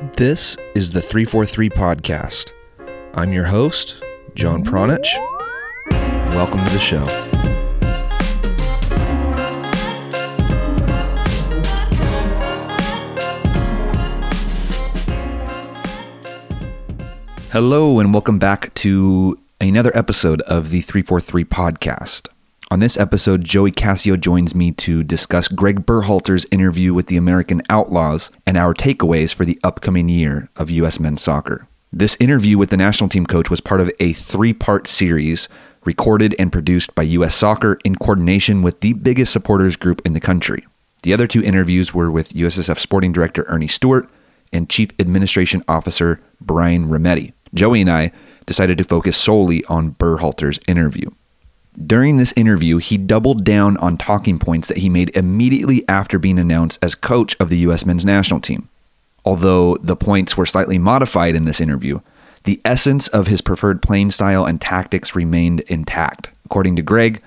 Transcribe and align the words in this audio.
This 0.00 0.56
is 0.76 0.92
the 0.92 1.00
343 1.00 1.70
Podcast. 1.70 2.52
I'm 3.14 3.32
your 3.32 3.46
host, 3.46 4.00
John 4.36 4.62
Pronich. 4.62 5.08
Welcome 6.30 6.58
to 6.58 6.72
the 6.72 6.78
show. 6.78 7.04
Hello, 17.50 17.98
and 17.98 18.14
welcome 18.14 18.38
back 18.38 18.72
to 18.74 19.36
another 19.60 19.90
episode 19.98 20.42
of 20.42 20.70
the 20.70 20.80
343 20.80 21.44
Podcast. 21.44 22.28
On 22.70 22.80
this 22.80 22.98
episode, 22.98 23.44
Joey 23.44 23.70
Cassio 23.70 24.14
joins 24.18 24.54
me 24.54 24.72
to 24.72 25.02
discuss 25.02 25.48
Greg 25.48 25.86
Berhalter's 25.86 26.44
interview 26.50 26.92
with 26.92 27.06
the 27.06 27.16
American 27.16 27.62
Outlaws 27.70 28.30
and 28.46 28.58
our 28.58 28.74
takeaways 28.74 29.32
for 29.32 29.46
the 29.46 29.58
upcoming 29.64 30.10
year 30.10 30.50
of 30.54 30.68
U.S. 30.72 31.00
men's 31.00 31.22
soccer. 31.22 31.66
This 31.90 32.14
interview 32.20 32.58
with 32.58 32.68
the 32.68 32.76
national 32.76 33.08
team 33.08 33.24
coach 33.24 33.48
was 33.48 33.62
part 33.62 33.80
of 33.80 33.90
a 34.00 34.12
three 34.12 34.52
part 34.52 34.86
series 34.86 35.48
recorded 35.86 36.34
and 36.38 36.52
produced 36.52 36.94
by 36.94 37.04
U.S. 37.04 37.34
Soccer 37.34 37.78
in 37.86 37.96
coordination 37.96 38.60
with 38.60 38.80
the 38.80 38.92
biggest 38.92 39.32
supporters 39.32 39.76
group 39.76 40.02
in 40.04 40.12
the 40.12 40.20
country. 40.20 40.66
The 41.04 41.14
other 41.14 41.26
two 41.26 41.42
interviews 41.42 41.94
were 41.94 42.10
with 42.10 42.34
USSF 42.34 42.78
Sporting 42.78 43.12
Director 43.12 43.44
Ernie 43.48 43.66
Stewart 43.66 44.10
and 44.52 44.68
Chief 44.68 44.90
Administration 45.00 45.64
Officer 45.68 46.20
Brian 46.38 46.88
Remedi. 46.88 47.32
Joey 47.54 47.80
and 47.80 47.90
I 47.90 48.12
decided 48.44 48.76
to 48.76 48.84
focus 48.84 49.16
solely 49.16 49.64
on 49.64 49.92
Berhalter's 49.92 50.60
interview. 50.68 51.08
During 51.86 52.16
this 52.16 52.32
interview, 52.32 52.78
he 52.78 52.98
doubled 52.98 53.44
down 53.44 53.76
on 53.76 53.96
talking 53.96 54.38
points 54.38 54.68
that 54.68 54.78
he 54.78 54.88
made 54.88 55.16
immediately 55.16 55.84
after 55.88 56.18
being 56.18 56.38
announced 56.38 56.78
as 56.82 56.94
coach 56.94 57.36
of 57.38 57.50
the 57.50 57.58
U.S. 57.58 57.86
men's 57.86 58.04
national 58.04 58.40
team. 58.40 58.68
Although 59.24 59.76
the 59.76 59.96
points 59.96 60.36
were 60.36 60.46
slightly 60.46 60.78
modified 60.78 61.36
in 61.36 61.44
this 61.44 61.60
interview, 61.60 62.00
the 62.44 62.60
essence 62.64 63.08
of 63.08 63.26
his 63.26 63.40
preferred 63.40 63.82
playing 63.82 64.10
style 64.10 64.44
and 64.44 64.60
tactics 64.60 65.14
remained 65.14 65.60
intact. 65.62 66.30
According 66.46 66.76
to 66.76 66.82
Greg, 66.82 67.22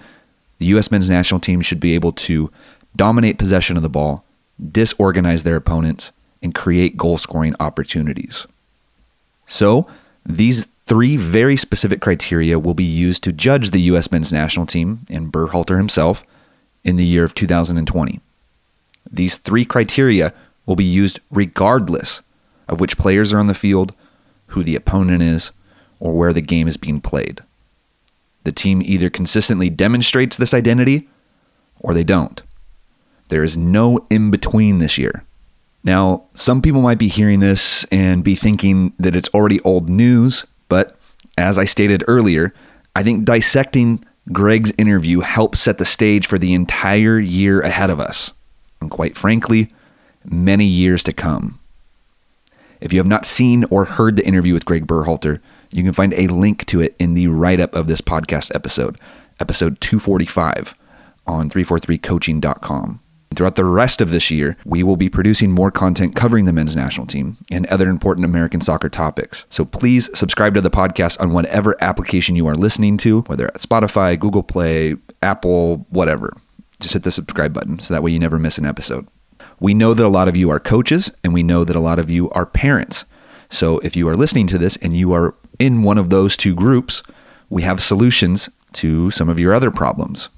the 0.58 0.66
U.S. 0.68 0.92
men's 0.92 1.10
national 1.10 1.40
team 1.40 1.62
should 1.62 1.80
be 1.80 1.96
able 1.96 2.12
to 2.14 2.52
dominate 2.96 3.38
possession 3.38 3.78
of 3.78 3.84
the 3.84 3.90
ball, 3.90 4.26
disorganize 4.72 5.44
their 5.44 5.56
opponents, 5.56 6.12
and 6.42 6.56
create 6.56 6.98
goal 6.98 7.18
scoring 7.18 7.56
opportunities. 7.60 8.48
So, 9.46 9.88
these 10.26 10.68
Three 10.92 11.16
very 11.16 11.56
specific 11.56 12.02
criteria 12.02 12.60
will 12.60 12.74
be 12.74 12.84
used 12.84 13.24
to 13.24 13.32
judge 13.32 13.72
the 13.72 13.80
U.S. 13.84 14.12
men's 14.12 14.34
national 14.34 14.66
team 14.66 15.06
and 15.10 15.32
Berhalter 15.32 15.78
himself 15.78 16.26
in 16.84 16.98
the 16.98 17.06
year 17.06 17.24
of 17.24 17.34
2020. 17.34 18.20
These 19.10 19.38
three 19.38 19.64
criteria 19.64 20.34
will 20.66 20.76
be 20.76 20.84
used 20.84 21.22
regardless 21.32 22.22
of 22.68 22.82
which 22.82 22.98
players 22.98 23.32
are 23.32 23.40
on 23.40 23.48
the 23.48 23.54
field, 23.54 23.94
who 24.48 24.66
the 24.66 24.76
opponent 24.76 25.24
is, 25.24 25.54
or 26.02 26.12
where 26.12 26.34
the 26.34 26.42
game 26.42 26.68
is 26.68 26.76
being 26.76 27.00
played. 27.00 27.40
The 28.44 28.52
team 28.52 28.82
either 28.82 29.10
consistently 29.10 29.70
demonstrates 29.70 30.36
this 30.36 30.54
identity 30.54 31.08
or 31.80 31.94
they 31.94 32.04
don't. 32.04 32.42
There 33.30 33.46
is 33.46 33.56
no 33.56 34.06
in 34.10 34.30
between 34.30 34.80
this 34.80 34.98
year. 34.98 35.24
Now, 35.86 36.26
some 36.34 36.62
people 36.62 36.82
might 36.82 37.00
be 37.00 37.08
hearing 37.08 37.40
this 37.40 37.86
and 37.94 38.26
be 38.26 38.36
thinking 38.36 38.92
that 39.00 39.16
it's 39.16 39.30
already 39.30 39.62
old 39.62 39.90
news 39.90 40.46
but 40.72 40.96
as 41.38 41.60
I 41.60 41.66
stated 41.66 42.02
earlier, 42.08 42.54
I 42.96 43.04
think 43.04 43.26
dissecting 43.26 44.06
Greg's 44.32 44.72
interview 44.78 45.20
helps 45.20 45.60
set 45.60 45.78
the 45.78 45.84
stage 45.84 46.26
for 46.26 46.38
the 46.38 46.54
entire 46.54 47.20
year 47.20 47.60
ahead 47.60 47.90
of 47.90 48.00
us, 48.00 48.32
and 48.80 48.90
quite 48.90 49.18
frankly, 49.18 49.70
many 50.24 50.64
years 50.64 51.04
to 51.04 51.12
come. 51.12 51.60
If 52.80 52.94
you 52.94 53.00
have 53.00 53.08
not 53.08 53.26
seen 53.26 53.66
or 53.66 53.84
heard 53.84 54.16
the 54.16 54.26
interview 54.26 54.54
with 54.54 54.64
Greg 54.64 54.88
Berhalter, 54.88 55.42
you 55.72 55.84
can 55.84 55.92
find 55.92 56.14
a 56.14 56.28
link 56.28 56.66
to 56.68 56.80
it 56.80 56.96
in 56.98 57.16
the 57.16 57.28
write 57.28 57.60
up 57.60 57.76
of 57.76 57.88
this 57.88 58.00
podcast 58.00 58.56
episode, 58.56 58.98
episode 59.42 59.82
245 59.82 60.74
on 61.28 61.50
343coaching.com. 61.50 63.02
Throughout 63.36 63.56
the 63.56 63.66
rest 63.66 64.02
of 64.02 64.12
this 64.12 64.30
year, 64.30 64.58
we 64.66 64.84
will 64.84 64.98
be 64.98 65.10
producing 65.10 65.52
more 65.52 65.72
content 65.72 66.16
covering 66.16 66.46
the 66.46 66.52
men's 66.52 66.76
national 66.76 67.08
team 67.08 67.38
and 67.50 67.66
other 67.68 67.90
important 67.90 68.26
American 68.26 68.60
soccer 68.60 68.90
topics. 68.90 69.46
So 69.50 69.64
please 69.64 70.10
subscribe 70.18 70.54
to 70.56 70.62
the 70.62 70.70
podcast 70.70 71.20
on 71.22 71.32
whatever 71.32 71.82
application 71.82 72.36
you 72.36 72.46
are 72.48 72.56
listening 72.56 72.98
to, 72.98 73.22
whether 73.24 73.48
at 73.48 73.62
Spotify, 73.62 74.20
Google 74.20 74.44
Play, 74.44 74.98
Apple, 75.22 75.86
whatever. 75.90 76.36
Just 76.82 76.94
hit 76.94 77.04
the 77.04 77.12
subscribe 77.12 77.54
button 77.54 77.80
so 77.80 77.94
that 77.94 78.04
way 78.04 78.12
you 78.12 78.20
never 78.20 78.38
miss 78.38 78.58
an 78.58 78.66
episode. 78.66 79.08
We 79.62 79.74
know 79.74 79.94
that 79.94 80.06
a 80.06 80.10
lot 80.10 80.28
of 80.28 80.36
you 80.36 80.50
are 80.50 80.60
coaches 80.60 81.12
and 81.24 81.34
we 81.34 81.44
know 81.44 81.64
that 81.64 81.76
a 81.76 81.80
lot 81.80 82.00
of 82.00 82.10
you 82.10 82.30
are 82.32 82.46
parents. 82.46 83.06
So 83.50 83.80
if 83.80 83.96
you 83.96 84.10
are 84.10 84.16
listening 84.16 84.48
to 84.48 84.58
this 84.58 84.76
and 84.78 84.98
you 84.98 85.14
are 85.14 85.36
in 85.58 85.84
one 85.84 85.98
of 85.98 86.10
those 86.10 86.36
two 86.36 86.54
groups, 86.54 87.02
we 87.50 87.62
have 87.62 87.82
solutions 87.82 88.50
to 88.74 89.10
some 89.12 89.30
of 89.30 89.40
your 89.40 89.54
other 89.54 89.72
problems. 89.72 90.30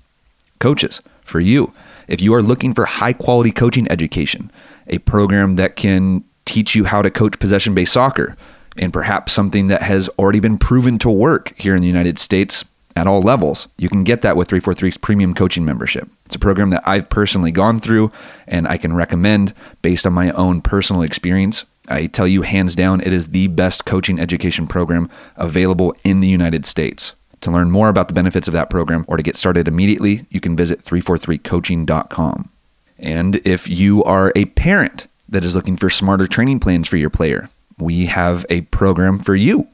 Coaches, 0.59 1.01
for 1.23 1.39
you, 1.39 1.73
if 2.07 2.21
you 2.21 2.33
are 2.33 2.41
looking 2.41 2.73
for 2.73 2.85
high 2.85 3.13
quality 3.13 3.51
coaching 3.51 3.89
education, 3.91 4.51
a 4.87 4.99
program 4.99 5.55
that 5.55 5.75
can 5.75 6.23
teach 6.45 6.75
you 6.75 6.85
how 6.85 7.01
to 7.01 7.09
coach 7.09 7.39
possession 7.39 7.73
based 7.73 7.93
soccer, 7.93 8.35
and 8.77 8.91
perhaps 8.91 9.33
something 9.33 9.67
that 9.67 9.81
has 9.83 10.09
already 10.17 10.39
been 10.39 10.57
proven 10.57 10.97
to 10.99 11.09
work 11.09 11.53
here 11.57 11.75
in 11.75 11.81
the 11.81 11.87
United 11.87 12.17
States 12.19 12.65
at 12.95 13.07
all 13.07 13.21
levels, 13.21 13.67
you 13.77 13.89
can 13.89 14.03
get 14.03 14.21
that 14.21 14.37
with 14.37 14.47
343's 14.49 14.97
premium 14.97 15.33
coaching 15.33 15.65
membership. 15.65 16.09
It's 16.25 16.35
a 16.35 16.39
program 16.39 16.69
that 16.71 16.83
I've 16.85 17.09
personally 17.09 17.51
gone 17.51 17.79
through 17.79 18.11
and 18.47 18.67
I 18.67 18.77
can 18.77 18.93
recommend 18.93 19.53
based 19.81 20.05
on 20.05 20.13
my 20.13 20.31
own 20.31 20.61
personal 20.61 21.01
experience. 21.01 21.65
I 21.87 22.05
tell 22.07 22.27
you, 22.27 22.43
hands 22.43 22.75
down, 22.75 23.01
it 23.01 23.11
is 23.11 23.29
the 23.29 23.47
best 23.47 23.85
coaching 23.85 24.19
education 24.19 24.67
program 24.67 25.09
available 25.35 25.95
in 26.03 26.21
the 26.21 26.29
United 26.29 26.65
States. 26.65 27.13
To 27.43 27.51
learn 27.51 27.71
more 27.71 27.89
about 27.89 28.07
the 28.07 28.13
benefits 28.13 28.47
of 28.47 28.53
that 28.53 28.69
program 28.69 29.03
or 29.05 29.17
to 29.17 29.23
get 29.23 29.35
started 29.35 29.67
immediately, 29.67 30.25
you 30.29 30.39
can 30.39 30.55
visit 30.55 30.81
343coaching.com. 30.85 32.49
And 32.97 33.35
if 33.45 33.69
you 33.69 34.01
are 34.05 34.31
a 34.33 34.45
parent 34.45 35.07
that 35.27 35.43
is 35.43 35.53
looking 35.53 35.75
for 35.75 35.89
smarter 35.89 36.25
training 36.25 36.61
plans 36.61 36.87
for 36.87 36.95
your 36.95 37.09
player, 37.09 37.49
we 37.77 38.05
have 38.05 38.45
a 38.49 38.61
program 38.61 39.19
for 39.19 39.35
you. 39.35 39.67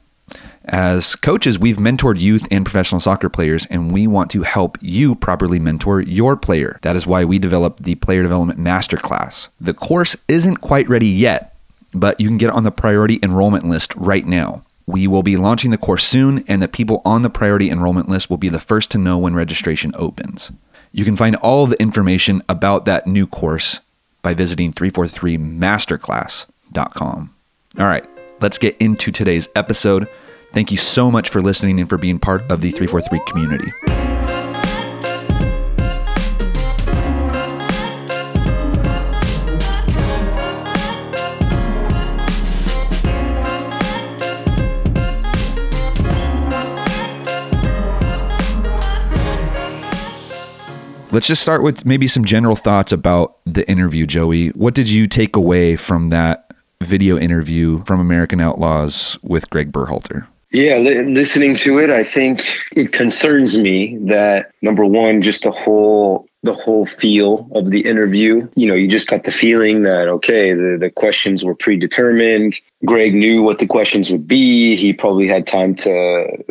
As 0.64 1.14
coaches, 1.14 1.60
we've 1.60 1.76
mentored 1.76 2.18
youth 2.18 2.44
and 2.50 2.64
professional 2.64 3.00
soccer 3.00 3.28
players, 3.28 3.66
and 3.66 3.92
we 3.92 4.08
want 4.08 4.32
to 4.32 4.42
help 4.42 4.76
you 4.80 5.14
properly 5.14 5.60
mentor 5.60 6.00
your 6.00 6.36
player. 6.36 6.80
That 6.82 6.96
is 6.96 7.06
why 7.06 7.24
we 7.24 7.38
developed 7.38 7.84
the 7.84 7.94
Player 7.94 8.22
Development 8.22 8.58
Masterclass. 8.58 9.46
The 9.60 9.74
course 9.74 10.16
isn't 10.26 10.56
quite 10.56 10.88
ready 10.88 11.08
yet, 11.08 11.56
but 11.94 12.20
you 12.20 12.26
can 12.26 12.38
get 12.38 12.50
on 12.50 12.64
the 12.64 12.72
priority 12.72 13.20
enrollment 13.22 13.68
list 13.68 13.94
right 13.94 14.26
now. 14.26 14.64
We 14.86 15.06
will 15.06 15.22
be 15.22 15.36
launching 15.36 15.70
the 15.70 15.76
course 15.78 16.06
soon, 16.06 16.44
and 16.48 16.62
the 16.62 16.68
people 16.68 17.02
on 17.04 17.22
the 17.22 17.30
priority 17.30 17.70
enrollment 17.70 18.08
list 18.08 18.30
will 18.30 18.38
be 18.38 18.48
the 18.48 18.60
first 18.60 18.90
to 18.92 18.98
know 18.98 19.18
when 19.18 19.34
registration 19.34 19.92
opens. 19.94 20.50
You 20.92 21.04
can 21.04 21.16
find 21.16 21.36
all 21.36 21.66
the 21.66 21.80
information 21.80 22.42
about 22.48 22.84
that 22.86 23.06
new 23.06 23.26
course 23.26 23.80
by 24.22 24.34
visiting 24.34 24.72
343masterclass.com. 24.72 27.34
All 27.78 27.86
right, 27.86 28.04
let's 28.40 28.58
get 28.58 28.76
into 28.78 29.12
today's 29.12 29.48
episode. 29.54 30.08
Thank 30.52 30.72
you 30.72 30.76
so 30.76 31.08
much 31.10 31.28
for 31.28 31.40
listening 31.40 31.78
and 31.78 31.88
for 31.88 31.96
being 31.96 32.18
part 32.18 32.42
of 32.50 32.60
the 32.60 32.72
343 32.72 33.20
community. 33.26 33.72
Let's 51.12 51.26
just 51.26 51.42
start 51.42 51.64
with 51.64 51.84
maybe 51.84 52.06
some 52.06 52.24
general 52.24 52.54
thoughts 52.54 52.92
about 52.92 53.38
the 53.44 53.68
interview, 53.68 54.06
Joey. 54.06 54.48
What 54.50 54.74
did 54.74 54.88
you 54.88 55.08
take 55.08 55.34
away 55.34 55.74
from 55.74 56.10
that 56.10 56.54
video 56.80 57.18
interview 57.18 57.82
from 57.84 57.98
American 57.98 58.40
Outlaws 58.40 59.18
with 59.22 59.50
Greg 59.50 59.72
Berhalter? 59.72 60.28
Yeah, 60.52 60.76
li- 60.78 61.02
listening 61.02 61.56
to 61.56 61.78
it, 61.78 61.90
I 61.90 62.04
think 62.04 62.42
it 62.72 62.92
concerns 62.92 63.58
me 63.58 63.98
that 64.02 64.52
number 64.62 64.84
one, 64.84 65.20
just 65.20 65.42
the 65.42 65.50
whole 65.50 66.26
the 66.42 66.54
whole 66.54 66.86
feel 66.86 67.48
of 67.54 67.70
the 67.70 67.80
interview. 67.80 68.48
You 68.54 68.68
know, 68.68 68.74
you 68.74 68.88
just 68.88 69.08
got 69.08 69.24
the 69.24 69.32
feeling 69.32 69.82
that 69.82 70.08
okay, 70.08 70.54
the, 70.54 70.78
the 70.80 70.90
questions 70.90 71.44
were 71.44 71.54
predetermined. 71.54 72.58
Greg 72.84 73.14
knew 73.14 73.42
what 73.42 73.58
the 73.58 73.66
questions 73.66 74.10
would 74.10 74.26
be. 74.26 74.74
He 74.76 74.92
probably 74.92 75.28
had 75.28 75.46
time 75.46 75.74
to 75.76 76.44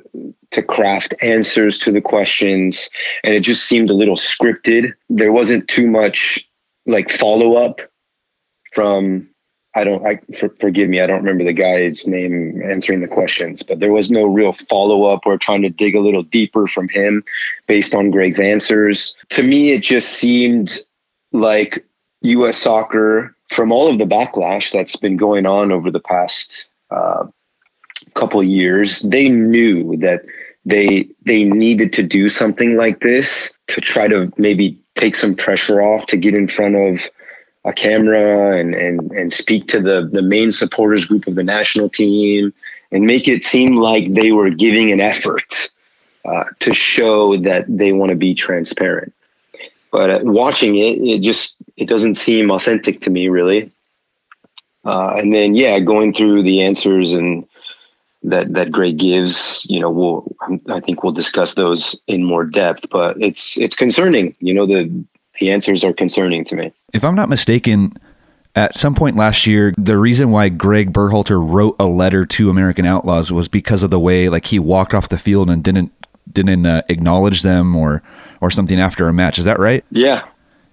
to 0.52 0.64
craft 0.64 1.14
answers 1.22 1.80
to 1.80 1.92
the 1.92 2.02
questions, 2.02 2.90
and 3.24 3.34
it 3.34 3.42
just 3.42 3.64
seemed 3.64 3.90
a 3.90 3.96
little 3.96 4.16
scripted. 4.16 4.94
There 5.10 5.32
wasn't 5.32 5.68
too 5.68 5.88
much 5.88 6.50
like 6.86 7.10
follow 7.10 7.56
up 7.56 7.82
from 8.74 9.30
I 9.76 9.84
don't, 9.84 10.06
I 10.06 10.20
for, 10.38 10.50
forgive 10.60 10.90
me, 10.90 11.00
I 11.00 11.08
don't 11.08 11.24
remember 11.24 11.44
the 11.44 11.54
guy's 11.54 12.08
name 12.08 12.62
answering 12.64 13.02
the 13.02 13.08
questions, 13.08 13.62
but 13.62 13.80
there 13.80 13.92
was 13.92 14.10
no 14.10 14.24
real 14.24 14.54
follow 14.54 15.06
up 15.06 15.22
or 15.26 15.38
trying 15.38 15.62
to 15.62 15.70
dig 15.70 15.96
a 15.96 16.00
little 16.00 16.24
deeper 16.24 16.68
from 16.68 16.90
him 16.90 17.24
based 17.68 17.94
on 17.94 18.10
Greg's 18.10 18.40
answers. 18.40 19.16
To 19.30 19.44
me, 19.44 19.72
it 19.72 19.84
just 19.84 20.10
seemed 20.10 20.80
like 21.32 21.86
U.S. 22.22 22.58
soccer 22.58 23.36
from 23.50 23.72
all 23.72 23.90
of 23.90 24.00
the 24.00 24.06
backlash 24.06 24.72
that's 24.72 24.96
been 24.96 25.18
going 25.18 25.46
on 25.46 25.72
over 25.72 25.92
the 25.92 26.00
past 26.00 26.68
uh, 26.92 27.26
couple 28.14 28.44
years, 28.44 29.00
they 29.02 29.30
knew 29.30 29.98
that 29.98 30.26
they 30.66 31.08
they 31.26 31.44
needed 31.44 31.94
to 31.94 32.04
do 32.04 32.30
something 32.30 32.76
like 32.76 33.00
this 33.00 33.54
to 33.68 33.82
try 33.82 34.08
to 34.08 34.32
maybe 34.38 34.78
take 34.96 35.16
some 35.16 35.36
pressure 35.36 35.82
off 35.82 36.06
to 36.08 36.18
get 36.18 36.36
in 36.36 36.48
front 36.48 36.76
of 36.76 37.10
a 37.66 37.74
camera 37.74 38.58
and 38.58 38.74
and 38.74 39.12
and 39.12 39.34
speak 39.34 39.68
to 39.68 39.82
the 39.82 40.10
the 40.12 40.22
main 40.22 40.52
supporters 40.52 41.06
group 41.06 41.28
of 41.28 41.36
the 41.36 41.44
national 41.44 41.90
team 41.90 42.54
and 42.92 43.06
make 43.06 43.28
it 43.28 43.44
seem 43.44 43.76
like 43.76 44.14
they 44.14 44.32
were 44.32 44.50
giving 44.50 44.92
an 44.92 45.02
effort 45.02 45.70
uh, 46.26 46.46
to 46.60 46.74
show 46.74 47.38
that 47.38 47.66
they 47.68 47.92
want 47.92 48.10
to 48.10 48.16
be 48.16 48.34
transparent. 48.34 49.14
But 49.92 50.10
uh, 50.10 50.20
watching 50.24 50.76
it, 50.76 51.02
it 51.02 51.22
just 51.22 51.58
it 51.76 51.88
doesn't 51.88 52.16
seem 52.16 52.52
authentic 52.52 53.02
to 53.02 53.10
me, 53.10 53.28
really. 53.30 53.72
Uh, 54.86 55.16
and 55.18 55.34
then 55.34 55.56
yeah, 55.56 55.80
going 55.80 56.14
through 56.14 56.44
the 56.44 56.62
answers 56.62 57.14
and 57.14 57.48
that 58.24 58.54
that 58.54 58.72
Greg 58.72 58.98
gives, 58.98 59.66
you 59.70 59.80
know, 59.80 59.90
we'll 59.90 60.36
I 60.70 60.80
think 60.80 61.04
we'll 61.04 61.14
discuss 61.14 61.56
those 61.56 61.96
in 62.08 62.24
more 62.24 62.46
depth. 62.46 62.90
But 62.90 63.22
it's 63.22 63.58
it's 63.58 63.76
concerning. 63.76 64.36
You 64.40 64.54
know, 64.54 64.66
the 64.66 65.06
the 65.40 65.52
answers 65.52 65.84
are 65.84 65.94
concerning 65.94 66.44
to 66.46 66.56
me. 66.56 66.72
If 66.94 67.04
I'm 67.04 67.16
not 67.16 67.30
mistaken, 67.30 67.94
at 68.56 68.76
some 68.76 68.96
point 68.96 69.16
last 69.16 69.48
year, 69.48 69.74
the 69.78 69.98
reason 69.98 70.32
why 70.32 70.50
Greg 70.50 70.92
Berhalter 70.92 71.40
wrote 71.42 71.76
a 71.80 71.86
letter 71.86 72.26
to 72.26 72.50
American 72.50 72.86
Outlaws 72.86 73.32
was 73.32 73.48
because 73.48 73.84
of 73.84 73.90
the 73.90 74.00
way 74.00 74.30
like 74.30 74.46
he 74.48 74.60
walked 74.60 74.94
off 74.94 75.10
the 75.10 75.18
field 75.18 75.50
and 75.50 75.64
didn't 75.64 75.92
didn't 76.32 76.66
uh, 76.66 76.82
acknowledge 76.90 77.42
them 77.42 77.76
or 77.76 78.04
or 78.42 78.52
something 78.52 78.80
after 78.80 79.08
a 79.08 79.14
match. 79.14 79.40
Is 79.40 79.46
that 79.46 79.60
right? 79.60 79.84
Yeah, 79.92 80.28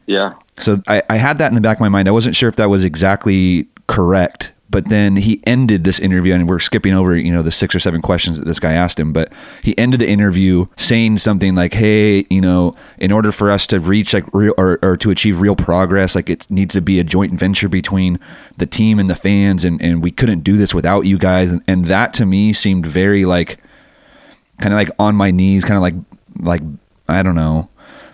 yeah. 0.07 0.35
So 0.57 0.83
I, 0.87 1.03
I 1.11 1.17
had 1.17 1.39
that 1.39 1.49
in 1.49 1.55
the 1.55 1.61
back 1.61 1.77
of 1.77 1.81
my 1.81 1.89
mind. 1.89 2.09
I 2.09 2.13
wasn't 2.13 2.37
sure 2.37 2.49
if 2.49 2.57
that 2.57 2.71
was 2.71 2.85
exactly 2.85 3.69
correct, 3.87 4.53
but 4.77 4.91
then 4.91 5.17
he 5.17 5.41
ended 5.47 5.85
this 5.85 5.99
interview, 5.99 6.35
and 6.35 6.47
we're 6.47 6.59
skipping 6.59 6.93
over, 6.93 7.17
you 7.17 7.33
know, 7.33 7.41
the 7.41 7.51
six 7.51 7.75
or 7.75 7.79
seven 7.79 8.03
questions 8.03 8.39
that 8.39 8.45
this 8.45 8.61
guy 8.61 8.75
asked 8.75 9.01
him. 9.01 9.11
But 9.11 9.33
he 9.63 9.73
ended 9.79 10.01
the 10.01 10.07
interview 10.07 10.67
saying 10.77 11.17
something 11.17 11.55
like, 11.55 11.73
"Hey, 11.73 12.27
you 12.29 12.43
know, 12.43 12.77
in 12.99 13.11
order 13.11 13.33
for 13.33 13.51
us 13.51 13.67
to 13.69 13.81
reach 13.81 14.13
like 14.13 14.27
real 14.35 14.53
or, 14.59 14.79
or 14.83 14.99
to 14.99 15.11
achieve 15.11 15.41
real 15.41 15.57
progress, 15.57 16.15
like 16.15 16.29
it 16.29 16.47
needs 16.51 16.75
to 16.75 16.83
be 16.83 17.01
a 17.01 17.05
joint 17.05 17.33
venture 17.33 17.71
between 17.71 18.21
the 18.59 18.67
team 18.67 18.99
and 18.99 19.09
the 19.09 19.15
fans, 19.15 19.65
and 19.65 19.81
and 19.81 20.03
we 20.03 20.11
couldn't 20.11 20.41
do 20.41 20.59
this 20.59 20.75
without 20.75 21.07
you 21.07 21.17
guys." 21.17 21.53
And, 21.53 21.63
and 21.67 21.87
that 21.87 22.13
to 22.13 22.27
me 22.27 22.53
seemed 22.53 22.85
very 22.85 23.25
like, 23.25 23.57
kind 24.61 24.75
of 24.75 24.77
like 24.77 24.91
on 24.99 25.17
my 25.17 25.31
knees, 25.31 25.65
kind 25.65 25.77
of 25.77 25.83
like 25.83 25.95
like 26.39 26.61
I 27.09 27.23
don't 27.23 27.35
know, 27.35 27.71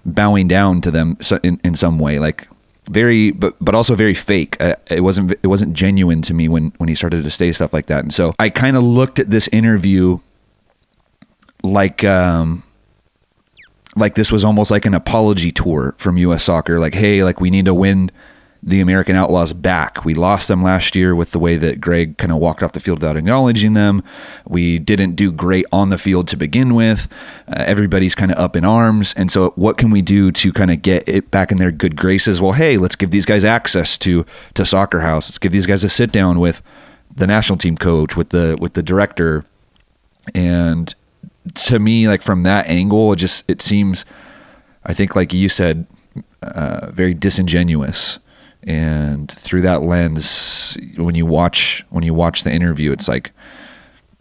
bowing 0.07 0.47
down 0.47 0.81
to 0.83 0.93
them 0.93 1.17
in 1.43 1.61
in 1.65 1.75
some 1.75 1.99
way, 1.99 2.21
like 2.21 2.47
very 2.91 3.31
but 3.31 3.55
but 3.61 3.75
also 3.75 3.95
very 3.95 4.15
fake. 4.15 4.61
Uh, 4.61 4.77
it 4.91 5.01
wasn't 5.01 5.33
it 5.33 5.47
wasn't 5.47 5.73
genuine 5.73 6.23
to 6.23 6.35
me 6.35 6.49
when 6.49 6.73
when 6.79 6.89
he 6.89 6.95
started 6.95 7.25
to 7.25 7.31
say 7.31 7.53
stuff 7.53 7.73
like 7.73 7.87
that. 7.87 8.01
And 8.01 8.13
so 8.13 8.35
i 8.39 8.49
kind 8.51 8.77
of 8.77 8.83
looked 8.83 9.19
at 9.19 9.31
this 9.31 9.49
interview 9.49 10.19
like 11.63 12.03
um 12.05 12.65
like 13.95 14.15
this 14.15 14.33
was 14.33 14.45
almost 14.45 14.71
like 14.71 14.87
an 14.87 14.95
apology 14.95 15.53
tour 15.53 15.95
from 15.99 16.17
us 16.19 16.45
soccer. 16.45 16.81
Like 16.81 16.95
hey 16.95 17.23
like 17.23 17.41
we 17.41 17.51
need 17.51 17.67
to 17.67 17.75
win 17.75 18.11
the 18.65 18.81
American 18.81 19.17
Outlaws 19.17 19.53
back. 19.53 20.05
We 20.05 20.15
lost 20.15 20.47
them 20.47 20.63
last 20.63 20.95
year 20.95 21.17
with 21.17 21.33
the 21.33 21.41
way 21.41 21.57
that 21.57 21.81
Greg 21.81 22.17
kind 22.17 22.31
of 22.31 22.39
walked 22.39 22.63
off 22.63 22.73
the 22.73 22.81
field 22.81 23.01
without 23.01 23.17
acknowledging 23.17 23.75
them. 23.75 24.05
We 24.47 24.79
didn't 24.79 25.17
do 25.17 25.33
great 25.33 25.67
on 25.73 25.91
the 25.91 25.99
field 25.99 26.29
to 26.29 26.37
begin 26.37 26.77
with. 26.77 27.09
Uh, 27.49 27.65
everybody's 27.67 28.15
kind 28.15 28.31
of 28.31 28.39
up 28.39 28.55
in 28.55 28.65
arms. 28.65 29.15
And 29.17 29.33
so, 29.33 29.51
what 29.57 29.79
can 29.79 29.91
we 29.91 30.01
do 30.01 30.31
to 30.31 30.53
kind 30.53 30.71
of 30.71 30.81
get 30.81 31.09
it 31.09 31.31
back 31.33 31.51
in 31.51 31.57
their 31.57 31.73
good 31.73 31.97
graces? 31.97 32.41
Well, 32.41 32.53
hey, 32.53 32.77
let's 32.77 32.95
give 32.95 33.11
these 33.11 33.27
guys 33.27 33.45
access 33.45 33.99
to 33.99 34.25
to 34.55 34.65
Soccer 34.65 35.01
House. 35.01 35.29
Let's 35.29 35.39
give 35.39 35.53
these 35.53 35.67
guys 35.67 35.83
a 35.83 35.89
sit 35.89 36.13
down 36.13 36.39
with 36.39 36.63
the 37.15 37.27
national 37.27 37.59
team 37.59 37.77
coach, 37.77 38.17
with 38.17 38.29
the 38.29 38.57
with 38.61 38.75
the 38.75 38.83
director, 38.83 39.45
and 40.37 40.95
to 41.55 41.81
me, 41.81 42.07
like 42.07 42.23
from 42.23 42.45
that 42.45 42.69
angle, 42.69 43.13
it 43.13 43.17
just 43.17 43.45
it 43.49 43.61
seems, 43.61 44.05
I 44.87 44.95
think, 44.95 45.17
like 45.17 45.35
you 45.35 45.49
said, 45.49 45.87
uh, 46.43 46.93
very 46.93 47.15
disingenuous 47.15 48.21
and 48.65 49.31
through 49.31 49.63
that 49.63 49.83
lens 49.83 50.77
when 50.97 51.15
you 51.15 51.27
watch 51.27 51.85
when 51.91 52.05
you 52.05 52.15
watch 52.15 52.45
the 52.45 52.53
interview 52.53 52.93
it's 52.93 53.09
like 53.09 53.33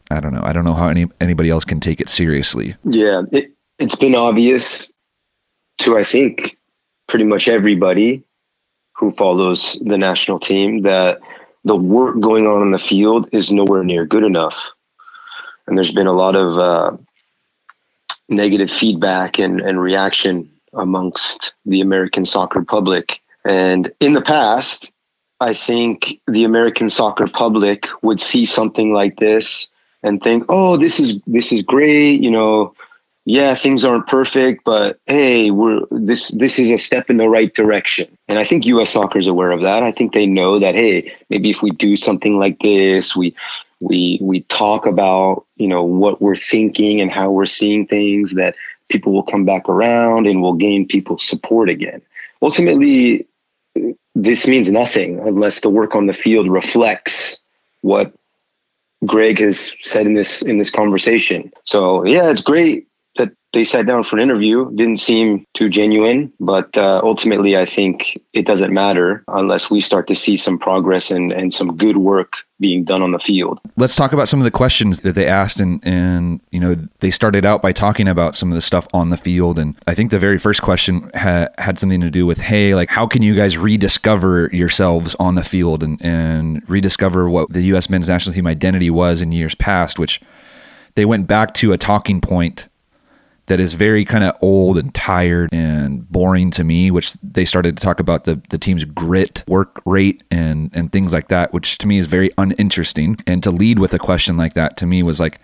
i 0.10 0.20
don't 0.20 0.34
know. 0.34 0.42
I 0.44 0.52
don't 0.52 0.66
know 0.66 0.74
how 0.74 0.88
any 0.90 1.06
anybody 1.20 1.50
else 1.50 1.64
can 1.64 1.80
take 1.80 2.02
it 2.02 2.10
seriously. 2.10 2.76
Yeah 2.84 3.24
it, 3.32 3.52
it's 3.80 3.96
been 3.96 4.16
obvious 4.16 4.92
to 5.80 5.98
i 5.98 6.04
think 6.04 6.58
pretty 7.08 7.26
much 7.26 7.48
everybody 7.48 8.24
who 8.94 9.12
follows 9.12 9.80
the 9.84 9.98
national 9.98 10.40
team 10.40 10.84
that 10.84 11.20
the 11.64 11.76
work 11.76 12.20
going 12.20 12.48
on 12.48 12.62
in 12.62 12.72
the 12.72 12.80
field 12.80 13.28
is 13.32 13.52
nowhere 13.52 13.84
near 13.84 14.06
good 14.06 14.24
enough. 14.24 14.56
And 15.68 15.78
there's 15.78 15.94
been 15.94 16.08
a 16.08 16.14
lot 16.14 16.36
of 16.36 16.58
uh, 16.58 16.98
negative 18.30 18.72
feedback 18.72 19.40
and, 19.40 19.62
and 19.62 19.80
reaction 19.80 20.50
amongst 20.74 21.54
the 21.66 21.82
american 21.82 22.26
soccer 22.26 22.64
public 22.64 23.21
and 23.46 23.92
in 24.00 24.14
the 24.14 24.22
past, 24.22 24.92
I 25.40 25.54
think 25.54 26.22
the 26.28 26.44
American 26.44 26.90
soccer 26.90 27.28
public 27.28 27.88
would 28.04 28.22
see 28.22 28.46
something 28.46 28.94
like 28.94 29.18
this 29.18 29.70
and 30.04 30.22
think, 30.22 30.46
"Oh, 30.50 30.78
this 30.78 31.00
is 31.00 31.20
this 31.26 31.52
is 31.52 31.64
great." 31.64 32.22
You 32.22 32.32
know, 32.32 32.76
yeah, 33.26 33.56
things 33.56 33.84
aren't 33.84 34.08
perfect, 34.08 34.64
but 34.64 35.00
hey, 35.06 35.52
we're 35.52 35.82
this 35.92 36.30
this 36.30 36.60
is 36.60 36.72
a 36.72 36.78
step 36.78 37.10
in 37.10 37.18
the 37.18 37.30
right 37.30 37.54
direction. 37.54 38.08
And 38.28 38.40
I 38.40 38.44
think 38.44 38.66
U.S. 38.66 38.92
soccer 38.92 39.20
is 39.20 39.28
aware 39.28 39.52
of 39.52 39.62
that. 39.62 39.84
I 39.84 39.92
think 39.92 40.14
they 40.14 40.26
know 40.26 40.60
that 40.60 40.76
hey, 40.76 41.14
maybe 41.30 41.50
if 41.50 41.62
we 41.62 41.72
do 41.72 41.96
something 41.98 42.38
like 42.38 42.60
this, 42.60 43.16
we 43.16 43.36
we 43.80 44.20
we 44.22 44.42
talk 44.42 44.86
about 44.86 45.46
you 45.56 45.68
know 45.68 45.84
what 45.84 46.22
we're 46.22 46.36
thinking 46.36 47.02
and 47.02 47.12
how 47.12 47.32
we're 47.32 47.46
seeing 47.46 47.88
things, 47.88 48.36
that 48.36 48.56
people 48.90 49.14
will 49.14 49.24
come 49.24 49.46
back 49.46 49.68
around 49.70 50.28
and 50.28 50.42
will 50.42 50.54
gain 50.54 50.88
people's 50.88 51.26
support 51.26 51.70
again. 51.70 52.02
Ultimately, 52.42 53.28
this 54.16 54.48
means 54.48 54.72
nothing 54.72 55.20
unless 55.20 55.62
the 55.62 55.70
work 55.70 55.96
on 55.96 56.08
the 56.08 56.14
field 56.14 56.50
reflects 56.50 57.40
what 57.82 58.14
Greg 59.06 59.40
has 59.40 59.76
said 59.82 60.06
in 60.06 60.14
this 60.14 60.42
in 60.44 60.58
this 60.58 60.70
conversation. 60.70 61.52
So 61.64 62.06
yeah, 62.06 62.30
it's 62.30 62.42
great 62.42 62.88
they 63.54 63.66
sat 63.66 63.86
down 63.86 64.04
for 64.04 64.16
an 64.16 64.22
interview. 64.22 64.72
Didn't 64.72 65.00
seem 65.00 65.46
too 65.54 65.70
genuine, 65.70 66.32
but 66.40 66.78
uh, 66.78 67.02
ultimately, 67.04 67.58
I 67.58 67.66
think 67.66 68.22
it 68.32 68.46
doesn't 68.46 68.74
matter 68.74 69.24
unless 69.28 69.70
we 69.70 69.82
start 69.82 70.08
to 70.08 70.16
see 70.16 70.38
some 70.38 70.58
progress 70.58 71.12
and, 71.12 71.32
and 71.32 71.54
some 71.54 71.76
good 71.76 71.98
work 71.98 72.34
being 72.62 72.86
done 72.86 73.02
on 73.02 73.12
the 73.12 73.20
field. 73.20 73.60
Let's 73.76 73.96
talk 73.96 74.14
about 74.14 74.30
some 74.30 74.40
of 74.40 74.46
the 74.46 74.52
questions 74.52 75.00
that 75.00 75.16
they 75.16 75.28
asked, 75.28 75.60
and 75.60 75.82
and 75.84 76.40
you 76.52 76.60
know 76.60 76.76
they 77.00 77.12
started 77.12 77.44
out 77.44 77.62
by 77.62 77.74
talking 77.74 78.08
about 78.08 78.36
some 78.36 78.52
of 78.52 78.56
the 78.56 78.62
stuff 78.62 78.88
on 78.94 79.10
the 79.10 79.18
field, 79.18 79.60
and 79.60 79.78
I 79.86 79.96
think 79.96 80.12
the 80.12 80.20
very 80.20 80.38
first 80.38 80.62
question 80.62 81.12
ha- 81.14 81.50
had 81.58 81.78
something 81.78 82.02
to 82.02 82.10
do 82.10 82.26
with, 82.26 82.40
hey, 82.40 82.74
like 82.74 82.90
how 82.90 83.06
can 83.06 83.22
you 83.22 83.36
guys 83.36 83.58
rediscover 83.58 84.50
yourselves 84.54 85.16
on 85.16 85.36
the 85.36 85.44
field 85.44 85.84
and 85.84 86.02
and 86.02 86.68
rediscover 86.70 87.30
what 87.30 87.52
the 87.52 87.64
U.S. 87.64 87.90
men's 87.90 88.08
national 88.08 88.34
team 88.34 88.48
identity 88.48 88.90
was 88.90 89.22
in 89.22 89.34
years 89.34 89.56
past, 89.56 90.00
which 90.00 90.22
they 90.96 91.04
went 91.06 91.28
back 91.28 91.54
to 91.56 91.74
a 91.74 91.78
talking 91.78 92.22
point 92.22 92.68
that 93.52 93.60
is 93.60 93.74
very 93.74 94.06
kind 94.06 94.24
of 94.24 94.34
old 94.42 94.78
and 94.78 94.96
tired 94.96 95.50
and 95.52 96.10
boring 96.10 96.52
to 96.52 96.64
me, 96.64 96.90
which 96.90 97.12
they 97.22 97.44
started 97.44 97.76
to 97.76 97.84
talk 97.84 98.00
about 98.00 98.24
the, 98.24 98.42
the 98.50 98.58
team's 98.58 98.86
grit, 98.86 99.44
work 99.46 99.82
rate, 99.86 100.24
and, 100.32 100.72
and 100.74 100.94
things 100.94 101.12
like 101.12 101.28
that, 101.28 101.52
which 101.52 101.78
to 101.78 101.86
me 101.86 101.98
is 101.98 102.08
very 102.08 102.32
uninteresting. 102.38 103.18
And 103.28 103.44
to 103.44 103.52
lead 103.52 103.78
with 103.78 103.94
a 103.94 104.00
question 104.00 104.38
like 104.38 104.54
that 104.54 104.78
to 104.78 104.86
me 104.86 105.04
was 105.04 105.20
like 105.20 105.42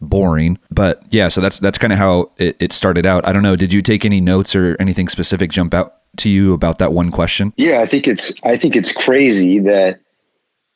boring. 0.00 0.58
But 0.70 1.02
yeah, 1.10 1.28
so 1.28 1.42
that's 1.42 1.58
that's 1.58 1.76
kind 1.76 1.92
of 1.92 1.98
how 1.98 2.32
it, 2.38 2.56
it 2.58 2.72
started 2.72 3.04
out. 3.04 3.28
I 3.28 3.34
don't 3.34 3.42
know. 3.42 3.54
Did 3.54 3.74
you 3.74 3.82
take 3.82 4.06
any 4.06 4.22
notes 4.22 4.56
or 4.56 4.74
anything 4.80 5.08
specific 5.08 5.50
jump 5.50 5.74
out 5.74 5.96
to 6.20 6.30
you 6.30 6.54
about 6.54 6.78
that 6.78 6.94
one 6.94 7.10
question? 7.10 7.52
Yeah, 7.58 7.82
I 7.82 7.86
think 7.86 8.08
it's 8.08 8.32
I 8.44 8.56
think 8.56 8.76
it's 8.76 8.96
crazy 8.96 9.58
that 9.58 10.00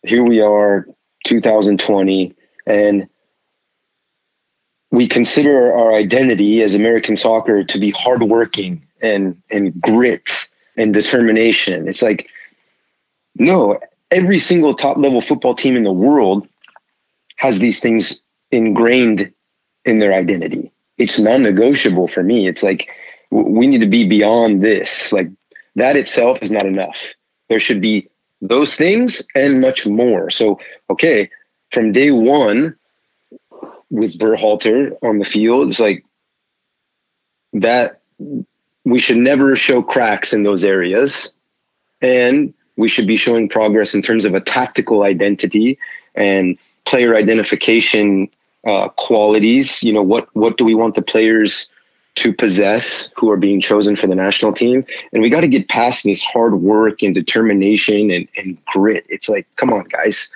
here 0.02 0.24
we 0.24 0.42
are, 0.42 0.86
2020, 1.24 2.36
and 2.66 3.08
we 4.96 5.06
consider 5.06 5.74
our 5.74 5.92
identity 5.92 6.62
as 6.62 6.74
American 6.74 7.16
soccer 7.16 7.62
to 7.62 7.78
be 7.78 7.90
hardworking 7.90 8.82
and 9.02 9.42
and 9.50 9.78
grit 9.78 10.48
and 10.74 10.94
determination. 10.94 11.86
It's 11.86 12.00
like 12.00 12.30
no, 13.34 13.78
every 14.10 14.38
single 14.38 14.72
top 14.74 14.96
level 14.96 15.20
football 15.20 15.54
team 15.54 15.76
in 15.76 15.82
the 15.82 15.92
world 15.92 16.48
has 17.36 17.58
these 17.58 17.78
things 17.78 18.22
ingrained 18.50 19.34
in 19.84 19.98
their 19.98 20.14
identity. 20.14 20.72
It's 20.96 21.18
non-negotiable 21.18 22.08
for 22.08 22.22
me. 22.22 22.48
It's 22.48 22.62
like 22.62 22.88
we 23.30 23.66
need 23.66 23.82
to 23.82 23.86
be 23.98 24.08
beyond 24.08 24.62
this. 24.62 25.12
Like 25.12 25.28
that 25.74 25.96
itself 25.96 26.38
is 26.40 26.50
not 26.50 26.64
enough. 26.64 27.12
There 27.50 27.60
should 27.60 27.82
be 27.82 28.08
those 28.40 28.74
things 28.74 29.22
and 29.34 29.60
much 29.60 29.86
more. 29.86 30.30
So, 30.30 30.58
okay, 30.88 31.28
from 31.70 31.92
day 31.92 32.10
one, 32.12 32.78
with 33.90 34.18
Berhalter 34.18 34.96
on 35.02 35.18
the 35.18 35.24
field. 35.24 35.68
It's 35.68 35.80
like 35.80 36.04
that 37.52 38.00
we 38.84 38.98
should 38.98 39.16
never 39.16 39.56
show 39.56 39.82
cracks 39.82 40.32
in 40.32 40.42
those 40.42 40.64
areas. 40.64 41.32
And 42.00 42.54
We 42.76 42.88
should 42.88 43.06
be 43.06 43.16
showing 43.16 43.48
progress 43.48 43.94
in 43.94 44.02
terms 44.02 44.26
of 44.26 44.34
a 44.34 44.40
tactical 44.40 45.02
identity 45.02 45.78
and 46.14 46.58
player 46.84 47.16
identification 47.16 48.28
uh, 48.66 48.90
qualities. 48.90 49.82
You 49.82 49.94
know, 49.94 50.02
what 50.02 50.28
what 50.34 50.58
do 50.58 50.64
we 50.64 50.74
want 50.74 50.94
the 50.94 51.02
players 51.02 51.70
to 52.16 52.34
possess 52.34 53.12
who 53.16 53.30
are 53.30 53.36
being 53.38 53.62
chosen 53.62 53.96
for 53.96 54.06
the 54.06 54.14
national 54.14 54.52
team? 54.52 54.84
And 55.12 55.22
we 55.22 55.30
got 55.30 55.40
to 55.40 55.48
get 55.48 55.68
past 55.68 56.04
this 56.04 56.22
hard 56.22 56.60
work 56.60 57.02
and 57.02 57.14
determination 57.14 58.10
and, 58.10 58.28
and 58.36 58.62
grit. 58.66 59.06
It's 59.08 59.28
like, 59.28 59.46
come 59.56 59.72
on, 59.72 59.84
guys. 59.84 60.30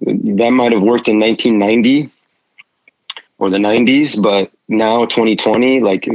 That 0.00 0.50
might 0.52 0.72
have 0.72 0.82
worked 0.82 1.08
in 1.08 1.20
1990 1.20 2.10
or 3.38 3.50
the 3.50 3.58
90s, 3.58 4.20
but 4.20 4.50
now 4.68 5.04
2020, 5.04 5.80
like 5.80 6.08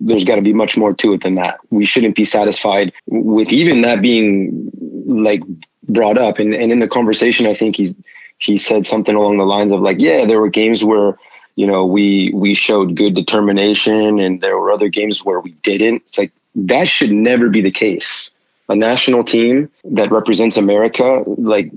there's 0.00 0.24
got 0.24 0.36
to 0.36 0.42
be 0.42 0.52
much 0.52 0.76
more 0.76 0.92
to 0.94 1.12
it 1.12 1.22
than 1.22 1.36
that. 1.36 1.58
We 1.70 1.84
shouldn't 1.84 2.16
be 2.16 2.24
satisfied 2.24 2.92
with 3.06 3.52
even 3.52 3.82
that 3.82 4.02
being 4.02 4.70
like 5.06 5.42
brought 5.88 6.18
up. 6.18 6.38
And, 6.38 6.54
and 6.54 6.72
in 6.72 6.80
the 6.80 6.88
conversation, 6.88 7.46
I 7.46 7.54
think 7.54 7.76
he's 7.76 7.94
he 8.38 8.56
said 8.56 8.86
something 8.86 9.14
along 9.14 9.38
the 9.38 9.44
lines 9.44 9.72
of 9.72 9.80
like, 9.80 9.98
yeah, 10.00 10.26
there 10.26 10.40
were 10.40 10.50
games 10.50 10.84
where 10.84 11.16
you 11.56 11.66
know 11.66 11.86
we 11.86 12.32
we 12.34 12.54
showed 12.54 12.96
good 12.96 13.14
determination, 13.14 14.18
and 14.18 14.40
there 14.40 14.58
were 14.58 14.72
other 14.72 14.88
games 14.88 15.24
where 15.24 15.40
we 15.40 15.52
didn't. 15.52 16.02
It's 16.06 16.18
like 16.18 16.32
that 16.56 16.88
should 16.88 17.12
never 17.12 17.48
be 17.48 17.62
the 17.62 17.70
case. 17.70 18.32
A 18.68 18.74
national 18.74 19.24
team 19.24 19.70
that 19.84 20.10
represents 20.10 20.56
America, 20.56 21.22
like 21.26 21.70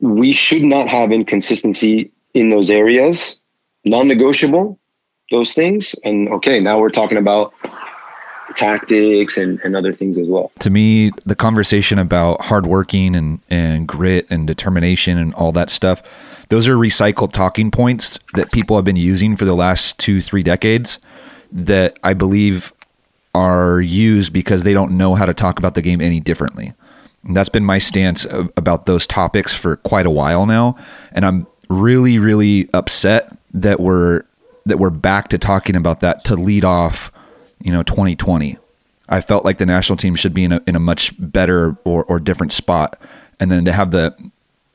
we 0.00 0.32
should 0.32 0.62
not 0.62 0.88
have 0.88 1.12
inconsistency 1.12 2.10
in 2.34 2.50
those 2.50 2.70
areas, 2.70 3.40
non-negotiable, 3.84 4.78
those 5.30 5.54
things. 5.54 5.94
And 6.04 6.28
okay, 6.30 6.60
now 6.60 6.80
we're 6.80 6.90
talking 6.90 7.18
about 7.18 7.52
tactics 8.56 9.36
and, 9.36 9.60
and 9.62 9.76
other 9.76 9.92
things 9.92 10.18
as 10.18 10.26
well. 10.26 10.50
To 10.60 10.70
me, 10.70 11.12
the 11.24 11.36
conversation 11.36 11.98
about 11.98 12.40
hardworking 12.42 13.14
and, 13.14 13.40
and 13.48 13.86
grit 13.86 14.26
and 14.30 14.46
determination 14.46 15.18
and 15.18 15.34
all 15.34 15.52
that 15.52 15.70
stuff, 15.70 16.02
those 16.48 16.66
are 16.66 16.76
recycled 16.76 17.32
talking 17.32 17.70
points 17.70 18.18
that 18.34 18.50
people 18.50 18.76
have 18.76 18.84
been 18.84 18.96
using 18.96 19.36
for 19.36 19.44
the 19.44 19.54
last 19.54 19.98
two, 19.98 20.20
three 20.20 20.42
decades 20.42 20.98
that 21.52 21.98
I 22.02 22.14
believe 22.14 22.72
are 23.34 23.80
used 23.80 24.32
because 24.32 24.64
they 24.64 24.72
don't 24.72 24.96
know 24.96 25.14
how 25.14 25.26
to 25.26 25.34
talk 25.34 25.58
about 25.58 25.74
the 25.74 25.82
game 25.82 26.00
any 26.00 26.18
differently. 26.18 26.72
And 27.24 27.36
that's 27.36 27.48
been 27.48 27.64
my 27.64 27.78
stance 27.78 28.26
about 28.56 28.86
those 28.86 29.06
topics 29.06 29.52
for 29.52 29.76
quite 29.76 30.06
a 30.06 30.10
while 30.10 30.46
now. 30.46 30.76
And 31.12 31.24
I'm 31.24 31.46
really, 31.68 32.18
really 32.18 32.68
upset 32.72 33.37
that 33.52 33.80
we're 33.80 34.22
that 34.66 34.78
we're 34.78 34.90
back 34.90 35.28
to 35.28 35.38
talking 35.38 35.76
about 35.76 36.00
that 36.00 36.24
to 36.24 36.34
lead 36.34 36.64
off 36.64 37.10
you 37.62 37.72
know 37.72 37.82
2020 37.82 38.58
i 39.08 39.20
felt 39.20 39.44
like 39.44 39.58
the 39.58 39.66
national 39.66 39.96
team 39.96 40.14
should 40.14 40.34
be 40.34 40.44
in 40.44 40.52
a, 40.52 40.62
in 40.66 40.76
a 40.76 40.80
much 40.80 41.12
better 41.18 41.76
or, 41.84 42.04
or 42.04 42.20
different 42.20 42.52
spot. 42.52 42.98
And 43.40 43.50
then 43.50 43.64
to 43.64 43.72
have 43.72 43.90
the 43.90 44.14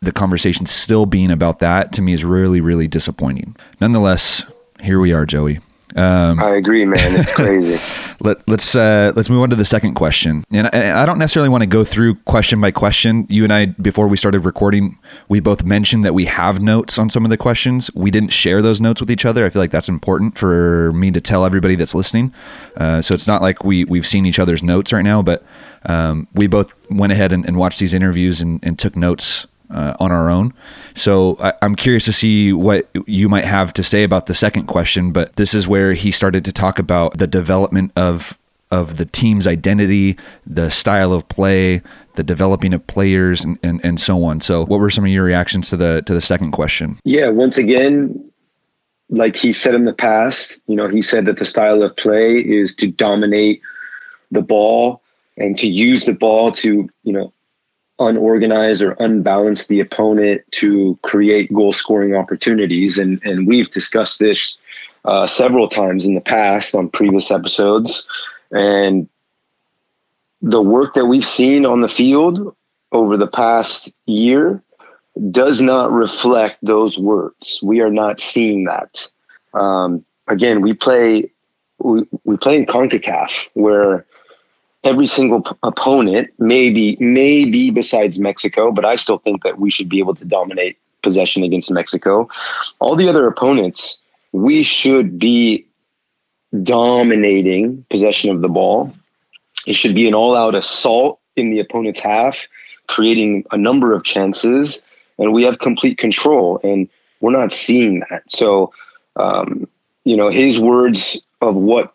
the 0.02 0.12
conversation 0.12 0.66
still 0.66 1.06
being 1.06 1.32
about 1.32 1.60
that 1.60 1.94
to 1.94 2.02
me 2.02 2.14
is 2.14 2.26
really 2.26 2.62
really 2.62 2.88
disappointing. 2.88 3.56
Nonetheless 3.80 4.44
here 4.82 5.00
we 5.00 5.14
are 5.14 5.26
joey 5.26 5.60
um, 5.96 6.40
I 6.40 6.56
agree, 6.56 6.86
man. 6.86 7.20
It's 7.20 7.32
crazy. 7.36 7.80
let, 8.20 8.38
us 8.38 8.44
let's, 8.48 8.76
uh, 8.76 9.12
let's 9.16 9.30
move 9.30 9.44
on 9.44 9.50
to 9.50 9.56
the 9.56 9.66
second 9.66 9.94
question, 9.94 10.44
and 10.52 10.68
I, 10.68 10.70
and 10.72 10.98
I, 11.00 11.06
don't 11.06 11.20
necessarily 11.20 11.50
want 11.50 11.62
to 11.62 11.68
go 11.68 11.84
through 11.84 12.16
question 12.16 12.60
by 12.60 12.72
question. 12.72 13.28
You 13.30 13.44
and 13.44 13.54
I, 13.54 13.68
before 13.68 14.08
we 14.08 14.18
started 14.18 14.46
recording, 14.46 14.98
we 15.30 15.40
both 15.40 15.64
mentioned 15.64 16.04
that 16.06 16.14
we 16.14 16.26
have 16.26 16.62
notes 16.62 16.98
on 16.98 17.10
some 17.10 17.26
of 17.26 17.30
the 17.30 17.38
questions. 17.38 17.90
We 17.94 18.12
didn't 18.12 18.32
share 18.32 18.62
those 18.62 18.82
notes 18.82 19.02
with 19.02 19.12
each 19.12 19.26
other. 19.26 19.46
I 19.46 19.50
feel 19.50 19.62
like 19.62 19.72
that's 19.72 19.90
important 19.90 20.38
for 20.38 20.92
me 20.94 21.12
to 21.12 21.22
tell 21.22 21.46
everybody 21.46 21.76
that's 21.76 21.94
listening. 21.94 22.34
Uh, 22.78 23.02
so 23.02 23.14
it's 23.14 23.28
not 23.28 23.42
like 23.42 23.64
we 23.64 23.84
we've 23.86 24.08
seen 24.08 24.26
each 24.26 24.40
other's 24.40 24.64
notes 24.64 24.94
right 24.94 25.04
now, 25.04 25.22
but 25.22 25.44
um, 25.86 26.28
we 26.34 26.48
both 26.48 26.74
went 26.90 27.14
ahead 27.14 27.32
and, 27.32 27.46
and 27.46 27.58
watched 27.58 27.80
these 27.80 27.94
interviews 27.94 28.42
and, 28.42 28.60
and 28.64 28.80
took 28.80 28.96
notes 28.96 29.48
uh, 29.74 29.96
on 30.00 30.12
our 30.12 30.30
own. 30.30 30.54
So 30.96 31.38
I, 31.40 31.54
am 31.62 31.76
curious 31.76 32.06
to 32.06 32.14
see 32.14 32.54
what 32.54 32.90
you 33.08 33.28
might 33.30 33.46
have 33.46 33.74
to 33.74 33.84
say 33.84 34.04
about 34.04 34.28
the 34.28 34.36
second 34.36 34.68
question. 34.68 35.12
But 35.12 35.36
this 35.36 35.54
is 35.54 35.68
where 35.68 35.94
he 35.94 36.12
started 36.12 36.46
to 36.46 36.52
talk 36.52 36.80
about 36.80 37.18
the 37.18 37.28
development 37.28 37.92
of 37.96 38.38
of 38.72 38.98
the 38.98 39.06
team's 39.06 39.48
identity, 39.48 40.18
the 40.48 40.72
style 40.72 41.14
of 41.14 41.30
play, 41.30 41.82
the 42.16 42.24
developing 42.24 42.74
of 42.74 42.86
players, 42.88 43.44
and, 43.44 43.60
and, 43.62 43.80
and 43.86 44.02
so 44.02 44.24
on. 44.24 44.42
So, 44.42 44.66
what 44.66 44.80
were 44.80 44.90
some 44.90 45.06
of 45.06 45.12
your 45.12 45.24
reactions 45.24 45.70
to 45.70 45.78
the 45.78 46.02
to 46.06 46.14
the 46.14 46.22
second 46.22 46.52
question? 46.52 46.98
Yeah, 47.04 47.30
once 47.30 47.58
again, 47.58 48.32
like 49.10 49.36
he 49.36 49.54
said 49.54 49.76
in 49.76 49.86
the 49.86 49.94
past, 49.94 50.60
you 50.68 50.76
know, 50.76 50.88
he 50.88 51.02
said 51.02 51.26
that 51.26 51.38
the 51.38 51.46
style 51.46 51.84
of 51.84 51.96
play 51.96 52.38
is 52.38 52.76
to 52.78 52.88
dominate 52.88 53.62
the 54.32 54.42
ball 54.42 55.02
and 55.38 55.58
to 55.58 55.68
use 55.68 56.06
the 56.06 56.14
ball 56.14 56.52
to, 56.52 56.88
you 57.04 57.14
know, 57.14 57.33
unorganize 58.04 58.82
or 58.82 58.92
unbalance 58.94 59.68
the 59.68 59.80
opponent 59.80 60.42
to 60.52 60.98
create 61.02 61.54
goal 61.54 61.74
scoring 61.74 62.16
opportunities. 62.16 62.98
And, 62.98 63.22
and 63.24 63.48
we've 63.48 63.70
discussed 63.70 64.20
this 64.20 64.58
uh, 65.06 65.28
several 65.28 65.68
times 65.68 66.06
in 66.06 66.16
the 66.16 66.22
past 66.22 66.76
on 66.76 66.90
previous 66.90 67.32
episodes. 67.32 68.08
And 68.52 69.10
the 70.42 70.62
work 70.62 70.94
that 70.94 71.06
we've 71.06 71.26
seen 71.26 71.66
on 71.66 71.82
the 71.82 71.90
field 71.90 72.56
over 72.92 73.18
the 73.18 73.28
past 73.28 73.92
year 74.06 74.62
does 75.32 75.62
not 75.62 75.92
reflect 75.92 76.58
those 76.62 76.98
words. 76.98 77.60
We 77.64 77.82
are 77.82 77.92
not 77.92 78.20
seeing 78.20 78.66
that. 78.66 79.10
Um, 79.54 80.04
again, 80.28 80.62
we 80.62 80.74
play 80.74 81.32
we, 81.80 82.06
we 82.24 82.38
play 82.38 82.56
in 82.56 82.66
CONCACAF 82.66 83.50
where 83.54 84.06
every 84.84 85.08
single 85.08 85.42
p- 85.42 85.56
opponent, 85.64 86.32
maybe 86.40 86.98
maybe 87.00 87.70
besides 87.70 88.20
Mexico, 88.20 88.72
but 88.72 88.86
I 88.86 88.96
still 88.96 89.18
think 89.18 89.44
that 89.44 89.60
we 89.60 89.72
should 89.72 89.90
be 89.90 90.00
able 90.00 90.16
to 90.16 90.26
dominate 90.26 90.78
possession 91.02 91.44
against 91.44 91.72
Mexico. 91.72 92.28
All 92.80 92.96
the 92.96 93.08
other 93.08 93.28
opponents, 93.28 94.02
we 94.32 94.64
should 94.64 95.20
be 95.20 95.66
dominating 96.64 97.86
possession 97.90 98.30
of 98.32 98.42
the 98.42 98.50
ball. 98.50 98.94
It 99.66 99.74
should 99.74 99.96
be 99.96 100.08
an 100.08 100.14
all-out 100.14 100.56
assault 100.56 101.20
in 101.36 101.50
the 101.50 101.60
opponent's 101.60 102.00
half, 102.00 102.48
creating 102.88 103.46
a 103.52 103.58
number 103.58 103.94
of 103.94 104.04
chances, 104.04 104.86
and 105.18 105.34
we 105.34 105.44
have 105.44 105.60
complete 105.60 105.98
control. 105.98 106.60
And 106.64 106.90
we're 107.22 107.32
not 107.32 107.52
seeing 107.52 108.02
that. 108.10 108.24
So, 108.30 108.74
um, 109.16 109.68
you 110.04 110.18
know, 110.18 110.30
his 110.30 110.60
words 110.60 111.20
of 111.42 111.56
what 111.56 111.94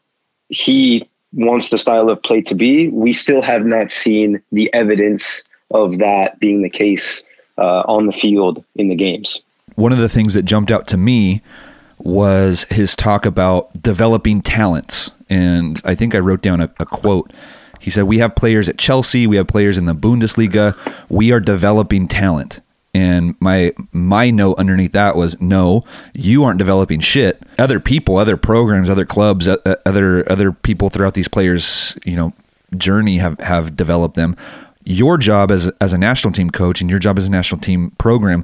he 0.48 1.08
wants 1.32 1.70
the 1.70 1.78
style 1.78 2.08
of 2.08 2.22
play 2.22 2.40
to 2.42 2.54
be, 2.54 2.88
we 2.88 3.12
still 3.12 3.42
have 3.42 3.64
not 3.64 3.90
seen 3.90 4.42
the 4.52 4.72
evidence 4.72 5.44
of 5.70 5.98
that 5.98 6.40
being 6.40 6.62
the 6.62 6.70
case 6.70 7.24
uh, 7.58 7.80
on 7.86 8.06
the 8.06 8.12
field 8.12 8.64
in 8.76 8.88
the 8.88 8.94
games. 8.94 9.42
One 9.74 9.92
of 9.92 9.98
the 9.98 10.08
things 10.08 10.34
that 10.34 10.42
jumped 10.42 10.70
out 10.70 10.86
to 10.88 10.96
me 10.96 11.42
was 11.98 12.64
his 12.64 12.96
talk 12.96 13.26
about 13.26 13.82
developing 13.82 14.40
talents. 14.40 15.10
And 15.28 15.80
I 15.84 15.94
think 15.94 16.14
I 16.14 16.18
wrote 16.18 16.42
down 16.42 16.60
a, 16.60 16.70
a 16.78 16.86
quote. 16.86 17.32
He 17.80 17.90
said, 17.90 18.04
We 18.04 18.18
have 18.18 18.34
players 18.34 18.68
at 18.68 18.78
Chelsea, 18.78 19.26
we 19.26 19.36
have 19.36 19.46
players 19.46 19.78
in 19.78 19.86
the 19.86 19.94
Bundesliga, 19.94 20.76
we 21.08 21.32
are 21.32 21.40
developing 21.40 22.08
talent. 22.08 22.60
And 22.98 23.36
my 23.38 23.72
my 23.92 24.30
note 24.32 24.58
underneath 24.58 24.90
that 24.90 25.14
was 25.14 25.40
no, 25.40 25.84
you 26.14 26.42
aren't 26.42 26.58
developing 26.58 26.98
shit. 26.98 27.40
Other 27.56 27.78
people, 27.78 28.16
other 28.16 28.36
programs, 28.36 28.90
other 28.90 29.04
clubs, 29.04 29.46
other 29.46 30.28
other 30.28 30.50
people 30.50 30.88
throughout 30.90 31.14
these 31.14 31.28
players, 31.28 31.96
you 32.04 32.16
know, 32.16 32.32
journey 32.76 33.18
have 33.18 33.38
have 33.38 33.76
developed 33.76 34.16
them. 34.16 34.36
Your 34.82 35.16
job 35.16 35.52
as 35.52 35.68
as 35.80 35.92
a 35.92 35.98
national 35.98 36.32
team 36.32 36.50
coach 36.50 36.80
and 36.80 36.90
your 36.90 36.98
job 36.98 37.18
as 37.18 37.28
a 37.28 37.30
national 37.30 37.60
team 37.60 37.92
program 37.98 38.42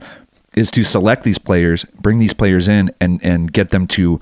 is 0.54 0.70
to 0.70 0.84
select 0.84 1.24
these 1.24 1.38
players, 1.38 1.84
bring 2.00 2.20
these 2.20 2.34
players 2.34 2.68
in, 2.68 2.92
and 3.00 3.20
and 3.24 3.52
get 3.52 3.70
them 3.70 3.88
to 3.88 4.20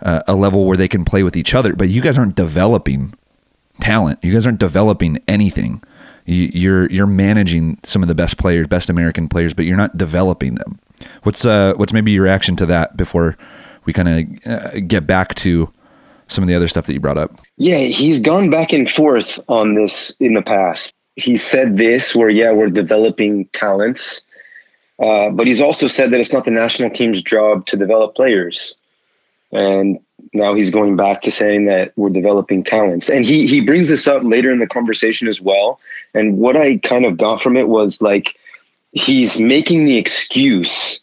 uh, 0.00 0.22
a 0.26 0.34
level 0.34 0.64
where 0.64 0.78
they 0.78 0.88
can 0.88 1.04
play 1.04 1.22
with 1.22 1.36
each 1.36 1.54
other. 1.54 1.76
But 1.76 1.90
you 1.90 2.00
guys 2.00 2.16
aren't 2.16 2.34
developing 2.34 3.12
talent. 3.80 4.24
You 4.24 4.32
guys 4.32 4.46
aren't 4.46 4.58
developing 4.58 5.18
anything 5.28 5.82
you're 6.26 6.90
you're 6.90 7.06
managing 7.06 7.78
some 7.84 8.02
of 8.02 8.08
the 8.08 8.14
best 8.14 8.36
players, 8.36 8.66
best 8.66 8.90
American 8.90 9.28
players, 9.28 9.54
but 9.54 9.64
you're 9.64 9.76
not 9.76 9.96
developing 9.96 10.56
them. 10.56 10.78
What's 11.22 11.44
uh 11.44 11.74
what's 11.76 11.92
maybe 11.92 12.12
your 12.12 12.24
reaction 12.24 12.56
to 12.56 12.66
that 12.66 12.96
before 12.96 13.36
we 13.84 13.92
kind 13.92 14.08
of 14.08 14.52
uh, 14.52 14.80
get 14.86 15.06
back 15.06 15.34
to 15.36 15.72
some 16.26 16.42
of 16.42 16.48
the 16.48 16.54
other 16.54 16.68
stuff 16.68 16.86
that 16.86 16.92
you 16.92 17.00
brought 17.00 17.18
up? 17.18 17.40
Yeah, 17.56 17.78
he's 17.78 18.20
gone 18.20 18.50
back 18.50 18.72
and 18.72 18.90
forth 18.90 19.38
on 19.48 19.74
this 19.74 20.16
in 20.18 20.34
the 20.34 20.42
past. 20.42 20.92
He 21.14 21.36
said 21.36 21.76
this 21.76 22.14
where 22.14 22.28
yeah, 22.28 22.52
we're 22.52 22.70
developing 22.70 23.46
talents. 23.46 24.22
Uh, 24.98 25.30
but 25.30 25.46
he's 25.46 25.60
also 25.60 25.86
said 25.86 26.10
that 26.10 26.20
it's 26.20 26.32
not 26.32 26.44
the 26.46 26.50
national 26.50 26.90
team's 26.90 27.22
job 27.22 27.66
to 27.66 27.76
develop 27.76 28.14
players. 28.14 28.76
And 29.52 30.00
now 30.32 30.54
he's 30.54 30.70
going 30.70 30.96
back 30.96 31.22
to 31.22 31.30
saying 31.30 31.66
that 31.66 31.92
we're 31.96 32.10
developing 32.10 32.62
talents. 32.62 33.08
And 33.08 33.24
he 33.24 33.46
he 33.46 33.60
brings 33.60 33.88
this 33.88 34.06
up 34.06 34.22
later 34.24 34.50
in 34.50 34.58
the 34.58 34.66
conversation 34.66 35.28
as 35.28 35.40
well. 35.40 35.80
And 36.14 36.38
what 36.38 36.56
I 36.56 36.78
kind 36.78 37.04
of 37.04 37.16
got 37.16 37.42
from 37.42 37.56
it 37.56 37.68
was 37.68 38.02
like 38.02 38.36
he's 38.92 39.40
making 39.40 39.84
the 39.84 39.96
excuse 39.96 41.00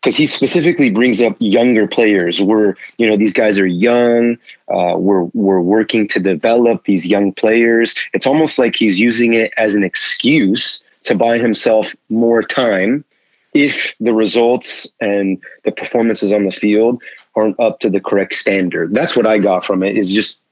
because 0.00 0.16
he 0.16 0.26
specifically 0.26 0.90
brings 0.90 1.20
up 1.20 1.36
younger 1.38 1.86
players. 1.86 2.40
We're, 2.40 2.74
you 2.96 3.08
know, 3.08 3.16
these 3.16 3.34
guys 3.34 3.58
are 3.58 3.66
young. 3.66 4.38
Uh, 4.68 4.94
we're 4.96 5.24
we're 5.34 5.60
working 5.60 6.08
to 6.08 6.20
develop 6.20 6.84
these 6.84 7.06
young 7.06 7.32
players. 7.32 7.94
It's 8.14 8.26
almost 8.26 8.58
like 8.58 8.76
he's 8.76 8.98
using 8.98 9.34
it 9.34 9.52
as 9.56 9.74
an 9.74 9.84
excuse 9.84 10.82
to 11.02 11.14
buy 11.14 11.38
himself 11.38 11.94
more 12.08 12.42
time 12.42 13.04
if 13.52 13.94
the 14.00 14.12
results 14.12 14.90
and 15.00 15.42
the 15.64 15.72
performances 15.72 16.32
on 16.32 16.44
the 16.44 16.52
field 16.52 17.02
aren't 17.34 17.58
up 17.60 17.80
to 17.80 17.90
the 17.90 18.00
correct 18.00 18.34
standard. 18.34 18.94
That's 18.94 19.16
what 19.16 19.26
I 19.26 19.38
got 19.38 19.64
from 19.64 19.82
it 19.82 19.96
is 19.96 20.12
just 20.12 20.42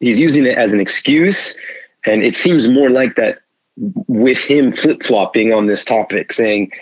he's 0.00 0.20
using 0.20 0.46
it 0.46 0.56
as 0.56 0.72
an 0.72 0.80
excuse 0.80 1.58
and 2.06 2.22
it 2.22 2.36
seems 2.36 2.68
more 2.68 2.90
like 2.90 3.16
that 3.16 3.40
with 3.76 4.38
him 4.38 4.72
flip-flopping 4.72 5.52
on 5.52 5.66
this 5.66 5.84
topic 5.84 6.32
saying 6.32 6.72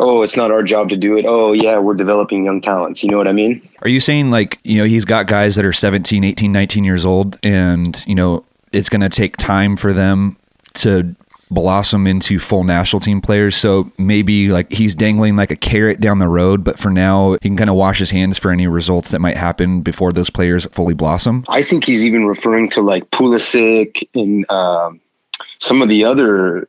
oh, 0.00 0.22
it's 0.22 0.36
not 0.36 0.50
our 0.50 0.62
job 0.62 0.88
to 0.88 0.96
do 0.96 1.18
it. 1.18 1.26
Oh, 1.28 1.52
yeah, 1.52 1.78
we're 1.78 1.94
developing 1.94 2.46
young 2.46 2.62
talents. 2.62 3.04
You 3.04 3.10
know 3.10 3.18
what 3.18 3.28
I 3.28 3.32
mean? 3.32 3.66
Are 3.82 3.88
you 3.88 4.00
saying 4.00 4.30
like, 4.30 4.58
you 4.64 4.78
know, 4.78 4.84
he's 4.84 5.04
got 5.04 5.26
guys 5.26 5.56
that 5.56 5.64
are 5.64 5.74
17, 5.74 6.24
18, 6.24 6.50
19 6.50 6.84
years 6.84 7.04
old 7.04 7.38
and, 7.42 8.02
you 8.06 8.14
know, 8.14 8.44
it's 8.72 8.88
going 8.88 9.02
to 9.02 9.10
take 9.10 9.36
time 9.36 9.76
for 9.76 9.92
them 9.92 10.38
to 10.74 11.14
blossom 11.50 12.06
into 12.06 12.38
full 12.38 12.64
national 12.64 13.00
team 13.00 13.20
players. 13.20 13.56
So 13.56 13.90
maybe 13.98 14.48
like 14.48 14.72
he's 14.72 14.94
dangling 14.94 15.36
like 15.36 15.50
a 15.50 15.56
carrot 15.56 16.00
down 16.00 16.18
the 16.18 16.28
road, 16.28 16.64
but 16.64 16.78
for 16.78 16.90
now 16.90 17.32
he 17.32 17.38
can 17.38 17.56
kind 17.56 17.70
of 17.70 17.76
wash 17.76 17.98
his 17.98 18.10
hands 18.10 18.38
for 18.38 18.50
any 18.50 18.66
results 18.66 19.10
that 19.10 19.20
might 19.20 19.36
happen 19.36 19.82
before 19.82 20.12
those 20.12 20.30
players 20.30 20.64
fully 20.66 20.94
blossom. 20.94 21.44
I 21.48 21.62
think 21.62 21.84
he's 21.84 22.04
even 22.04 22.26
referring 22.26 22.68
to 22.70 22.80
like 22.80 23.10
Pulisic 23.10 24.02
and 24.14 24.48
um, 24.50 25.00
some 25.58 25.82
of 25.82 25.88
the 25.88 26.04
other 26.04 26.68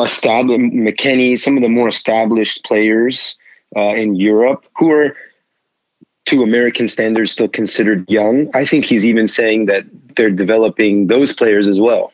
established 0.00 0.60
McKennie, 0.60 1.38
some 1.38 1.56
of 1.56 1.62
the 1.62 1.68
more 1.68 1.88
established 1.88 2.64
players 2.64 3.38
uh, 3.76 3.94
in 3.94 4.14
Europe 4.14 4.64
who 4.76 4.90
are 4.90 5.16
to 6.26 6.42
American 6.42 6.88
standards 6.88 7.30
still 7.30 7.48
considered 7.48 8.08
young. 8.10 8.50
I 8.54 8.66
think 8.66 8.84
he's 8.84 9.06
even 9.06 9.28
saying 9.28 9.66
that 9.66 9.86
they're 10.14 10.30
developing 10.30 11.06
those 11.06 11.32
players 11.32 11.66
as 11.66 11.80
well. 11.80 12.12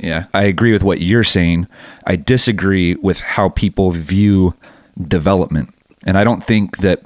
Yeah, 0.00 0.26
I 0.32 0.44
agree 0.44 0.72
with 0.72 0.82
what 0.82 1.00
you're 1.00 1.24
saying. 1.24 1.68
I 2.06 2.16
disagree 2.16 2.94
with 2.96 3.20
how 3.20 3.50
people 3.50 3.90
view 3.90 4.54
development. 5.00 5.74
And 6.06 6.16
I 6.16 6.24
don't 6.24 6.42
think 6.42 6.78
that 6.78 7.02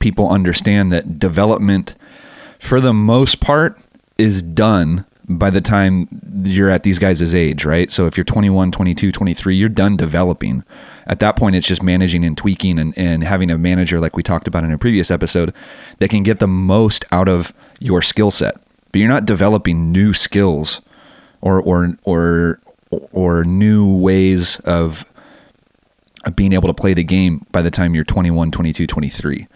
people 0.00 0.28
understand 0.28 0.92
that 0.92 1.20
development, 1.20 1.94
for 2.58 2.80
the 2.80 2.92
most 2.92 3.40
part, 3.40 3.78
is 4.18 4.42
done 4.42 5.06
by 5.28 5.50
the 5.50 5.60
time 5.60 6.08
you're 6.44 6.70
at 6.70 6.82
these 6.82 6.98
guys' 6.98 7.34
age, 7.34 7.64
right? 7.64 7.90
So 7.90 8.06
if 8.06 8.16
you're 8.16 8.24
21, 8.24 8.72
22, 8.72 9.12
23, 9.12 9.56
you're 9.56 9.68
done 9.68 9.96
developing. 9.96 10.64
At 11.06 11.20
that 11.20 11.36
point, 11.36 11.56
it's 11.56 11.66
just 11.66 11.82
managing 11.82 12.24
and 12.24 12.36
tweaking 12.36 12.78
and, 12.78 12.96
and 12.96 13.22
having 13.24 13.50
a 13.50 13.58
manager, 13.58 14.00
like 14.00 14.16
we 14.16 14.22
talked 14.22 14.48
about 14.48 14.64
in 14.64 14.72
a 14.72 14.78
previous 14.78 15.10
episode, 15.10 15.54
that 15.98 16.10
can 16.10 16.22
get 16.22 16.38
the 16.40 16.46
most 16.48 17.04
out 17.12 17.28
of 17.28 17.52
your 17.80 18.02
skill 18.02 18.30
set. 18.30 18.56
But 18.90 19.00
you're 19.00 19.08
not 19.08 19.26
developing 19.26 19.90
new 19.90 20.12
skills 20.12 20.80
or, 21.40 21.60
or, 21.60 21.96
or, 22.04 22.60
or 22.90 23.44
new 23.44 23.96
ways 23.98 24.60
of 24.60 25.04
being 26.34 26.52
able 26.52 26.68
to 26.68 26.74
play 26.74 26.94
the 26.94 27.04
game 27.04 27.46
by 27.52 27.62
the 27.62 27.70
time 27.70 27.94
you're 27.94 28.04
21, 28.04 28.50
22, 28.50 28.86
23. 28.86 29.46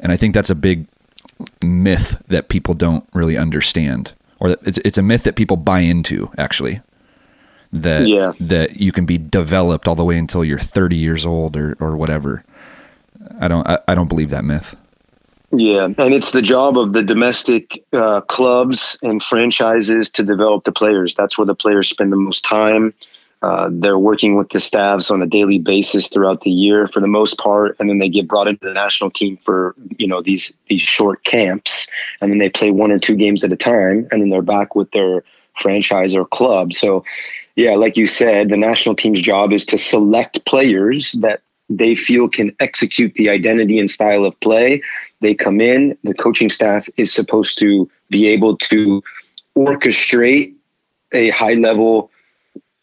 And 0.00 0.12
I 0.12 0.16
think 0.16 0.34
that's 0.34 0.50
a 0.50 0.54
big 0.54 0.86
myth 1.62 2.22
that 2.28 2.48
people 2.48 2.74
don't 2.74 3.08
really 3.12 3.36
understand 3.36 4.12
or 4.44 4.56
it's 4.62 4.78
it's 4.78 4.98
a 4.98 5.02
myth 5.02 5.22
that 5.24 5.36
people 5.36 5.56
buy 5.56 5.80
into 5.80 6.30
actually 6.36 6.80
that 7.72 8.06
yeah. 8.06 8.32
that 8.38 8.80
you 8.80 8.92
can 8.92 9.06
be 9.06 9.18
developed 9.18 9.88
all 9.88 9.96
the 9.96 10.04
way 10.04 10.16
until 10.16 10.44
you're 10.44 10.58
30 10.58 10.96
years 10.96 11.26
old 11.26 11.56
or 11.56 11.76
or 11.80 11.96
whatever. 11.96 12.44
I 13.40 13.48
don't 13.48 13.66
I, 13.66 13.78
I 13.88 13.94
don't 13.94 14.08
believe 14.08 14.30
that 14.30 14.44
myth. 14.44 14.76
Yeah, 15.56 15.84
and 15.84 16.14
it's 16.14 16.32
the 16.32 16.42
job 16.42 16.76
of 16.76 16.92
the 16.92 17.02
domestic 17.02 17.84
uh, 17.92 18.22
clubs 18.22 18.98
and 19.02 19.22
franchises 19.22 20.10
to 20.12 20.24
develop 20.24 20.64
the 20.64 20.72
players. 20.72 21.14
That's 21.14 21.38
where 21.38 21.46
the 21.46 21.54
players 21.54 21.88
spend 21.88 22.10
the 22.10 22.16
most 22.16 22.44
time. 22.44 22.92
Uh, 23.40 23.68
they're 23.70 23.98
working 23.98 24.36
with 24.36 24.48
the 24.48 24.58
staffs 24.58 25.10
on 25.10 25.22
a 25.22 25.26
daily 25.26 25.58
basis 25.58 26.08
throughout 26.08 26.40
the 26.40 26.50
year 26.50 26.88
for 26.88 27.00
the 27.00 27.06
most 27.06 27.38
part, 27.38 27.76
and 27.78 27.88
then 27.88 27.98
they 27.98 28.08
get 28.08 28.26
brought 28.26 28.48
into 28.48 28.64
the 28.64 28.72
national 28.72 29.10
team 29.10 29.38
for 29.44 29.74
you 29.98 30.06
know 30.06 30.22
these 30.22 30.52
these 30.68 30.80
short 30.80 31.22
camps, 31.24 31.88
and 32.20 32.32
then 32.32 32.38
they 32.38 32.48
play 32.48 32.70
one 32.70 32.90
or 32.90 32.98
two 32.98 33.14
games 33.14 33.44
at 33.44 33.52
a 33.52 33.56
time, 33.56 34.08
and 34.10 34.22
then 34.22 34.30
they're 34.30 34.42
back 34.42 34.74
with 34.74 34.90
their 34.92 35.22
franchise 35.54 36.14
or 36.14 36.24
club. 36.24 36.72
So, 36.72 37.04
yeah, 37.54 37.76
like 37.76 37.96
you 37.96 38.06
said, 38.06 38.48
the 38.48 38.56
national 38.56 38.96
team's 38.96 39.20
job 39.20 39.52
is 39.52 39.66
to 39.66 39.78
select 39.78 40.44
players 40.46 41.12
that 41.12 41.42
they 41.68 41.94
feel 41.94 42.28
can 42.28 42.54
execute 42.60 43.14
the 43.14 43.28
identity 43.28 43.78
and 43.78 43.90
style 43.90 44.24
of 44.24 44.38
play. 44.40 44.82
They 45.24 45.34
come 45.34 45.58
in, 45.58 45.96
the 46.04 46.12
coaching 46.12 46.50
staff 46.50 46.86
is 46.98 47.10
supposed 47.10 47.58
to 47.60 47.90
be 48.10 48.28
able 48.28 48.58
to 48.58 49.02
orchestrate 49.56 50.54
a 51.12 51.30
high 51.30 51.54
level 51.54 52.10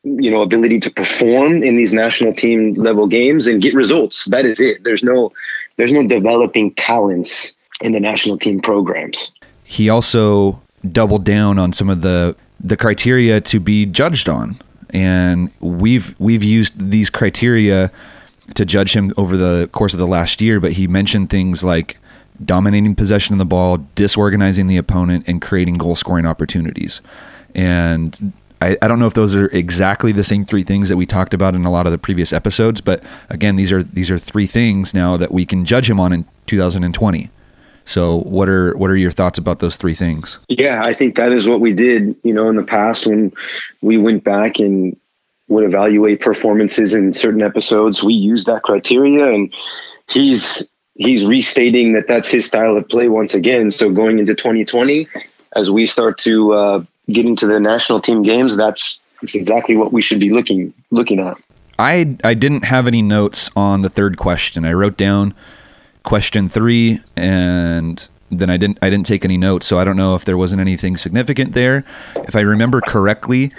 you 0.04 0.32
know 0.32 0.42
ability 0.42 0.80
to 0.80 0.90
perform 0.90 1.62
in 1.62 1.78
these 1.78 1.94
national 1.94 2.34
team 2.34 2.74
level 2.74 3.06
games 3.06 3.46
and 3.46 3.62
get 3.62 3.76
results. 3.76 4.26
That 4.26 4.46
is 4.46 4.60
it. 4.60 4.84
There's 4.84 5.04
no 5.04 5.32
there's 5.78 5.94
no 5.94 6.08
developing 6.08 6.74
talents 6.74 7.56
in 7.82 7.92
the 7.92 8.00
national 8.00 8.40
team 8.40 8.60
programs. 8.60 9.32
He 9.64 9.88
also 9.88 10.60
doubled 10.92 11.24
down 11.24 11.60
on 11.60 11.74
some 11.74 11.92
of 11.92 12.02
the 12.02 12.36
the 12.60 12.76
criteria 12.76 13.40
to 13.42 13.60
be 13.60 13.86
judged 13.86 14.28
on. 14.28 14.56
And 14.90 15.52
we've 15.60 16.16
we've 16.18 16.44
used 16.44 16.90
these 16.90 17.12
criteria 17.12 17.92
to 18.56 18.66
judge 18.66 18.96
him 18.96 19.14
over 19.16 19.38
the 19.38 19.70
course 19.72 19.94
of 19.94 20.00
the 20.00 20.08
last 20.08 20.42
year 20.42 20.60
but 20.60 20.74
he 20.74 20.88
mentioned 20.88 21.30
things 21.30 21.64
like 21.64 21.98
dominating 22.46 22.96
possession 22.96 23.34
of 23.34 23.40
the 23.40 23.46
ball 23.46 23.86
disorganizing 23.96 24.68
the 24.68 24.78
opponent 24.78 25.24
and 25.28 25.42
creating 25.42 25.78
goal 25.78 25.96
scoring 25.96 26.26
opportunities 26.26 27.02
and 27.56 28.34
I, 28.62 28.78
I 28.82 28.88
don't 28.88 29.00
know 29.00 29.08
if 29.08 29.16
those 29.16 29.36
are 29.36 29.48
exactly 29.48 30.12
the 30.12 30.24
same 30.24 30.46
three 30.46 30.64
things 30.64 30.90
that 30.90 30.98
we 30.98 31.06
talked 31.06 31.34
about 31.34 31.56
in 31.56 31.66
a 31.66 31.72
lot 31.72 31.88
of 31.88 31.92
the 31.92 31.98
previous 31.98 32.32
episodes, 32.32 32.80
but 32.80 33.04
again, 33.30 33.56
these 33.56 33.72
are 33.72 33.82
these 33.82 34.12
are 34.12 34.18
three 34.18 34.46
things 34.46 34.94
now 34.94 35.18
that 35.18 35.32
we 35.32 35.46
can 35.46 35.66
judge 35.66 35.90
him 35.90 36.00
on 36.00 36.14
in 36.14 36.26
2020. 36.46 37.30
So, 37.86 38.18
what 38.18 38.48
are 38.48 38.78
what 38.78 38.92
are 38.92 38.96
your 38.96 39.12
thoughts 39.12 39.40
about 39.40 39.60
those 39.60 39.76
three 39.76 39.96
things? 39.96 40.40
Yeah, 40.48 40.84
I 40.84 40.94
think 40.94 41.16
that 41.16 41.32
is 41.32 41.48
what 41.48 41.60
we 41.60 41.74
did. 41.74 42.16
You 42.24 42.34
know, 42.34 42.48
in 42.50 42.56
the 42.56 42.64
past 42.64 43.08
when 43.08 43.34
we 43.82 43.98
went 43.98 44.24
back 44.24 44.60
and 44.60 44.96
would 45.48 45.66
evaluate 45.66 46.22
performances 46.22 46.94
in 46.94 47.14
certain 47.14 47.42
episodes, 47.42 48.04
we 48.04 48.14
used 48.14 48.46
that 48.46 48.62
criteria, 48.62 49.28
and 49.28 49.52
he's 50.08 50.70
he's 51.02 51.26
restating 51.26 51.94
that 51.94 52.08
that's 52.08 52.30
his 52.30 52.46
style 52.46 52.78
of 52.78 52.88
play 52.88 53.10
once 53.10 53.34
again. 53.34 53.72
So, 53.72 53.92
going 53.92 54.20
into 54.20 54.36
2020, 54.36 55.08
as 55.56 55.70
we 55.70 55.86
start 55.86 56.18
to 56.20 56.54
uh, 56.54 56.84
getting 57.10 57.36
to 57.38 57.48
the 57.48 57.60
national 57.60 58.00
team 58.00 58.22
games, 58.22 58.56
that's 58.56 59.02
that's 59.22 59.36
exactly 59.36 59.76
what 59.76 59.92
we 59.92 60.02
should 60.02 60.20
be 60.20 60.30
looking 60.30 60.74
looking 60.92 61.20
at. 61.20 61.38
I 61.80 62.18
I 62.24 62.34
didn't 62.34 62.66
have 62.66 62.88
any 62.88 63.02
notes 63.02 63.50
on 63.56 63.82
the 63.82 63.90
third 63.90 64.18
question. 64.18 64.64
I 64.66 64.74
wrote 64.74 64.98
down 64.98 65.34
question 66.04 66.48
three, 66.48 67.00
and 67.16 68.08
then 68.30 68.50
I 68.50 68.58
didn't 68.58 68.78
I 68.82 68.90
didn't 68.90 69.06
take 69.06 69.26
any 69.26 69.38
notes, 69.38 69.66
so 69.66 69.80
I 69.80 69.84
don't 69.84 69.98
know 69.98 70.16
if 70.16 70.26
there 70.26 70.38
wasn't 70.38 70.62
anything 70.62 70.98
significant 70.98 71.54
there. 71.54 71.84
If 72.16 72.36
I 72.36 72.42
remember 72.42 72.82
correctly, 72.82 73.52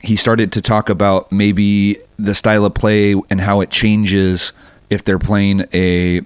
he 0.00 0.16
started 0.16 0.52
to 0.52 0.62
talk 0.62 0.88
about 0.88 1.30
maybe 1.30 1.98
the 2.18 2.34
style 2.34 2.64
of 2.64 2.74
play 2.74 3.14
and 3.30 3.40
how 3.40 3.60
it 3.60 3.70
changes 3.70 4.52
if 4.90 5.04
they're 5.04 5.18
playing 5.18 5.66
a 5.74 6.22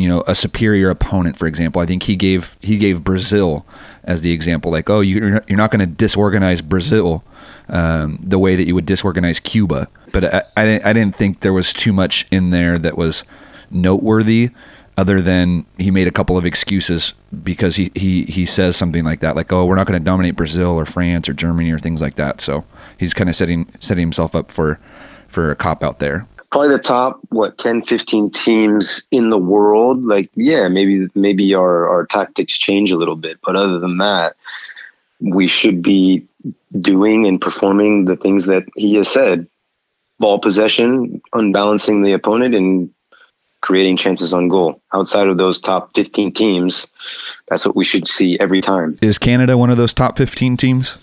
you 0.00 0.08
know 0.08 0.22
a 0.26 0.34
superior 0.34 0.90
opponent 0.90 1.36
for 1.36 1.46
example. 1.46 1.80
I 1.80 1.86
think 1.86 2.04
he 2.04 2.16
gave 2.16 2.56
he 2.60 2.78
gave 2.78 3.04
brazil 3.04 3.66
as 4.04 4.22
the 4.22 4.32
example 4.32 4.70
like 4.70 4.88
oh 4.88 5.00
you're, 5.00 5.42
you're 5.48 5.56
not 5.56 5.70
going 5.70 5.80
to 5.80 5.86
disorganize 5.86 6.62
brazil 6.62 7.24
um, 7.68 8.18
the 8.22 8.38
way 8.38 8.56
that 8.56 8.66
you 8.66 8.74
would 8.74 8.86
disorganize 8.86 9.40
cuba. 9.40 9.88
But 10.12 10.32
I, 10.32 10.42
I, 10.56 10.80
I 10.84 10.92
didn't 10.92 11.16
think 11.16 11.40
there 11.40 11.52
was 11.52 11.72
too 11.72 11.92
much 11.92 12.26
in 12.30 12.50
there 12.50 12.78
that 12.78 12.96
was 12.96 13.24
noteworthy 13.70 14.50
other 14.96 15.20
than 15.20 15.66
he 15.76 15.90
made 15.90 16.06
a 16.06 16.12
couple 16.12 16.38
of 16.38 16.46
excuses 16.46 17.12
because 17.42 17.76
he, 17.76 17.90
he, 17.94 18.24
he 18.24 18.46
says 18.46 18.76
something 18.76 19.04
like 19.04 19.20
that, 19.20 19.36
like, 19.36 19.52
oh, 19.52 19.66
we're 19.66 19.74
not 19.74 19.86
going 19.86 19.98
to 19.98 20.04
dominate 20.04 20.36
Brazil 20.36 20.70
or 20.70 20.86
France 20.86 21.28
or 21.28 21.34
Germany 21.34 21.70
or 21.70 21.78
things 21.78 22.00
like 22.00 22.14
that. 22.14 22.40
So 22.40 22.64
he's 22.96 23.12
kind 23.12 23.28
of 23.28 23.36
setting 23.36 23.70
setting 23.78 24.02
himself 24.02 24.34
up 24.34 24.50
for 24.50 24.80
for 25.28 25.50
a 25.50 25.56
cop 25.56 25.84
out 25.84 25.98
there 25.98 26.26
probably 26.56 26.74
the 26.74 26.82
top 26.82 27.20
what 27.28 27.58
10 27.58 27.82
15 27.82 28.30
teams 28.30 29.06
in 29.10 29.28
the 29.28 29.38
world. 29.38 30.02
Like 30.02 30.30
yeah 30.34 30.68
maybe 30.68 31.08
maybe 31.14 31.54
our 31.54 31.88
our 31.88 32.06
tactics 32.06 32.56
change 32.56 32.90
a 32.90 32.96
little 32.96 33.16
bit 33.16 33.38
but 33.44 33.56
other 33.56 33.78
than 33.78 33.98
that 33.98 34.36
we 35.20 35.48
should 35.48 35.82
be 35.82 36.26
doing 36.78 37.26
and 37.26 37.40
performing 37.40 38.06
the 38.06 38.16
things 38.16 38.46
that 38.46 38.64
he 38.74 38.94
has 38.94 39.08
said. 39.08 39.46
Ball 40.18 40.38
possession 40.38 41.20
unbalancing 41.34 42.02
the 42.02 42.12
opponent 42.12 42.54
and 42.54 42.90
creating 43.60 43.98
chances 43.98 44.32
on 44.32 44.48
goal. 44.48 44.80
Outside 44.94 45.26
of 45.26 45.36
those 45.36 45.60
top 45.60 45.94
15 45.94 46.32
teams 46.32 46.90
that's 47.48 47.66
what 47.66 47.76
we 47.76 47.84
should 47.84 48.08
see 48.08 48.40
every 48.40 48.62
time. 48.62 48.96
Is 49.02 49.18
canada 49.18 49.58
one 49.58 49.68
of 49.68 49.76
those 49.76 49.92
top 49.92 50.16
15 50.16 50.56
teams 50.56 50.96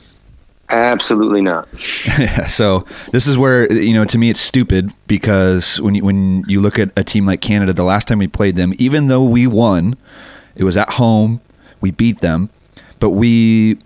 Absolutely 0.69 1.41
not. 1.41 1.67
yeah, 2.17 2.47
so 2.47 2.85
this 3.11 3.27
is 3.27 3.37
where 3.37 3.71
you 3.71 3.93
know 3.93 4.05
to 4.05 4.17
me 4.17 4.29
it's 4.29 4.39
stupid 4.39 4.91
because 5.07 5.79
when 5.81 5.95
you, 5.95 6.03
when 6.03 6.43
you 6.47 6.61
look 6.61 6.79
at 6.79 6.91
a 6.97 7.03
team 7.03 7.25
like 7.25 7.41
Canada, 7.41 7.73
the 7.73 7.83
last 7.83 8.07
time 8.07 8.19
we 8.19 8.27
played 8.27 8.55
them, 8.55 8.73
even 8.77 9.07
though 9.07 9.23
we 9.23 9.45
won, 9.45 9.97
it 10.55 10.63
was 10.63 10.77
at 10.77 10.91
home, 10.91 11.41
we 11.81 11.91
beat 11.91 12.19
them, 12.19 12.49
but 12.99 13.11
we 13.11 13.77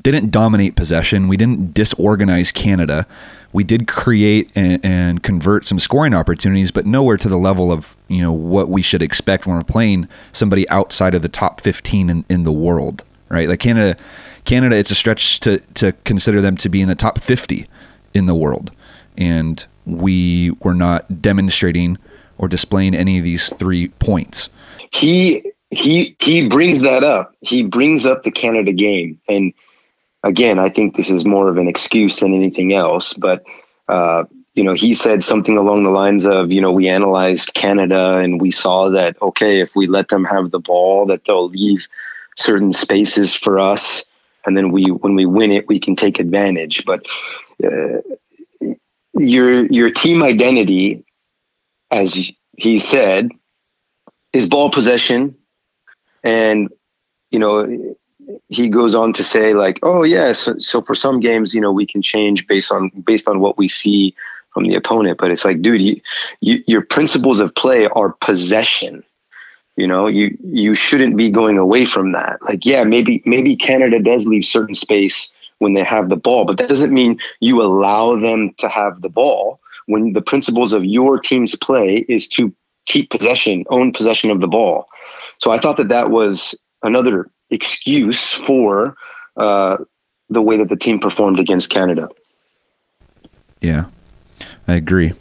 didn't 0.00 0.30
dominate 0.30 0.76
possession. 0.76 1.28
We 1.28 1.36
didn't 1.36 1.74
disorganize 1.74 2.52
Canada. 2.52 3.06
We 3.52 3.64
did 3.64 3.88
create 3.88 4.50
and, 4.54 4.84
and, 4.84 5.22
convert 5.22 5.64
some 5.64 5.78
scoring 5.78 6.14
opportunities, 6.14 6.70
but 6.70 6.86
nowhere 6.86 7.16
to 7.16 7.28
the 7.28 7.38
level 7.38 7.72
of 7.72 7.96
you 8.06 8.22
know 8.22 8.32
what 8.32 8.68
we 8.68 8.82
should 8.82 9.02
expect 9.02 9.46
when 9.46 9.56
we're 9.56 9.64
playing 9.64 10.08
somebody 10.32 10.68
outside 10.68 11.14
of 11.14 11.22
the 11.22 11.28
top 11.28 11.60
15 11.60 12.10
in, 12.10 12.24
in 12.28 12.44
the 12.44 12.52
world, 12.52 13.04
right? 13.28 13.48
Like 13.48 13.60
Canada, 13.60 13.98
Canada, 14.48 14.76
it's 14.76 14.90
a 14.90 14.94
stretch 14.94 15.40
to 15.40 15.58
to 15.74 15.92
consider 16.04 16.40
them 16.40 16.56
to 16.56 16.70
be 16.70 16.80
in 16.80 16.88
the 16.88 16.94
top 16.94 17.20
50 17.20 17.68
in 18.14 18.24
the 18.24 18.34
world, 18.34 18.72
and 19.16 19.66
we 19.84 20.52
were 20.62 20.74
not 20.74 21.20
demonstrating 21.20 21.98
or 22.38 22.48
displaying 22.48 22.94
any 22.94 23.18
of 23.18 23.24
these 23.24 23.52
three 23.52 23.88
points. 23.88 24.48
He 24.90 25.52
he 25.70 26.16
he 26.18 26.48
brings 26.48 26.80
that 26.80 27.04
up. 27.04 27.34
He 27.42 27.62
brings 27.62 28.06
up 28.06 28.22
the 28.22 28.30
Canada 28.30 28.72
game 28.72 29.20
and 29.28 29.52
again, 30.22 30.58
I 30.58 30.70
think 30.70 30.96
this 30.96 31.10
is 31.10 31.26
more 31.26 31.48
of 31.48 31.58
an 31.58 31.68
excuse 31.68 32.20
than 32.20 32.34
anything 32.34 32.72
else. 32.72 33.12
But 33.12 33.44
uh, 33.86 34.24
you 34.54 34.64
know, 34.64 34.72
he 34.72 34.94
said 34.94 35.22
something 35.22 35.58
along 35.58 35.82
the 35.82 35.90
lines 35.90 36.26
of, 36.26 36.50
you 36.50 36.62
know, 36.62 36.72
we 36.72 36.88
analyzed 36.88 37.52
Canada 37.52 38.14
and 38.14 38.40
we 38.40 38.50
saw 38.50 38.88
that 38.90 39.20
okay, 39.20 39.60
if 39.60 39.76
we 39.76 39.86
let 39.86 40.08
them 40.08 40.24
have 40.24 40.50
the 40.50 40.58
ball, 40.58 41.04
that 41.06 41.26
they'll 41.26 41.50
leave 41.50 41.86
certain 42.34 42.72
spaces 42.72 43.34
for 43.34 43.58
us, 43.58 44.04
and 44.46 44.56
then 44.56 44.70
we, 44.70 44.84
when 44.84 45.14
we 45.14 45.26
win 45.26 45.52
it, 45.52 45.68
we 45.68 45.80
can 45.80 45.96
take 45.96 46.18
advantage. 46.18 46.84
But 46.84 47.06
uh, 47.64 47.98
your 49.14 49.66
your 49.66 49.90
team 49.90 50.22
identity, 50.22 51.04
as 51.90 52.32
he 52.56 52.78
said, 52.78 53.30
is 54.32 54.48
ball 54.48 54.70
possession, 54.70 55.36
and 56.22 56.68
you 57.30 57.38
know 57.38 57.96
he 58.48 58.68
goes 58.68 58.94
on 58.94 59.12
to 59.14 59.22
say 59.22 59.54
like, 59.54 59.78
oh 59.82 60.02
yes, 60.02 60.46
yeah, 60.46 60.54
so, 60.54 60.58
so, 60.58 60.82
for 60.82 60.94
some 60.94 61.20
games, 61.20 61.54
you 61.54 61.60
know, 61.60 61.72
we 61.72 61.86
can 61.86 62.02
change 62.02 62.46
based 62.46 62.72
on 62.72 62.90
based 63.04 63.28
on 63.28 63.40
what 63.40 63.58
we 63.58 63.68
see 63.68 64.14
from 64.50 64.64
the 64.64 64.74
opponent. 64.74 65.18
But 65.18 65.30
it's 65.30 65.44
like, 65.44 65.62
dude, 65.62 65.80
you, 65.80 66.00
you, 66.40 66.62
your 66.66 66.82
principles 66.82 67.40
of 67.40 67.54
play 67.54 67.86
are 67.86 68.10
possession. 68.10 69.04
You 69.78 69.86
know, 69.86 70.08
you 70.08 70.36
you 70.42 70.74
shouldn't 70.74 71.16
be 71.16 71.30
going 71.30 71.56
away 71.56 71.84
from 71.84 72.10
that. 72.10 72.42
Like, 72.42 72.66
yeah, 72.66 72.82
maybe 72.82 73.22
maybe 73.24 73.54
Canada 73.54 74.00
does 74.00 74.26
leave 74.26 74.44
certain 74.44 74.74
space 74.74 75.32
when 75.58 75.74
they 75.74 75.84
have 75.84 76.08
the 76.08 76.16
ball, 76.16 76.44
but 76.44 76.58
that 76.58 76.68
doesn't 76.68 76.92
mean 76.92 77.20
you 77.38 77.62
allow 77.62 78.16
them 78.16 78.52
to 78.58 78.68
have 78.68 79.00
the 79.02 79.08
ball. 79.08 79.60
When 79.86 80.14
the 80.14 80.20
principles 80.20 80.72
of 80.72 80.84
your 80.84 81.20
team's 81.20 81.54
play 81.54 82.04
is 82.08 82.26
to 82.30 82.52
keep 82.86 83.08
possession, 83.10 83.66
own 83.70 83.92
possession 83.92 84.32
of 84.32 84.40
the 84.40 84.48
ball. 84.48 84.88
So 85.38 85.52
I 85.52 85.58
thought 85.60 85.76
that 85.76 85.90
that 85.90 86.10
was 86.10 86.56
another 86.82 87.30
excuse 87.48 88.32
for 88.32 88.96
uh, 89.36 89.76
the 90.28 90.42
way 90.42 90.56
that 90.56 90.68
the 90.68 90.76
team 90.76 90.98
performed 90.98 91.38
against 91.38 91.70
Canada. 91.70 92.08
Yeah, 93.60 93.84
I 94.66 94.74
agree. 94.74 95.12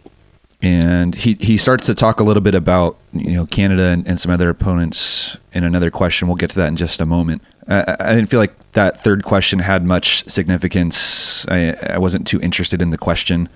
And 0.62 1.14
he, 1.14 1.36
he 1.36 1.56
starts 1.56 1.86
to 1.86 1.94
talk 1.94 2.20
a 2.20 2.24
little 2.24 2.42
bit 2.42 2.56
about 2.56 2.98
you 3.14 3.32
know 3.32 3.46
Canada 3.46 3.84
and, 3.84 4.08
and 4.08 4.20
some 4.20 4.32
other 4.32 4.50
opponents 4.50 5.38
in 5.54 5.64
another 5.64 5.92
question. 5.92 6.28
We'll 6.28 6.36
get 6.36 6.50
to 6.52 6.56
that 6.58 6.68
in 6.68 6.76
just 6.76 7.00
a 7.00 7.06
moment. 7.06 7.44
I, 7.68 7.96
I 8.00 8.14
didn't 8.14 8.28
feel 8.28 8.40
like 8.40 8.72
that 8.72 9.04
third 9.04 9.24
question 9.24 9.60
had 9.60 9.86
much 9.86 10.28
significance. 10.28 11.48
I, 11.48 11.74
I 11.74 11.98
wasn't 12.00 12.26
too 12.26 12.40
interested 12.42 12.82
in 12.82 12.90
the 12.90 12.98
question 12.98 13.50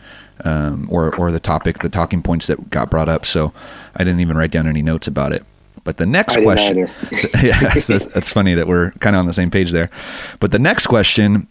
um, 0.44 0.88
or 0.92 1.16
or 1.16 1.32
the 1.32 1.40
topic, 1.40 1.80
the 1.80 1.90
talking 1.90 2.22
points 2.22 2.48
that 2.48 2.70
got 2.70 2.92
brought 2.92 3.10
up. 3.10 3.26
So 3.26 3.54
I 3.96 4.04
didn't 4.04 4.20
even 4.20 4.38
write 4.38 4.52
down 4.52 4.68
any 4.68 4.82
notes 4.82 5.08
about 5.08 5.34
it. 5.34 5.44
But 5.84 5.98
the 5.98 6.06
next 6.06 6.38
question, 6.38 6.78
yeah, 7.42 7.60
that's, 7.60 7.88
that's 7.88 8.32
funny 8.32 8.54
that 8.54 8.68
we're 8.68 8.92
kind 9.00 9.16
of 9.16 9.22
on 9.22 9.26
the 9.26 9.34
same 9.34 9.50
page 9.50 9.72
there. 9.72 9.90
But 10.40 10.52
the 10.52 10.60
next 10.60 10.86
question, 10.86 11.48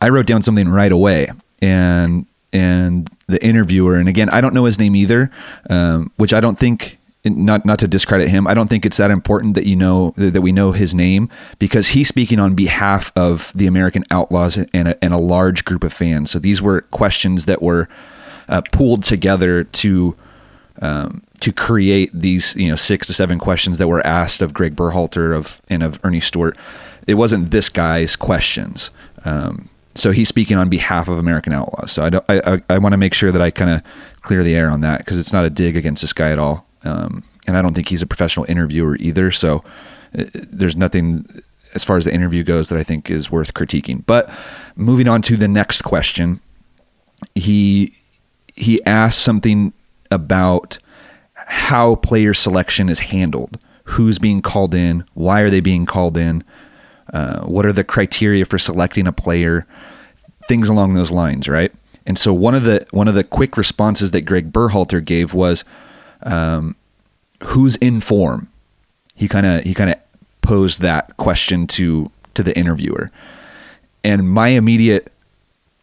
I 0.00 0.08
wrote 0.08 0.26
down 0.26 0.42
something 0.42 0.68
right 0.68 0.90
away, 0.90 1.28
and 1.62 2.26
and 2.54 3.10
the 3.26 3.44
interviewer, 3.44 3.96
and 3.96 4.08
again, 4.08 4.30
I 4.30 4.40
don't 4.40 4.54
know 4.54 4.64
his 4.64 4.78
name 4.78 4.96
either, 4.96 5.30
um, 5.68 6.10
which 6.16 6.32
I 6.32 6.40
don't 6.40 6.58
think. 6.58 6.98
Not 7.26 7.64
not 7.64 7.78
to 7.78 7.88
discredit 7.88 8.28
him, 8.28 8.46
I 8.46 8.52
don't 8.52 8.68
think 8.68 8.84
it's 8.84 8.98
that 8.98 9.10
important 9.10 9.54
that 9.54 9.64
you 9.64 9.76
know 9.76 10.12
that 10.18 10.42
we 10.42 10.52
know 10.52 10.72
his 10.72 10.94
name 10.94 11.30
because 11.58 11.88
he's 11.88 12.06
speaking 12.06 12.38
on 12.38 12.54
behalf 12.54 13.10
of 13.16 13.50
the 13.54 13.66
American 13.66 14.04
Outlaws 14.10 14.58
and 14.58 14.88
a, 14.88 15.02
and 15.02 15.14
a 15.14 15.18
large 15.18 15.64
group 15.64 15.84
of 15.84 15.92
fans. 15.94 16.30
So 16.30 16.38
these 16.38 16.60
were 16.60 16.82
questions 16.82 17.46
that 17.46 17.62
were 17.62 17.88
uh, 18.46 18.60
pooled 18.72 19.04
together 19.04 19.64
to 19.64 20.14
um, 20.82 21.22
to 21.40 21.52
create 21.52 22.10
these 22.12 22.54
you 22.56 22.68
know 22.68 22.76
six 22.76 23.06
to 23.06 23.14
seven 23.14 23.38
questions 23.38 23.78
that 23.78 23.88
were 23.88 24.06
asked 24.06 24.42
of 24.42 24.52
Greg 24.52 24.76
Berhalter 24.76 25.34
of 25.34 25.60
and 25.68 25.82
of 25.82 25.98
Ernie 26.04 26.20
Stewart. 26.20 26.56
It 27.06 27.14
wasn't 27.14 27.50
this 27.50 27.68
guy's 27.68 28.16
questions. 28.16 28.90
Um, 29.24 29.68
so 29.94 30.10
he's 30.10 30.28
speaking 30.28 30.56
on 30.56 30.68
behalf 30.68 31.08
of 31.08 31.18
American 31.18 31.52
Outlaws. 31.52 31.92
So 31.92 32.04
I 32.04 32.10
don't, 32.10 32.24
I, 32.28 32.40
I, 32.54 32.62
I 32.70 32.78
want 32.78 32.92
to 32.92 32.96
make 32.96 33.14
sure 33.14 33.30
that 33.30 33.40
I 33.40 33.50
kind 33.50 33.70
of 33.70 33.82
clear 34.22 34.42
the 34.42 34.54
air 34.54 34.68
on 34.70 34.80
that 34.80 34.98
because 34.98 35.18
it's 35.18 35.32
not 35.32 35.44
a 35.44 35.50
dig 35.50 35.76
against 35.76 36.02
this 36.02 36.12
guy 36.12 36.30
at 36.30 36.38
all. 36.38 36.66
Um, 36.84 37.22
and 37.46 37.56
I 37.56 37.62
don't 37.62 37.74
think 37.74 37.88
he's 37.88 38.02
a 38.02 38.06
professional 38.06 38.46
interviewer 38.48 38.96
either. 38.96 39.30
So 39.30 39.64
uh, 40.18 40.24
there's 40.34 40.76
nothing 40.76 41.42
as 41.74 41.84
far 41.84 41.96
as 41.96 42.04
the 42.04 42.14
interview 42.14 42.42
goes 42.42 42.68
that 42.68 42.78
I 42.78 42.82
think 42.82 43.10
is 43.10 43.30
worth 43.30 43.54
critiquing. 43.54 44.04
But 44.06 44.30
moving 44.76 45.08
on 45.08 45.22
to 45.22 45.36
the 45.36 45.48
next 45.48 45.82
question, 45.82 46.40
he 47.34 47.94
he 48.54 48.84
asked 48.86 49.20
something 49.20 49.72
about 50.10 50.78
how 51.34 51.96
player 51.96 52.34
selection 52.34 52.88
is 52.88 53.00
handled. 53.00 53.58
Who's 53.84 54.18
being 54.18 54.40
called 54.40 54.74
in? 54.74 55.04
Why 55.14 55.40
are 55.40 55.50
they 55.50 55.60
being 55.60 55.84
called 55.86 56.16
in? 56.16 56.44
Uh, 57.12 57.40
what 57.42 57.66
are 57.66 57.72
the 57.72 57.84
criteria 57.84 58.44
for 58.44 58.58
selecting 58.58 59.06
a 59.06 59.12
player? 59.12 59.66
Things 60.48 60.68
along 60.68 60.94
those 60.94 61.10
lines, 61.10 61.48
right? 61.48 61.72
And 62.06 62.18
so 62.18 62.32
one 62.32 62.54
of 62.54 62.64
the 62.64 62.86
one 62.90 63.08
of 63.08 63.14
the 63.14 63.24
quick 63.24 63.56
responses 63.56 64.10
that 64.10 64.22
Greg 64.22 64.52
Berhalter 64.52 65.02
gave 65.02 65.32
was, 65.32 65.64
um, 66.22 66.76
"Who's 67.42 67.76
in 67.76 68.00
form?" 68.00 68.48
He 69.14 69.28
kind 69.28 69.46
of 69.46 69.62
he 69.62 69.74
kind 69.74 69.90
of 69.90 69.96
posed 70.42 70.80
that 70.80 71.16
question 71.16 71.66
to 71.68 72.10
to 72.34 72.42
the 72.42 72.56
interviewer, 72.58 73.10
and 74.02 74.28
my 74.28 74.48
immediate 74.48 75.10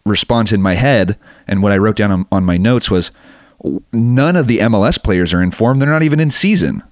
response 0.05 0.51
in 0.51 0.61
my 0.61 0.75
head 0.75 1.17
and 1.47 1.61
what 1.61 1.71
I 1.71 1.77
wrote 1.77 1.95
down 1.95 2.11
on, 2.11 2.25
on 2.31 2.43
my 2.43 2.57
notes 2.57 2.89
was, 2.89 3.11
none 3.91 4.35
of 4.35 4.47
the 4.47 4.59
MLS 4.59 5.01
players 5.01 5.33
are 5.33 5.41
in 5.41 5.51
form. 5.51 5.79
They're 5.79 5.89
not 5.89 6.03
even 6.03 6.19
in 6.19 6.31
season. 6.31 6.83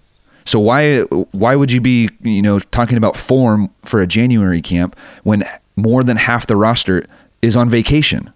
So 0.49 0.59
why 0.59 1.01
why 1.01 1.55
would 1.55 1.71
you 1.71 1.79
be 1.79 2.09
you 2.21 2.41
know 2.41 2.57
talking 2.57 2.97
about 2.97 3.15
form 3.15 3.69
for 3.83 4.01
a 4.01 4.07
January 4.07 4.63
camp 4.63 4.97
when 5.21 5.47
more 5.75 6.03
than 6.03 6.17
half 6.17 6.47
the 6.47 6.55
roster 6.55 7.05
is 7.43 7.55
on 7.55 7.69
vacation? 7.69 8.33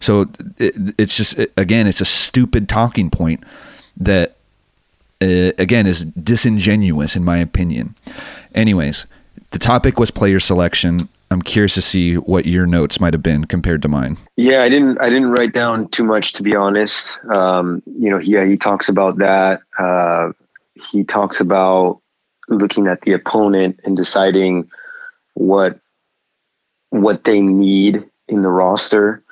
So 0.00 0.22
it, 0.58 0.74
it's 0.98 1.16
just 1.16 1.38
again 1.56 1.86
it's 1.86 2.00
a 2.00 2.04
stupid 2.04 2.68
talking 2.68 3.10
point 3.10 3.44
that 3.96 4.34
uh, 5.22 5.52
again 5.56 5.86
is 5.86 6.04
disingenuous 6.06 7.14
in 7.14 7.22
my 7.22 7.36
opinion. 7.36 7.94
Anyways, 8.52 9.06
the 9.52 9.60
topic 9.60 10.00
was 10.00 10.10
player 10.10 10.40
selection. 10.40 11.08
I'm 11.30 11.42
curious 11.42 11.74
to 11.74 11.82
see 11.82 12.16
what 12.16 12.46
your 12.46 12.66
notes 12.66 12.98
might 12.98 13.14
have 13.14 13.22
been 13.22 13.44
compared 13.44 13.82
to 13.82 13.88
mine. 13.88 14.16
Yeah, 14.34 14.64
I 14.64 14.68
didn't. 14.68 15.00
I 15.00 15.10
didn't 15.10 15.30
write 15.30 15.52
down 15.52 15.86
too 15.90 16.02
much 16.02 16.32
to 16.32 16.42
be 16.42 16.56
honest. 16.56 17.24
Um, 17.26 17.84
you 17.86 18.10
know, 18.10 18.18
yeah, 18.18 18.44
he 18.44 18.56
talks 18.56 18.88
about 18.88 19.18
that. 19.18 19.60
Uh, 19.78 20.32
he 20.76 21.04
talks 21.04 21.40
about 21.40 22.00
looking 22.48 22.86
at 22.86 23.00
the 23.02 23.12
opponent 23.12 23.80
and 23.84 23.96
deciding 23.96 24.70
what 25.34 25.80
what 26.90 27.24
they 27.24 27.40
need 27.40 28.04
in 28.28 28.42
the 28.42 28.48
roster 28.48 29.22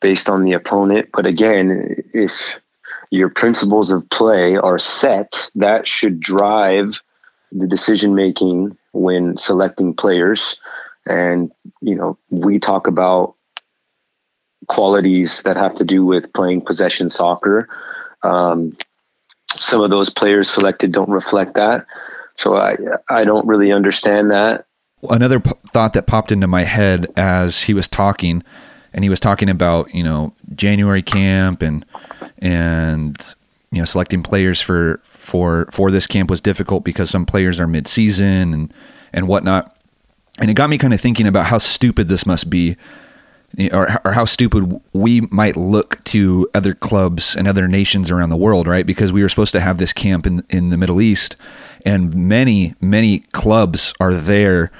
based 0.00 0.28
on 0.28 0.44
the 0.44 0.52
opponent. 0.52 1.10
But 1.12 1.26
again, 1.26 2.02
if 2.14 2.58
your 3.10 3.28
principles 3.28 3.90
of 3.90 4.08
play 4.08 4.56
are 4.56 4.78
set, 4.78 5.50
that 5.56 5.86
should 5.86 6.20
drive 6.20 7.02
the 7.52 7.66
decision 7.66 8.14
making 8.14 8.76
when 8.92 9.36
selecting 9.36 9.94
players. 9.94 10.58
And, 11.06 11.50
you 11.80 11.96
know, 11.96 12.18
we 12.30 12.58
talk 12.58 12.86
about 12.86 13.34
qualities 14.68 15.42
that 15.42 15.56
have 15.56 15.74
to 15.76 15.84
do 15.84 16.04
with 16.04 16.32
playing 16.32 16.62
possession 16.62 17.10
soccer. 17.10 17.68
Um, 18.22 18.76
some 19.56 19.80
of 19.80 19.90
those 19.90 20.10
players 20.10 20.48
selected 20.48 20.92
don't 20.92 21.10
reflect 21.10 21.54
that. 21.54 21.86
So 22.36 22.56
I, 22.56 22.76
I 23.08 23.24
don't 23.24 23.46
really 23.46 23.72
understand 23.72 24.30
that. 24.30 24.66
Another 25.08 25.40
p- 25.40 25.52
thought 25.68 25.92
that 25.94 26.06
popped 26.06 26.32
into 26.32 26.46
my 26.46 26.64
head 26.64 27.12
as 27.16 27.62
he 27.62 27.74
was 27.74 27.88
talking, 27.88 28.42
and 28.92 29.04
he 29.04 29.10
was 29.10 29.20
talking 29.20 29.48
about, 29.48 29.94
you 29.94 30.02
know, 30.02 30.32
January 30.54 31.02
camp 31.02 31.62
and, 31.62 31.84
and, 32.38 33.34
you 33.70 33.78
know, 33.78 33.84
selecting 33.84 34.22
players 34.22 34.60
for, 34.60 35.00
for, 35.08 35.68
for 35.70 35.90
this 35.90 36.06
camp 36.06 36.30
was 36.30 36.40
difficult 36.40 36.84
because 36.84 37.10
some 37.10 37.26
players 37.26 37.60
are 37.60 37.66
mid 37.66 37.88
season 37.88 38.52
and, 38.52 38.74
and 39.12 39.28
whatnot. 39.28 39.76
And 40.38 40.50
it 40.50 40.54
got 40.54 40.70
me 40.70 40.78
kind 40.78 40.94
of 40.94 41.00
thinking 41.00 41.26
about 41.26 41.46
how 41.46 41.58
stupid 41.58 42.08
this 42.08 42.24
must 42.24 42.48
be, 42.48 42.76
or, 43.72 43.88
or 44.04 44.12
how 44.12 44.24
stupid 44.24 44.80
we 44.92 45.22
might 45.22 45.56
look 45.56 46.02
to 46.04 46.48
other 46.54 46.74
clubs 46.74 47.34
and 47.34 47.48
other 47.48 47.66
nations 47.66 48.10
around 48.10 48.30
the 48.30 48.36
world, 48.36 48.66
right? 48.66 48.86
Because 48.86 49.12
we 49.12 49.22
were 49.22 49.28
supposed 49.28 49.52
to 49.52 49.60
have 49.60 49.78
this 49.78 49.92
camp 49.92 50.26
in, 50.26 50.44
in 50.48 50.70
the 50.70 50.76
Middle 50.76 51.00
East, 51.00 51.36
and 51.84 52.14
many, 52.14 52.74
many 52.80 53.20
clubs 53.32 53.92
are 54.00 54.14
there 54.14 54.70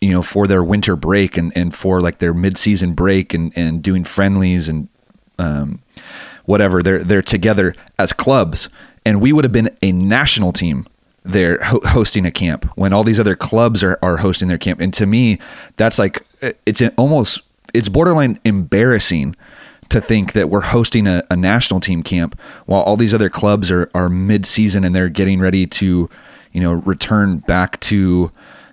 you 0.00 0.10
know, 0.10 0.22
for 0.22 0.46
their 0.46 0.64
winter 0.64 0.96
break 0.96 1.36
and, 1.36 1.52
and 1.54 1.74
for 1.74 2.00
like 2.00 2.18
their 2.18 2.32
midseason 2.32 2.94
break 2.96 3.34
and, 3.34 3.52
and 3.54 3.82
doing 3.82 4.04
friendlies 4.04 4.68
and 4.68 4.88
um, 5.38 5.82
whatever. 6.46 6.82
They're 6.82 7.04
they're 7.04 7.22
together 7.22 7.74
as 7.98 8.12
clubs, 8.12 8.68
and 9.04 9.20
we 9.20 9.32
would 9.32 9.44
have 9.44 9.52
been 9.52 9.76
a 9.82 9.92
national 9.92 10.52
team 10.52 10.86
there 11.22 11.62
ho- 11.62 11.80
hosting 11.84 12.24
a 12.24 12.30
camp 12.30 12.64
when 12.76 12.92
all 12.92 13.04
these 13.04 13.20
other 13.20 13.36
clubs 13.36 13.84
are, 13.84 13.98
are 14.02 14.18
hosting 14.18 14.48
their 14.48 14.58
camp. 14.58 14.80
And 14.80 14.92
to 14.94 15.06
me, 15.06 15.38
that's 15.76 15.98
like 15.98 16.24
it's 16.64 16.82
almost 16.96 17.42
it's 17.74 17.88
borderline 17.88 18.40
embarrassing 18.44 19.36
to 19.90 20.00
think 20.00 20.32
that 20.32 20.48
we're 20.48 20.60
hosting 20.60 21.06
a, 21.06 21.22
a 21.30 21.36
national 21.36 21.80
team 21.80 22.02
camp 22.02 22.40
while 22.66 22.80
all 22.82 22.96
these 22.96 23.12
other 23.12 23.28
clubs 23.28 23.70
are, 23.70 23.90
are 23.92 24.08
mid-season 24.08 24.84
and 24.84 24.94
they're 24.94 25.08
getting 25.08 25.40
ready 25.40 25.66
to 25.66 26.08
you 26.52 26.60
know 26.60 26.72
return 26.72 27.38
back 27.38 27.78
to 27.80 28.32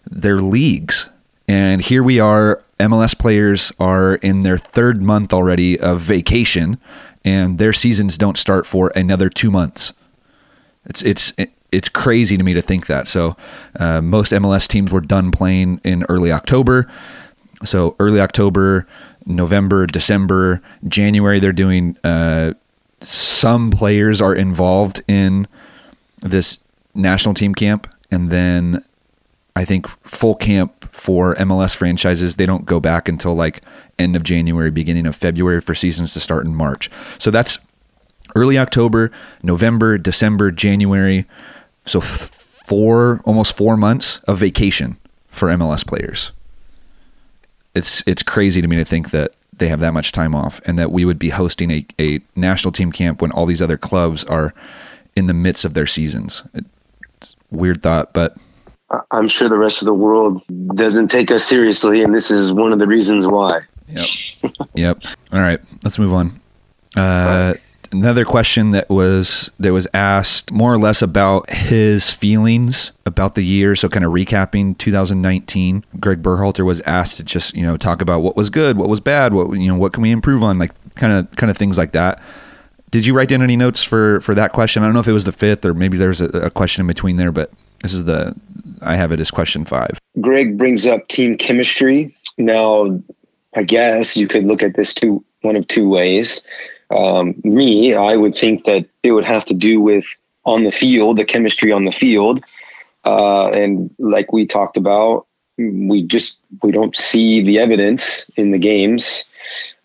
their 0.09 0.39
leagues. 0.39 1.09
And 1.47 1.81
here 1.81 2.03
we 2.03 2.19
are 2.19 2.63
mls 2.79 3.17
players 3.17 3.71
are 3.79 4.15
in 4.15 4.43
their 4.43 4.57
third 4.57 5.01
month 5.01 5.33
already 5.33 5.79
of 5.79 5.99
vacation 5.99 6.79
and 7.25 7.57
their 7.57 7.73
seasons 7.73 8.17
don't 8.17 8.37
start 8.37 8.65
for 8.65 8.91
another 8.95 9.29
two 9.29 9.51
months. 9.51 9.93
It's 10.85 11.01
it's 11.01 11.33
it's 11.71 11.89
crazy 11.89 12.37
to 12.37 12.43
me 12.43 12.53
to 12.53 12.61
think 12.61 12.87
that. 12.87 13.07
So 13.07 13.35
uh, 13.79 14.01
most 14.01 14.31
mls 14.31 14.67
teams 14.67 14.91
were 14.91 15.01
done 15.01 15.31
playing 15.31 15.81
in 15.83 16.03
early 16.03 16.31
october 16.31 16.87
so 17.63 17.95
early 17.99 18.19
october 18.19 18.87
November, 19.27 19.85
December, 19.85 20.61
January, 20.87 21.39
they're 21.39 21.51
doing. 21.51 21.97
Uh, 22.03 22.53
some 23.01 23.69
players 23.69 24.21
are 24.21 24.33
involved 24.33 25.03
in 25.07 25.47
this 26.21 26.59
national 26.95 27.35
team 27.35 27.53
camp, 27.53 27.87
and 28.09 28.31
then 28.31 28.83
I 29.55 29.65
think 29.65 29.87
full 30.07 30.33
camp 30.33 30.89
for 30.91 31.35
MLS 31.35 31.75
franchises 31.75 32.37
they 32.37 32.47
don't 32.47 32.65
go 32.65 32.79
back 32.79 33.07
until 33.07 33.35
like 33.35 33.61
end 33.99 34.15
of 34.15 34.23
January, 34.23 34.71
beginning 34.71 35.05
of 35.05 35.15
February 35.15 35.61
for 35.61 35.75
seasons 35.75 36.13
to 36.13 36.19
start 36.19 36.45
in 36.45 36.55
March. 36.55 36.89
So 37.19 37.29
that's 37.29 37.59
early 38.35 38.57
October, 38.57 39.11
November, 39.43 39.97
December, 39.97 40.51
January. 40.51 41.25
So 41.85 41.99
four 41.99 43.21
almost 43.25 43.55
four 43.55 43.77
months 43.77 44.19
of 44.19 44.39
vacation 44.39 44.97
for 45.29 45.49
MLS 45.49 45.85
players 45.85 46.31
it's 47.77 48.03
it's 48.05 48.23
crazy 48.23 48.61
to 48.61 48.67
me 48.67 48.75
to 48.75 48.85
think 48.85 49.11
that 49.11 49.33
they 49.55 49.69
have 49.69 49.79
that 49.79 49.93
much 49.93 50.11
time 50.11 50.35
off 50.35 50.59
and 50.65 50.77
that 50.77 50.91
we 50.91 51.05
would 51.05 51.17
be 51.17 51.29
hosting 51.29 51.71
a, 51.71 51.85
a 51.99 52.19
national 52.35 52.71
team 52.71 52.91
camp 52.91 53.21
when 53.21 53.31
all 53.31 53.45
these 53.45 53.61
other 53.61 53.77
clubs 53.77 54.23
are 54.25 54.53
in 55.15 55.27
the 55.27 55.33
midst 55.33 55.65
of 55.65 55.73
their 55.73 55.87
seasons. 55.87 56.43
It's 57.15 57.35
weird 57.49 57.81
thought, 57.81 58.13
but 58.13 58.37
I'm 59.11 59.27
sure 59.27 59.49
the 59.49 59.57
rest 59.57 59.81
of 59.81 59.85
the 59.85 59.93
world 59.93 60.41
doesn't 60.75 61.09
take 61.09 61.31
us 61.31 61.43
seriously, 61.43 62.03
and 62.03 62.13
this 62.13 62.31
is 62.31 62.53
one 62.53 62.71
of 62.71 62.79
the 62.79 62.87
reasons 62.87 63.25
why. 63.27 63.61
Yep. 63.89 64.07
yep. 64.75 65.01
All 65.31 65.39
right, 65.39 65.59
let's 65.83 65.97
move 65.97 66.13
on. 66.13 66.39
Uh, 66.95 67.53
another 67.91 68.25
question 68.25 68.71
that 68.71 68.89
was 68.89 69.51
that 69.59 69.71
was 69.71 69.87
asked 69.93 70.51
more 70.51 70.73
or 70.73 70.77
less 70.77 71.01
about 71.01 71.49
his 71.49 72.13
feelings 72.13 72.91
about 73.05 73.35
the 73.35 73.43
year. 73.43 73.75
So 73.75 73.89
kind 73.89 74.05
of 74.05 74.11
recapping 74.11 74.77
2019, 74.77 75.85
Greg 75.99 76.21
Berhalter 76.21 76.65
was 76.65 76.81
asked 76.81 77.17
to 77.17 77.23
just 77.23 77.55
you 77.55 77.63
know 77.63 77.77
talk 77.77 78.01
about 78.01 78.21
what 78.21 78.35
was 78.35 78.49
good, 78.49 78.77
what 78.77 78.89
was 78.89 78.99
bad, 78.99 79.33
what 79.33 79.51
you 79.53 79.67
know 79.67 79.77
what 79.77 79.93
can 79.93 80.01
we 80.01 80.11
improve 80.11 80.43
on, 80.43 80.59
like 80.59 80.71
kind 80.95 81.13
of 81.13 81.29
kind 81.35 81.49
of 81.49 81.57
things 81.57 81.77
like 81.77 81.91
that. 81.91 82.21
Did 82.89 83.05
you 83.05 83.13
write 83.13 83.29
down 83.29 83.41
any 83.41 83.57
notes 83.57 83.83
for 83.83 84.21
for 84.21 84.35
that 84.35 84.53
question? 84.53 84.83
I 84.83 84.85
don't 84.85 84.93
know 84.93 85.01
if 85.01 85.07
it 85.07 85.13
was 85.13 85.25
the 85.25 85.31
fifth 85.31 85.65
or 85.65 85.73
maybe 85.73 85.97
there's 85.97 86.21
a, 86.21 86.27
a 86.29 86.49
question 86.49 86.81
in 86.81 86.87
between 86.87 87.17
there, 87.17 87.31
but 87.31 87.51
this 87.81 87.93
is 87.93 88.05
the 88.05 88.35
I 88.81 88.95
have 88.95 89.11
it 89.11 89.19
as 89.19 89.31
question 89.31 89.65
five. 89.65 89.99
Greg 90.21 90.57
brings 90.57 90.85
up 90.85 91.07
team 91.07 91.37
chemistry. 91.37 92.15
Now, 92.37 93.01
I 93.55 93.63
guess 93.63 94.15
you 94.15 94.27
could 94.27 94.45
look 94.45 94.63
at 94.63 94.75
this 94.75 94.93
two 94.93 95.23
one 95.41 95.55
of 95.55 95.67
two 95.67 95.87
ways 95.87 96.43
um, 96.89 97.35
me, 97.43 97.93
I 97.93 98.15
would 98.15 98.35
think 98.35 98.65
that 98.65 98.85
it 99.03 99.11
would 99.11 99.25
have 99.25 99.45
to 99.45 99.53
do 99.53 99.81
with 99.81 100.05
on 100.45 100.63
the 100.63 100.71
field, 100.71 101.17
the 101.17 101.25
chemistry 101.25 101.71
on 101.71 101.85
the 101.85 101.91
field. 101.91 102.43
Uh, 103.03 103.49
and 103.49 103.93
like 103.99 104.31
we 104.31 104.45
talked 104.45 104.77
about, 104.77 105.27
we 105.57 106.03
just 106.03 106.41
we 106.61 106.71
don't 106.71 106.95
see 106.95 107.41
the 107.43 107.59
evidence 107.59 108.29
in 108.35 108.51
the 108.51 108.57
games. 108.57 109.25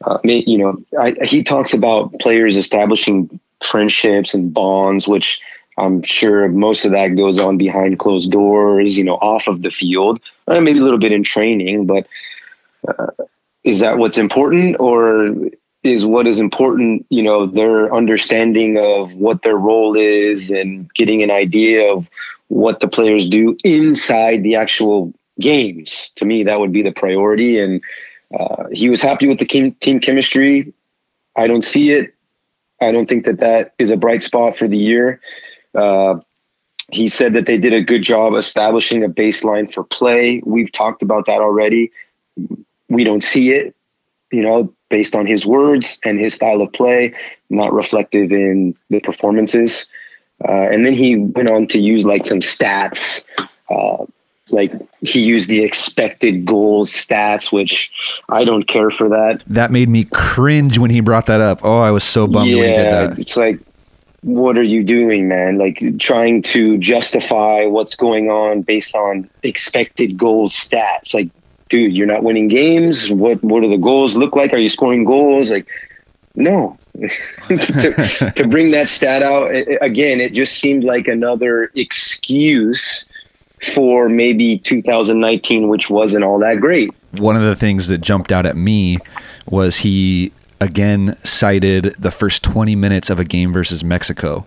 Uh, 0.05 0.19
you 0.25 0.59
know, 0.59 0.83
I, 0.99 1.15
he 1.25 1.43
talks 1.43 1.75
about 1.75 2.19
players 2.21 2.57
establishing 2.57 3.41
friendships 3.65 4.35
and 4.35 4.53
bonds, 4.53 5.09
which 5.09 5.41
I'm 5.79 6.03
sure 6.03 6.49
most 6.49 6.85
of 6.85 6.93
that 6.93 7.17
goes 7.17 7.38
on 7.38 7.59
behind 7.59 7.99
closed 7.99 8.31
doors. 8.31 8.97
You 8.97 9.05
know, 9.05 9.17
off 9.17 9.49
of 9.49 9.62
the 9.62 9.71
field, 9.71 10.21
uh, 10.47 10.61
maybe 10.61 10.79
a 10.79 10.83
little 10.83 10.99
bit 10.99 11.12
in 11.12 11.25
training, 11.25 11.87
but. 11.87 12.07
Uh, 12.87 13.07
is 13.65 13.79
that 13.79 13.97
what's 13.97 14.19
important, 14.19 14.81
or 14.81 15.37
is 15.83 16.07
what 16.07 16.27
is 16.27 16.38
important, 16.38 17.07
you 17.09 17.23
know, 17.23 17.47
their 17.47 17.92
understanding 17.92 18.79
of 18.79 19.14
what 19.14 19.42
their 19.42 19.57
role 19.57 19.97
is 19.97 20.51
and 20.51 20.92
getting 20.95 21.23
an 21.23 21.31
idea 21.31 21.92
of 21.92 22.09
what 22.49 22.81
the 22.81 22.88
players 22.88 23.29
do 23.29 23.57
inside 23.64 24.42
the 24.42 24.55
actual 24.55 25.12
games. 25.40 26.12
To 26.16 26.25
me, 26.25 26.45
that 26.45 26.61
would 26.61 26.73
be 26.73 26.83
the 26.83 26.92
priority. 26.92 27.59
And 27.59 27.83
uh, 28.38 28.64
he 28.73 28.88
was 28.88 29.03
happy 29.03 29.27
with 29.27 29.38
the 29.38 29.45
team, 29.45 30.01
chemistry. 30.01 30.73
I 31.35 31.47
don't 31.47 31.64
see 31.64 31.90
it. 31.90 32.14
I 32.81 32.92
don't 32.92 33.09
think 33.09 33.25
that 33.25 33.40
that 33.40 33.75
is 33.79 33.90
a 33.90 33.97
bright 33.97 34.23
spot 34.23 34.57
for 34.57 34.68
the 34.68 34.79
year. 34.79 35.21
Uh, 35.75 36.21
he 36.90 37.09
said 37.09 37.33
that 37.35 37.47
they 37.47 37.57
did 37.57 37.73
a 37.73 37.83
good 37.83 38.03
job 38.03 38.35
establishing 38.35 39.03
a 39.03 39.09
baseline 39.09 39.73
for 39.73 39.83
play. 39.83 40.42
We've 40.45 40.71
talked 40.71 41.03
about 41.03 41.27
that 41.27 41.40
already. 41.40 41.90
We 42.88 43.05
don't 43.05 43.23
see 43.23 43.53
it. 43.53 43.75
You 44.33 44.42
know, 44.42 44.75
based 44.88 45.14
on 45.14 45.27
his 45.27 45.47
words 45.47 46.01
and 46.05 46.18
his 46.18 46.35
style 46.35 46.61
of 46.62 46.73
play, 46.73 47.14
not 47.51 47.73
reflective 47.73 48.33
in 48.33 48.75
the 48.90 49.01
performances. 49.01 49.87
Uh, 50.47 50.68
and 50.71 50.85
then 50.85 50.92
he 50.92 51.16
went 51.16 51.51
on 51.51 51.66
to 51.68 51.81
use 51.81 52.05
like 52.05 52.27
some 52.27 52.40
stats. 52.40 53.25
Uh, 53.71 54.07
like 54.51 54.73
he 55.01 55.23
used 55.23 55.49
the 55.49 55.62
expected 55.62 56.45
goals 56.45 56.90
stats, 56.90 57.53
which 57.53 57.90
I 58.29 58.45
don't 58.45 58.64
care 58.64 58.90
for 58.90 59.09
that. 59.11 59.42
That 59.47 59.71
made 59.71 59.88
me 59.88 60.05
cringe 60.05 60.79
when 60.79 60.90
he 60.90 61.01
brought 61.01 61.27
that 61.27 61.40
up. 61.40 61.61
Oh, 61.62 61.81
I 61.81 61.90
was 61.90 62.05
so 62.05 62.27
bummed 62.27 62.51
yeah, 62.51 62.57
when 62.57 62.68
he 62.68 62.77
did 62.77 62.92
that. 62.92 63.18
It's 63.18 63.37
like, 63.37 63.61
what 64.23 64.59
are 64.59 64.62
you 64.62 64.85
doing, 64.85 65.29
man? 65.29 65.59
Like 65.59 65.99
trying 65.99 66.42
to 66.42 66.77
justify 66.79 67.64
what's 67.66 67.95
going 67.95 68.31
on 68.31 68.62
based 68.62 68.95
on 68.95 69.31
expected 69.42 70.18
goals 70.18 70.55
stats. 70.55 71.14
Like 71.14 71.31
dude, 71.73 71.95
you're 71.95 72.07
not 72.07 72.23
winning 72.23 72.47
games. 72.47 73.11
What 73.11 73.43
what 73.43 73.63
do 73.63 73.71
the 73.71 73.79
goals 73.79 74.17
look 74.17 74.37
like? 74.37 74.53
Are 74.53 74.59
you 74.59 74.69
scoring 74.69 75.05
goals? 75.05 75.51
Like, 75.51 75.67
no. 76.37 76.79
to, 77.49 78.33
to 78.37 78.47
bring 78.47 78.71
that 78.73 78.91
stat 78.91 79.23
out 79.23 79.51
again, 79.81 80.21
it 80.21 80.35
just 80.35 80.59
seemed 80.59 80.85
like 80.85 81.09
another 81.09 81.73
excuse 81.75 83.09
for 83.75 84.09
maybe 84.09 84.59
2019, 84.59 85.69
which 85.69 85.89
wasn't 85.89 86.23
all 86.23 86.39
that 86.41 86.61
great. 86.61 86.91
One 87.13 87.37
of 87.37 87.43
the 87.43 87.57
things 87.57 87.89
that 87.89 87.99
jumped 88.03 88.31
out 88.31 88.45
at 88.45 88.57
me 88.57 88.99
was 89.47 89.79
he 89.79 90.31
again 90.61 91.17
cited 91.25 91.97
the 91.99 92.11
first 92.11 92.45
20 92.45 92.77
minutes 92.77 93.09
of 93.09 93.19
a 93.19 93.25
game 93.25 93.53
versus 93.53 93.83
Mexico 93.83 94.47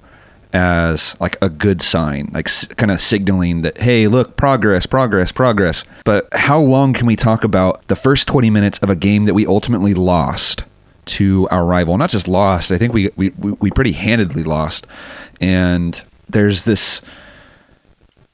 as 0.56 1.18
like 1.20 1.38
a 1.42 1.50
good 1.50 1.82
sign, 1.82 2.32
like 2.34 2.48
s- 2.48 2.66
kind 2.66 2.90
of 2.90 3.02
signaling 3.02 3.62
that, 3.64 3.78
hey, 3.78 4.08
look, 4.08 4.38
progress, 4.38 4.86
progress, 4.86 5.30
progress. 5.34 5.84
But 6.06 6.30
how 6.32 6.62
long 6.62 6.94
can 6.94 7.06
we 7.06 7.18
talk 7.18 7.44
about 7.44 7.86
the 7.90 7.96
first 7.96 8.26
20 8.30 8.50
minutes 8.50 8.80
of 8.80 8.90
a 8.90 8.96
game 8.96 9.26
that 9.26 9.34
we 9.34 9.46
ultimately 9.46 9.94
lost 9.94 10.64
to 11.08 11.46
our 11.52 11.66
rival? 11.66 11.98
Not 11.98 12.10
just 12.10 12.30
lost, 12.30 12.72
I 12.72 12.78
think 12.78 12.94
we, 12.94 13.12
we, 13.18 13.32
we 13.32 13.70
pretty 13.70 13.92
handedly 13.92 14.44
lost. 14.44 14.88
And 15.42 16.02
there's 16.30 16.64
this 16.64 17.02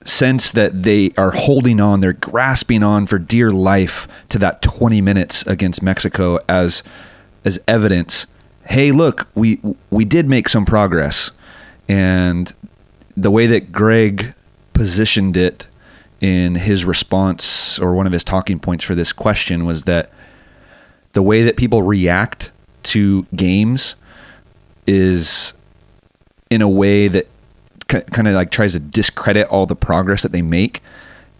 sense 0.06 0.52
that 0.52 0.84
they 0.84 1.12
are 1.18 1.32
holding 1.32 1.80
on, 1.80 2.02
they're 2.02 2.14
grasping 2.14 2.84
on 2.84 3.08
for 3.08 3.18
dear 3.18 3.50
life 3.50 4.08
to 4.30 4.38
that 4.38 4.62
20 4.62 5.02
minutes 5.02 5.46
against 5.48 5.82
Mexico 5.82 6.38
as 6.48 6.84
as 7.44 7.60
evidence. 7.68 8.28
Hey, 8.66 8.92
look, 8.92 9.28
we 9.34 9.60
we 9.90 10.06
did 10.06 10.30
make 10.30 10.48
some 10.48 10.66
progress 10.66 11.32
and 11.88 12.54
the 13.18 13.32
way 13.32 13.48
that 13.48 13.72
Greg 13.72 14.34
positioned 14.74 15.36
it 15.38 15.68
in 16.20 16.56
his 16.56 16.86
response 16.86 17.80
or 17.80 17.94
one 17.94 18.06
of 18.06 18.14
his 18.14 18.24
talking 18.24 18.60
points 18.60 18.84
for 18.84 18.96
this 18.96 19.12
question 19.12 19.66
was 19.66 19.84
that 19.84 20.12
the 21.14 21.22
way 21.22 21.44
that 21.44 21.58
people 21.58 21.84
react 21.84 22.52
to 22.84 23.24
games 23.36 23.96
is 24.88 25.54
in 26.50 26.62
a 26.62 26.70
way 26.70 27.08
that 27.08 27.28
kind 27.88 28.28
of 28.28 28.34
like 28.34 28.52
tries 28.52 28.74
to 28.74 28.80
discredit 28.80 29.48
all 29.48 29.66
the 29.66 29.76
progress 29.76 30.22
that 30.22 30.32
they 30.32 30.42
make. 30.42 30.82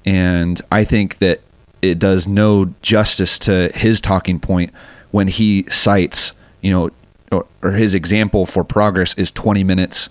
And 0.06 0.60
i 0.72 0.84
think 0.84 1.20
that 1.20 1.42
it 1.82 2.00
does 2.00 2.28
no 2.28 2.74
justice 2.82 3.40
to 3.40 3.70
his 3.74 4.02
talking 4.02 4.40
point 4.40 4.72
when 5.12 5.28
he 5.28 5.64
cites 5.70 6.34
you 6.62 6.72
know 6.72 6.90
or, 7.32 7.46
or 7.62 7.72
his 7.72 7.94
example 7.96 8.46
for 8.46 8.64
progress 8.64 9.14
is 9.16 9.32
20 9.32 9.64
minutes 9.64 10.10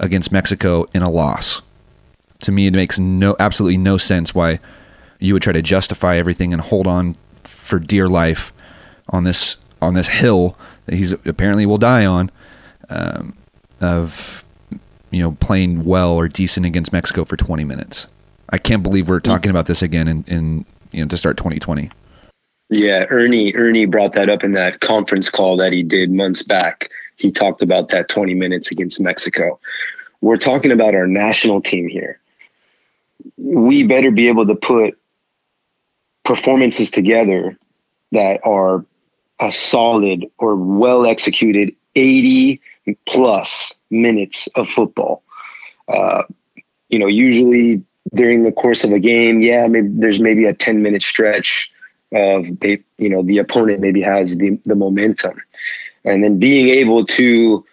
against 0.00 0.32
Mexico 0.32 0.86
in 0.92 1.02
a 1.02 1.10
loss. 1.10 1.62
To 2.40 2.52
me, 2.52 2.66
it 2.66 2.72
makes 2.72 2.98
no 2.98 3.36
absolutely 3.38 3.76
no 3.76 3.96
sense 3.96 4.34
why 4.34 4.58
you 5.20 5.34
would 5.34 5.42
try 5.42 5.52
to 5.52 5.62
justify 5.62 6.16
everything 6.16 6.52
and 6.52 6.60
hold 6.60 6.86
on 6.86 7.16
for 7.44 7.78
dear 7.78 8.08
life 8.08 8.52
on 9.10 9.24
this 9.24 9.56
on 9.82 9.94
this 9.94 10.08
hill 10.08 10.56
that 10.86 10.96
he's 10.96 11.12
apparently 11.12 11.66
will 11.66 11.78
die 11.78 12.04
on 12.04 12.30
um, 12.88 13.36
of 13.80 14.44
you 15.10 15.22
know 15.22 15.32
playing 15.32 15.84
well 15.84 16.12
or 16.12 16.28
decent 16.28 16.66
against 16.66 16.92
Mexico 16.92 17.24
for 17.24 17.36
20 17.36 17.64
minutes. 17.64 18.08
I 18.48 18.58
can't 18.58 18.82
believe 18.82 19.08
we're 19.08 19.20
talking 19.20 19.50
about 19.50 19.66
this 19.66 19.82
again 19.82 20.08
in, 20.08 20.24
in 20.26 20.64
you 20.90 21.02
know 21.02 21.08
to 21.08 21.16
start 21.16 21.36
2020. 21.36 21.90
Yeah, 22.70 23.04
Ernie 23.10 23.54
Ernie 23.54 23.86
brought 23.86 24.14
that 24.14 24.28
up 24.28 24.44
in 24.44 24.52
that 24.52 24.80
conference 24.80 25.28
call 25.28 25.56
that 25.58 25.72
he 25.72 25.82
did 25.82 26.10
months 26.10 26.42
back. 26.42 26.90
He 27.20 27.30
talked 27.30 27.62
about 27.62 27.90
that 27.90 28.08
20 28.08 28.34
minutes 28.34 28.70
against 28.70 29.00
Mexico. 29.00 29.60
We're 30.20 30.36
talking 30.36 30.72
about 30.72 30.94
our 30.94 31.06
national 31.06 31.60
team 31.60 31.88
here. 31.88 32.20
We 33.36 33.82
better 33.82 34.10
be 34.10 34.28
able 34.28 34.46
to 34.46 34.54
put 34.54 34.98
performances 36.24 36.90
together 36.90 37.58
that 38.12 38.40
are 38.44 38.84
a 39.38 39.50
solid 39.52 40.26
or 40.38 40.56
well 40.56 41.06
executed 41.06 41.74
80 41.94 42.60
plus 43.06 43.74
minutes 43.90 44.48
of 44.54 44.68
football. 44.68 45.22
Uh, 45.88 46.22
you 46.88 46.98
know, 46.98 47.06
usually 47.06 47.82
during 48.14 48.42
the 48.42 48.52
course 48.52 48.84
of 48.84 48.92
a 48.92 48.98
game, 48.98 49.40
yeah, 49.40 49.66
maybe 49.66 49.88
there's 49.90 50.20
maybe 50.20 50.44
a 50.44 50.54
10 50.54 50.82
minute 50.82 51.02
stretch 51.02 51.72
of 52.12 52.46
you 52.98 53.08
know, 53.08 53.22
the 53.22 53.38
opponent 53.38 53.80
maybe 53.80 54.02
has 54.02 54.36
the, 54.36 54.58
the 54.64 54.74
momentum. 54.74 55.40
And 56.04 56.24
then 56.24 56.38
being 56.38 56.68
able 56.68 57.06
to 57.06 57.64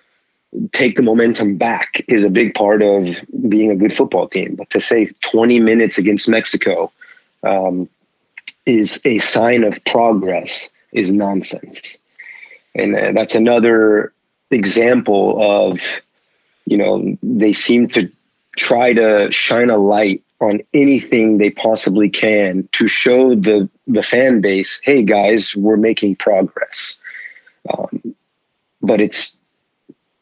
take 0.72 0.96
the 0.96 1.04
momentum 1.04 1.58
back 1.58 2.04
is 2.08 2.24
a 2.24 2.30
big 2.30 2.54
part 2.54 2.82
of 2.82 3.16
being 3.48 3.72
a 3.72 3.76
good 3.76 3.96
football 3.96 4.28
team. 4.28 4.56
But 4.56 4.70
to 4.72 4.82
say 4.82 5.12
20 5.22 5.60
minutes 5.60 5.98
against 5.98 6.30
Mexico 6.30 6.92
um, 7.44 7.90
is 8.66 9.02
a 9.06 9.20
sign 9.20 9.64
of 9.64 9.84
progress 9.86 10.70
is 10.92 11.12
nonsense. 11.12 12.00
And 12.74 12.96
uh, 12.96 13.12
that's 13.14 13.36
another 13.36 14.14
example 14.52 15.38
of, 15.70 15.80
you 16.66 16.78
know, 16.78 17.18
they 17.22 17.54
seem 17.54 17.88
to 17.90 18.12
try 18.56 18.94
to 18.94 19.32
shine 19.32 19.70
a 19.70 19.78
light 19.78 20.24
on 20.40 20.62
anything 20.74 21.38
they 21.38 21.50
possibly 21.50 22.10
can 22.10 22.68
to 22.74 22.88
show 22.88 23.36
the 23.36 23.70
the 23.88 24.04
fan 24.04 24.42
base, 24.42 24.82
hey 24.84 25.04
guys, 25.04 25.56
we're 25.56 25.78
making 25.78 26.16
progress. 26.16 26.98
Um, 27.70 28.16
but 28.82 29.02
it's 29.02 29.38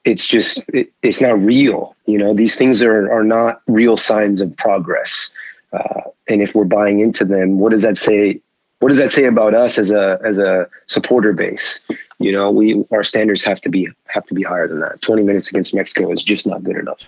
it's 0.03 0.25
just 0.25 0.61
it, 0.69 0.91
it's 1.01 1.21
not 1.21 1.39
real. 1.39 1.95
You 2.05 2.17
know, 2.17 2.33
these 2.33 2.55
things 2.55 2.81
are 2.81 3.11
are 3.11 3.23
not 3.23 3.61
real 3.67 3.97
signs 3.97 4.41
of 4.41 4.55
progress. 4.55 5.31
Uh, 5.73 6.01
and 6.27 6.41
if 6.41 6.55
we're 6.55 6.63
buying 6.63 6.99
into 6.99 7.25
them, 7.25 7.59
what 7.59 7.71
does 7.71 7.81
that 7.81 7.97
say? 7.97 8.41
What 8.79 8.89
does 8.89 8.97
that 8.97 9.11
say 9.11 9.25
about 9.25 9.53
us 9.53 9.77
as 9.77 9.91
a 9.91 10.19
as 10.23 10.37
a 10.37 10.69
supporter 10.87 11.33
base? 11.33 11.81
You 12.19 12.31
know, 12.31 12.51
we 12.51 12.85
our 12.91 13.03
standards 13.03 13.43
have 13.45 13.61
to 13.61 13.69
be 13.69 13.89
have 14.05 14.25
to 14.27 14.33
be 14.33 14.43
higher 14.43 14.67
than 14.67 14.79
that. 14.79 15.01
Twenty 15.01 15.23
minutes 15.23 15.49
against 15.49 15.73
Mexico 15.73 16.11
is 16.11 16.23
just 16.23 16.45
not 16.45 16.63
good 16.63 16.77
enough. 16.77 16.99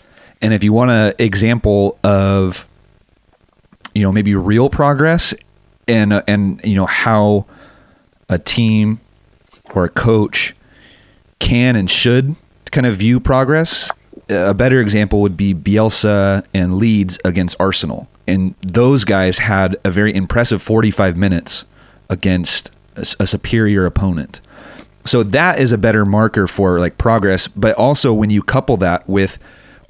And 0.42 0.54
if 0.54 0.64
you 0.64 0.74
want 0.74 0.92
an 0.92 1.14
example 1.20 1.98
of 2.04 2.68
you 3.94 4.02
know 4.02 4.12
maybe 4.12 4.36
real 4.36 4.70
progress 4.70 5.34
and 5.88 6.14
and 6.28 6.62
you 6.64 6.76
know 6.76 6.86
how 6.86 7.46
a 8.30 8.38
team 8.38 9.00
or 9.74 9.86
a 9.86 9.90
coach 9.90 10.56
can 11.40 11.76
and 11.76 11.90
should 11.90 12.36
kind 12.72 12.86
of 12.86 12.96
view 12.96 13.20
progress 13.20 13.92
a 14.30 14.54
better 14.54 14.80
example 14.80 15.22
would 15.22 15.38
be 15.38 15.54
Bielsa 15.54 16.46
and 16.54 16.78
Leeds 16.78 17.20
against 17.24 17.56
Arsenal. 17.60 18.08
And 18.28 18.56
those 18.62 19.06
guys 19.06 19.38
had 19.40 19.78
a 19.84 19.92
very 19.92 20.14
impressive 20.14 20.62
45 20.62 21.16
minutes 21.16 21.66
against 22.10 22.72
a, 22.96 23.28
superior 23.28 23.86
opponent. 23.86 24.42
So 25.06 25.24
that 25.24 25.60
is 25.60 25.72
a 25.72 25.78
better 25.78 26.06
marker 26.06 26.48
for 26.48 26.80
like 26.80 26.98
progress, 26.98 27.48
but 27.48 27.76
also 27.76 28.14
when 28.14 28.30
you 28.30 28.44
couple 28.44 28.76
that 28.78 29.08
with 29.08 29.40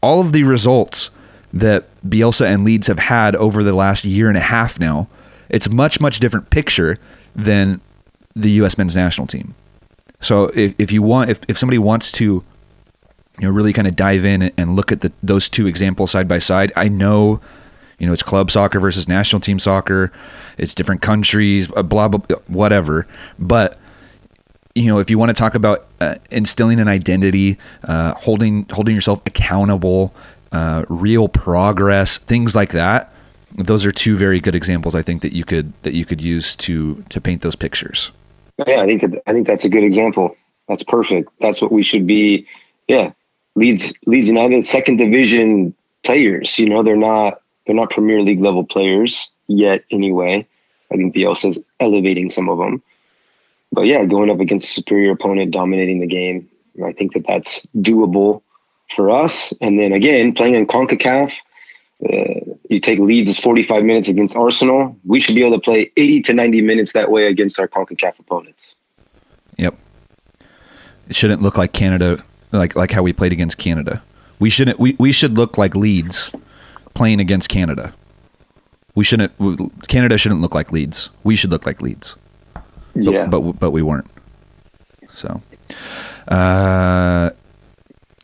all 0.02 0.22
of 0.22 0.34
the 0.34 0.44
results 0.44 1.10
that 1.54 1.86
Bielsa 2.08 2.46
and 2.46 2.64
Leeds 2.64 2.88
have 2.88 3.00
had 3.00 3.36
over 3.36 3.64
the 3.64 3.74
last 3.74 4.06
year 4.06 4.28
and 4.28 4.38
a 4.38 4.42
half 4.42 4.80
now, 4.80 5.08
it's 5.50 5.70
much 5.70 6.00
much 6.00 6.20
different 6.20 6.50
picture 6.50 6.98
than 7.36 7.82
the 8.36 8.52
U.S. 8.52 8.78
men's 8.78 8.96
national 8.96 9.26
team. 9.26 9.56
So 10.20 10.46
if, 10.54 10.74
if 10.78 10.92
you 10.92 11.02
want, 11.02 11.30
if, 11.30 11.40
if 11.48 11.58
somebody 11.58 11.78
wants 11.78 12.12
to, 12.14 12.26
you 12.26 13.48
know, 13.48 13.50
really 13.50 13.74
kind 13.74 13.88
of 13.88 13.96
dive 13.96 14.26
in 14.26 14.52
and 14.58 14.76
look 14.76 14.92
at 14.92 15.02
the, 15.02 15.12
those 15.22 15.48
two 15.48 15.68
examples 15.68 16.12
side 16.12 16.28
by 16.28 16.40
side, 16.40 16.72
I 16.76 16.90
know, 16.90 17.40
you 18.00 18.08
know, 18.08 18.14
it's 18.14 18.24
club 18.24 18.50
soccer 18.50 18.80
versus 18.80 19.08
national 19.08 19.40
team 19.40 19.60
soccer, 19.60 20.12
it's 20.58 20.74
different 20.74 21.02
countries, 21.02 21.68
blah 21.68 21.84
blah, 21.84 22.08
blah 22.08 22.38
whatever. 22.48 23.08
But 23.38 23.80
you 24.76 24.88
know, 24.88 25.00
if 25.00 25.10
you 25.10 25.18
want 25.18 25.30
to 25.30 25.34
talk 25.34 25.56
about 25.56 25.88
uh, 26.00 26.16
instilling 26.30 26.80
an 26.80 26.88
identity, 26.88 27.58
uh, 27.84 28.14
holding 28.14 28.68
holding 28.72 28.94
yourself 28.94 29.22
accountable, 29.26 30.14
uh, 30.52 30.86
real 30.88 31.28
progress, 31.28 32.18
things 32.18 32.56
like 32.56 32.72
that. 32.72 33.12
Those 33.56 33.86
are 33.86 33.92
two 33.92 34.18
very 34.18 34.40
good 34.40 34.56
examples, 34.56 34.94
I 34.94 35.02
think, 35.02 35.22
that 35.24 35.34
you 35.34 35.44
could 35.44 35.74
that 35.84 35.94
you 35.94 36.06
could 36.06 36.22
use 36.22 36.56
to 36.58 37.04
to 37.10 37.20
paint 37.20 37.42
those 37.42 37.56
pictures. 37.56 38.12
Yeah, 38.66 38.82
I 38.82 38.86
think 38.86 39.02
that, 39.02 39.22
I 39.28 39.34
think 39.34 39.48
that's 39.48 39.66
a 39.66 39.70
good 39.70 39.84
example. 39.84 40.36
That's 40.68 40.84
perfect. 40.84 41.30
That's 41.40 41.62
what 41.62 41.72
we 41.72 41.84
should 41.84 42.08
be. 42.08 42.48
Yeah, 42.88 43.12
Leeds 43.56 43.94
Leeds 44.06 44.28
United, 44.28 44.66
second 44.66 44.98
division 44.98 45.76
players. 46.04 46.58
You 46.58 46.70
know, 46.70 46.84
they're 46.84 46.96
not 46.96 47.42
they're 47.66 47.76
not 47.76 47.92
Premier 47.92 48.22
League 48.22 48.42
level 48.42 48.64
players 48.64 49.30
yet. 49.48 49.84
Anyway, 49.92 50.48
I 50.92 50.96
think 50.96 51.16
Bielsa's 51.16 51.64
elevating 51.80 52.30
some 52.30 52.50
of 52.50 52.58
them. 52.58 52.82
But 53.72 53.86
yeah, 53.86 54.06
going 54.06 54.30
up 54.30 54.40
against 54.40 54.70
a 54.70 54.74
superior 54.74 55.12
opponent, 55.12 55.52
dominating 55.52 56.00
the 56.00 56.08
game. 56.08 56.50
I 56.84 56.94
think 56.94 57.14
that 57.14 57.26
that's 57.28 57.66
doable 57.76 58.42
for 58.96 59.10
us. 59.10 59.54
And 59.62 59.80
then 59.80 59.92
again, 59.92 60.34
playing 60.34 60.56
in 60.56 60.68
CONCACAF, 60.68 61.34
uh, 62.04 62.56
you 62.70 62.80
take 62.80 63.00
Leeds 63.00 63.30
as 63.30 63.40
45 63.40 63.84
minutes 63.84 64.08
against 64.08 64.36
Arsenal. 64.36 64.96
We 65.06 65.20
should 65.20 65.36
be 65.36 65.44
able 65.44 65.58
to 65.58 65.62
play 65.62 65.92
80 65.98 66.22
to 66.24 66.34
90 66.34 66.62
minutes 66.62 66.94
that 66.94 67.10
way 67.10 67.28
against 67.28 67.60
our 67.60 67.68
CONCACAF 67.68 68.20
opponents. 68.20 68.76
Yep. 69.58 69.76
It 71.10 71.16
shouldn't 71.16 71.42
look 71.42 71.58
like 71.58 71.74
Canada, 71.74 72.24
like 72.52 72.76
like 72.76 72.92
how 72.92 73.02
we 73.02 73.14
played 73.14 73.32
against 73.32 73.58
Canada. 73.58 74.04
We 74.40 74.50
shouldn't. 74.50 74.80
We, 74.80 74.96
we 75.00 75.12
should 75.12 75.38
look 75.38 75.58
like 75.58 75.76
Leeds 75.76 76.32
playing 76.94 77.20
against 77.20 77.50
Canada. 77.50 77.94
We 78.94 79.04
shouldn't. 79.04 79.32
Canada 79.88 80.18
shouldn't 80.18 80.42
look 80.42 80.54
like 80.54 80.72
Leeds. 80.72 81.10
We 81.24 81.36
should 81.36 81.50
look 81.50 81.66
like 81.66 81.82
Leeds. 81.82 82.16
But, 82.54 82.66
yeah. 82.96 83.26
But 83.28 83.54
but 83.54 83.72
we 83.72 83.82
weren't. 83.82 84.08
So. 85.14 85.42
Uh, 86.28 87.32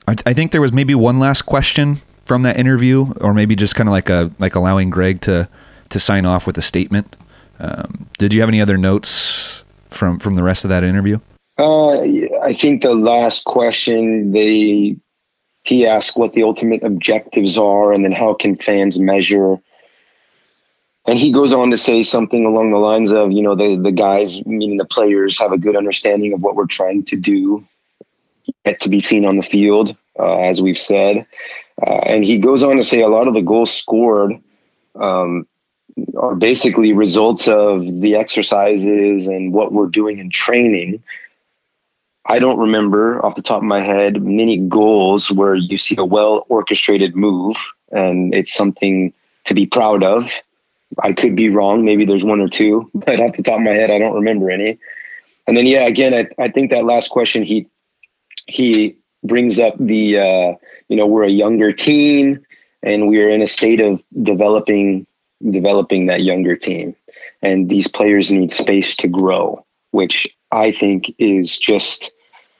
I, 0.07 0.15
I 0.25 0.33
think 0.33 0.51
there 0.51 0.61
was 0.61 0.73
maybe 0.73 0.93
one 0.93 1.19
last 1.19 1.43
question 1.43 2.01
from 2.25 2.43
that 2.43 2.57
interview, 2.57 3.13
or 3.21 3.33
maybe 3.33 3.55
just 3.55 3.75
kind 3.75 3.89
of 3.89 3.91
like 3.91 4.09
a 4.09 4.31
like 4.39 4.55
allowing 4.55 4.89
Greg 4.89 5.21
to 5.21 5.49
to 5.89 5.99
sign 5.99 6.25
off 6.25 6.47
with 6.47 6.57
a 6.57 6.61
statement. 6.61 7.15
Um, 7.59 8.07
did 8.17 8.33
you 8.33 8.41
have 8.41 8.49
any 8.49 8.61
other 8.61 8.77
notes 8.77 9.63
from 9.89 10.19
from 10.19 10.33
the 10.33 10.43
rest 10.43 10.63
of 10.63 10.69
that 10.69 10.83
interview? 10.83 11.19
Uh, 11.57 12.01
I 12.41 12.53
think 12.53 12.81
the 12.81 12.95
last 12.95 13.45
question 13.45 14.31
they 14.31 14.97
he 15.63 15.85
asked 15.85 16.17
what 16.17 16.33
the 16.33 16.43
ultimate 16.43 16.83
objectives 16.83 17.57
are, 17.57 17.93
and 17.93 18.03
then 18.03 18.11
how 18.11 18.33
can 18.33 18.55
fans 18.57 18.99
measure. 18.99 19.57
And 21.05 21.19
he 21.19 21.31
goes 21.31 21.53
on 21.53 21.69
to 21.71 21.77
say 21.77 22.01
something 22.03 22.45
along 22.45 22.71
the 22.71 22.77
lines 22.77 23.11
of, 23.11 23.31
you 23.31 23.41
know, 23.41 23.55
the 23.55 23.77
the 23.77 23.91
guys, 23.91 24.45
meaning 24.45 24.77
the 24.77 24.85
players, 24.85 25.39
have 25.39 25.51
a 25.51 25.57
good 25.57 25.75
understanding 25.75 26.33
of 26.33 26.41
what 26.41 26.55
we're 26.55 26.65
trying 26.65 27.03
to 27.05 27.15
do, 27.15 27.65
yet 28.65 28.79
to 28.81 28.89
be 28.89 28.99
seen 28.99 29.25
on 29.25 29.37
the 29.37 29.43
field, 29.43 29.95
uh, 30.17 30.37
as 30.37 30.61
we've 30.61 30.77
said. 30.77 31.25
Uh, 31.85 32.01
and 32.05 32.23
he 32.23 32.37
goes 32.37 32.63
on 32.63 32.77
to 32.77 32.83
say 32.83 33.01
a 33.01 33.07
lot 33.07 33.27
of 33.27 33.33
the 33.33 33.41
goals 33.41 33.71
scored 33.71 34.39
um, 34.95 35.45
are 36.17 36.35
basically 36.35 36.93
results 36.93 37.47
of 37.47 38.01
the 38.01 38.15
exercises 38.15 39.27
and 39.27 39.53
what 39.53 39.73
we're 39.73 39.87
doing 39.87 40.19
in 40.19 40.29
training. 40.29 41.03
I 42.25 42.39
don't 42.39 42.59
remember 42.59 43.23
off 43.25 43.35
the 43.35 43.41
top 43.41 43.57
of 43.57 43.63
my 43.63 43.81
head 43.81 44.23
many 44.23 44.57
goals 44.57 45.29
where 45.29 45.55
you 45.55 45.77
see 45.77 45.95
a 45.97 46.05
well 46.05 46.45
orchestrated 46.47 47.15
move 47.15 47.57
and 47.91 48.33
it's 48.33 48.53
something 48.53 49.13
to 49.45 49.53
be 49.53 49.65
proud 49.65 50.03
of. 50.03 50.31
I 50.99 51.11
could 51.11 51.35
be 51.35 51.49
wrong. 51.49 51.83
Maybe 51.83 52.05
there's 52.05 52.23
one 52.23 52.39
or 52.39 52.47
two, 52.47 52.89
but 52.95 53.19
off 53.19 53.35
the 53.35 53.43
top 53.43 53.57
of 53.57 53.63
my 53.63 53.71
head, 53.71 53.91
I 53.91 53.99
don't 53.99 54.15
remember 54.15 54.49
any. 54.49 54.79
And 55.47 55.57
then, 55.57 55.65
yeah, 55.65 55.85
again, 55.85 56.13
I, 56.13 56.27
I 56.41 56.47
think 56.47 56.71
that 56.71 56.85
last 56.85 57.09
question 57.09 57.43
he 57.43 57.67
he 58.47 58.97
brings 59.23 59.59
up 59.59 59.75
the 59.79 60.19
uh, 60.19 60.53
you 60.87 60.97
know 60.97 61.07
we're 61.07 61.23
a 61.23 61.29
younger 61.29 61.71
team 61.71 62.45
and 62.81 63.07
we're 63.07 63.29
in 63.29 63.41
a 63.41 63.47
state 63.47 63.79
of 63.79 64.03
developing 64.21 65.07
developing 65.49 66.07
that 66.07 66.23
younger 66.23 66.55
team 66.55 66.95
and 67.41 67.69
these 67.69 67.87
players 67.87 68.31
need 68.31 68.51
space 68.51 68.95
to 68.95 69.07
grow 69.07 69.65
which 69.91 70.27
i 70.51 70.71
think 70.71 71.13
is 71.17 71.57
just 71.57 72.11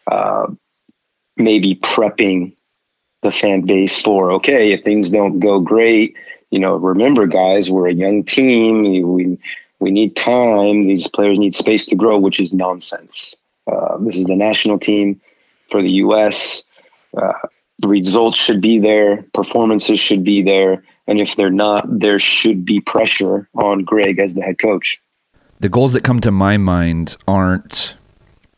uh, 0.08 0.48
maybe 1.38 1.76
prepping 1.76 2.56
the 3.24 3.32
fan 3.32 3.62
base 3.62 4.02
for 4.02 4.34
okay, 4.34 4.74
if 4.74 4.84
things 4.84 5.10
don't 5.10 5.40
go 5.40 5.60
great, 5.60 6.16
you 6.52 6.60
know, 6.60 6.76
remember 6.76 7.26
guys, 7.26 7.72
we're 7.72 7.88
a 7.88 7.94
young 7.94 8.24
team. 8.24 9.12
We 9.14 9.40
we 9.80 9.92
need 9.92 10.16
time. 10.16 10.86
These 10.86 11.08
players 11.08 11.40
need 11.40 11.56
space 11.56 11.88
to 11.88 11.96
grow, 11.96 12.20
which 12.20 12.40
is 12.40 12.54
nonsense. 12.54 13.36
Uh, 13.66 13.98
this 14.00 14.18
is 14.18 14.26
the 14.26 14.36
national 14.36 14.78
team 14.78 15.22
for 15.74 15.82
the 15.82 15.92
U.S. 16.06 16.64
Uh, 17.18 17.34
results 17.84 18.38
should 18.38 18.62
be 18.62 18.78
there, 18.78 19.24
performances 19.34 20.00
should 20.00 20.24
be 20.24 20.44
there, 20.44 20.84
and 21.08 21.20
if 21.20 21.36
they're 21.36 21.50
not, 21.50 21.86
there 22.00 22.20
should 22.20 22.64
be 22.64 22.80
pressure 22.80 23.50
on 23.56 23.84
Greg 23.84 24.20
as 24.20 24.36
the 24.36 24.44
head 24.44 24.60
coach. 24.60 25.02
The 25.62 25.70
goals 25.70 25.94
that 25.94 26.04
come 26.04 26.22
to 26.22 26.30
my 26.30 26.58
mind 26.58 27.18
aren't 27.28 27.98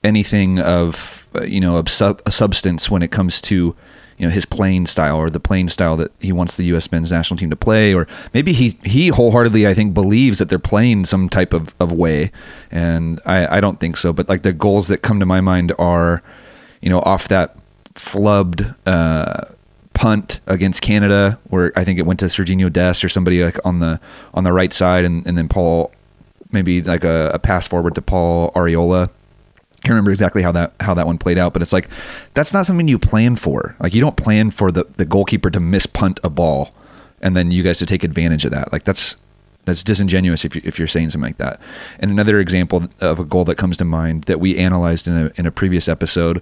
anything 0.04 0.60
of 0.60 1.30
you 1.48 1.62
know 1.62 1.78
a, 1.78 1.90
sub- 1.90 2.22
substance 2.30 2.92
when 2.92 3.02
it 3.02 3.12
comes 3.12 3.40
to 3.42 3.76
you 4.18 4.28
know 4.28 4.30
his 4.30 4.46
playing 4.46 4.88
style 4.88 5.16
or 5.16 5.30
the 5.30 5.40
playing 5.40 5.70
style 5.70 5.96
that 5.96 6.12
he 6.20 6.34
wants 6.34 6.58
the 6.58 6.66
U.S. 6.66 6.92
men's 6.92 7.14
national 7.14 7.38
team 7.38 7.50
to 7.50 7.56
play, 7.56 7.94
or 7.94 8.08
maybe 8.34 8.52
he 8.52 8.78
he 8.84 9.08
wholeheartedly 9.08 9.66
I 9.66 9.74
think 9.74 9.94
believes 9.94 10.40
that 10.40 10.50
they're 10.50 10.60
playing 10.60 11.06
some 11.06 11.30
type 11.30 11.54
of, 11.54 11.74
of 11.80 11.94
way, 11.94 12.34
and 12.72 13.22
I, 13.26 13.58
I 13.58 13.62
don't 13.62 13.80
think 13.80 13.96
so. 13.96 14.12
But 14.12 14.28
like 14.28 14.44
the 14.44 14.52
goals 14.52 14.90
that 14.90 15.02
come 15.02 15.22
to 15.22 15.26
my 15.26 15.40
mind 15.40 15.72
are, 15.80 16.22
you 16.86 16.90
know, 16.90 17.00
off 17.02 17.28
that 17.28 17.58
flubbed 17.96 18.74
uh, 18.86 19.46
punt 19.94 20.40
against 20.48 20.82
Canada, 20.82 21.38
where 21.50 21.74
I 21.76 21.84
think 21.84 22.00
it 22.00 22.06
went 22.06 22.22
to 22.22 22.28
Sergiño 22.28 22.72
Dest 22.72 23.04
or 23.04 23.10
somebody 23.10 23.44
like 23.44 23.58
on 23.66 23.80
the 23.80 24.00
on 24.34 24.46
the 24.46 24.54
right 24.54 24.72
side, 24.72 25.04
and, 25.04 25.28
and 25.28 25.38
then 25.38 25.50
Paul 25.50 25.92
maybe 26.52 26.82
like 26.82 27.04
a, 27.04 27.32
a 27.34 27.40
pass 27.40 27.68
forward 27.68 27.96
to 27.96 28.02
Paul 28.02 28.52
Arriola 28.54 29.10
can't 29.86 29.94
remember 29.94 30.12
exactly 30.12 30.42
how 30.42 30.52
that 30.52 30.74
how 30.80 30.96
that 30.96 31.06
one 31.06 31.20
played 31.20 31.38
out, 31.38 31.54
but 31.54 31.62
it's 31.62 31.72
like 31.72 31.90
that's 32.34 32.54
not 32.54 32.66
something 32.66 32.88
you 32.88 32.98
plan 32.98 33.36
for. 33.36 33.76
Like 33.80 33.94
you 33.94 34.02
don't 34.02 34.18
plan 34.18 34.50
for 34.50 34.72
the 34.72 34.84
the 34.98 35.06
goalkeeper 35.06 35.52
to 35.52 35.60
miss 35.60 35.86
punt 35.86 36.20
a 36.24 36.30
ball 36.30 36.74
and 37.22 37.38
then 37.38 37.52
you 37.52 37.64
guys 37.64 37.80
to 37.80 37.86
take 37.86 38.04
advantage 38.04 38.46
of 38.46 38.52
that. 38.52 38.72
Like 38.72 38.84
that's 38.84 39.16
that's 39.66 39.84
disingenuous 39.84 40.46
if 40.46 40.56
you, 40.56 40.62
if 40.66 40.78
you're 40.78 40.88
saying 40.88 41.10
something 41.10 41.30
like 41.30 41.38
that. 41.38 41.60
And 42.00 42.12
another 42.12 42.40
example 42.40 42.88
of 43.00 43.20
a 43.20 43.24
goal 43.24 43.46
that 43.46 43.56
comes 43.56 43.78
to 43.78 43.86
mind 43.86 44.24
that 44.24 44.40
we 44.40 44.58
analyzed 44.58 45.08
in 45.08 45.16
a 45.16 45.32
in 45.36 45.46
a 45.46 45.52
previous 45.52 45.88
episode 45.88 46.42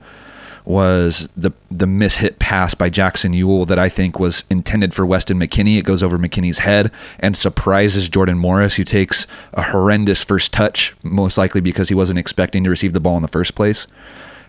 was 0.66 1.30
the 1.36 1.52
the 1.70 1.86
mishit 1.86 2.40
pass 2.40 2.74
by 2.74 2.90
Jackson 2.90 3.34
Yueill 3.34 3.68
that 3.68 3.80
I 3.80 3.90
think 3.90 4.20
was 4.20 4.44
intended 4.50 4.94
for 4.94 5.06
Weston 5.06 5.40
McKennie. 5.40 5.78
It 5.78 5.86
goes 5.86 6.02
over 6.02 6.18
McKennie's 6.18 6.60
head 6.60 6.92
and 7.20 7.36
surprises 7.36 8.10
Jordan 8.10 8.38
Morris, 8.38 8.76
who 8.76 8.84
takes 8.84 9.28
a 9.54 9.64
horrendous 9.64 10.24
first 10.24 10.54
touch, 10.54 10.96
most 11.04 11.38
likely 11.38 11.62
because 11.62 11.90
he 11.90 11.96
wasn't 11.96 12.20
expecting 12.20 12.64
to 12.64 12.70
receive 12.70 12.94
the 12.94 13.00
ball 13.00 13.18
in 13.18 13.22
the 13.22 13.28
first 13.28 13.56
place. 13.56 13.88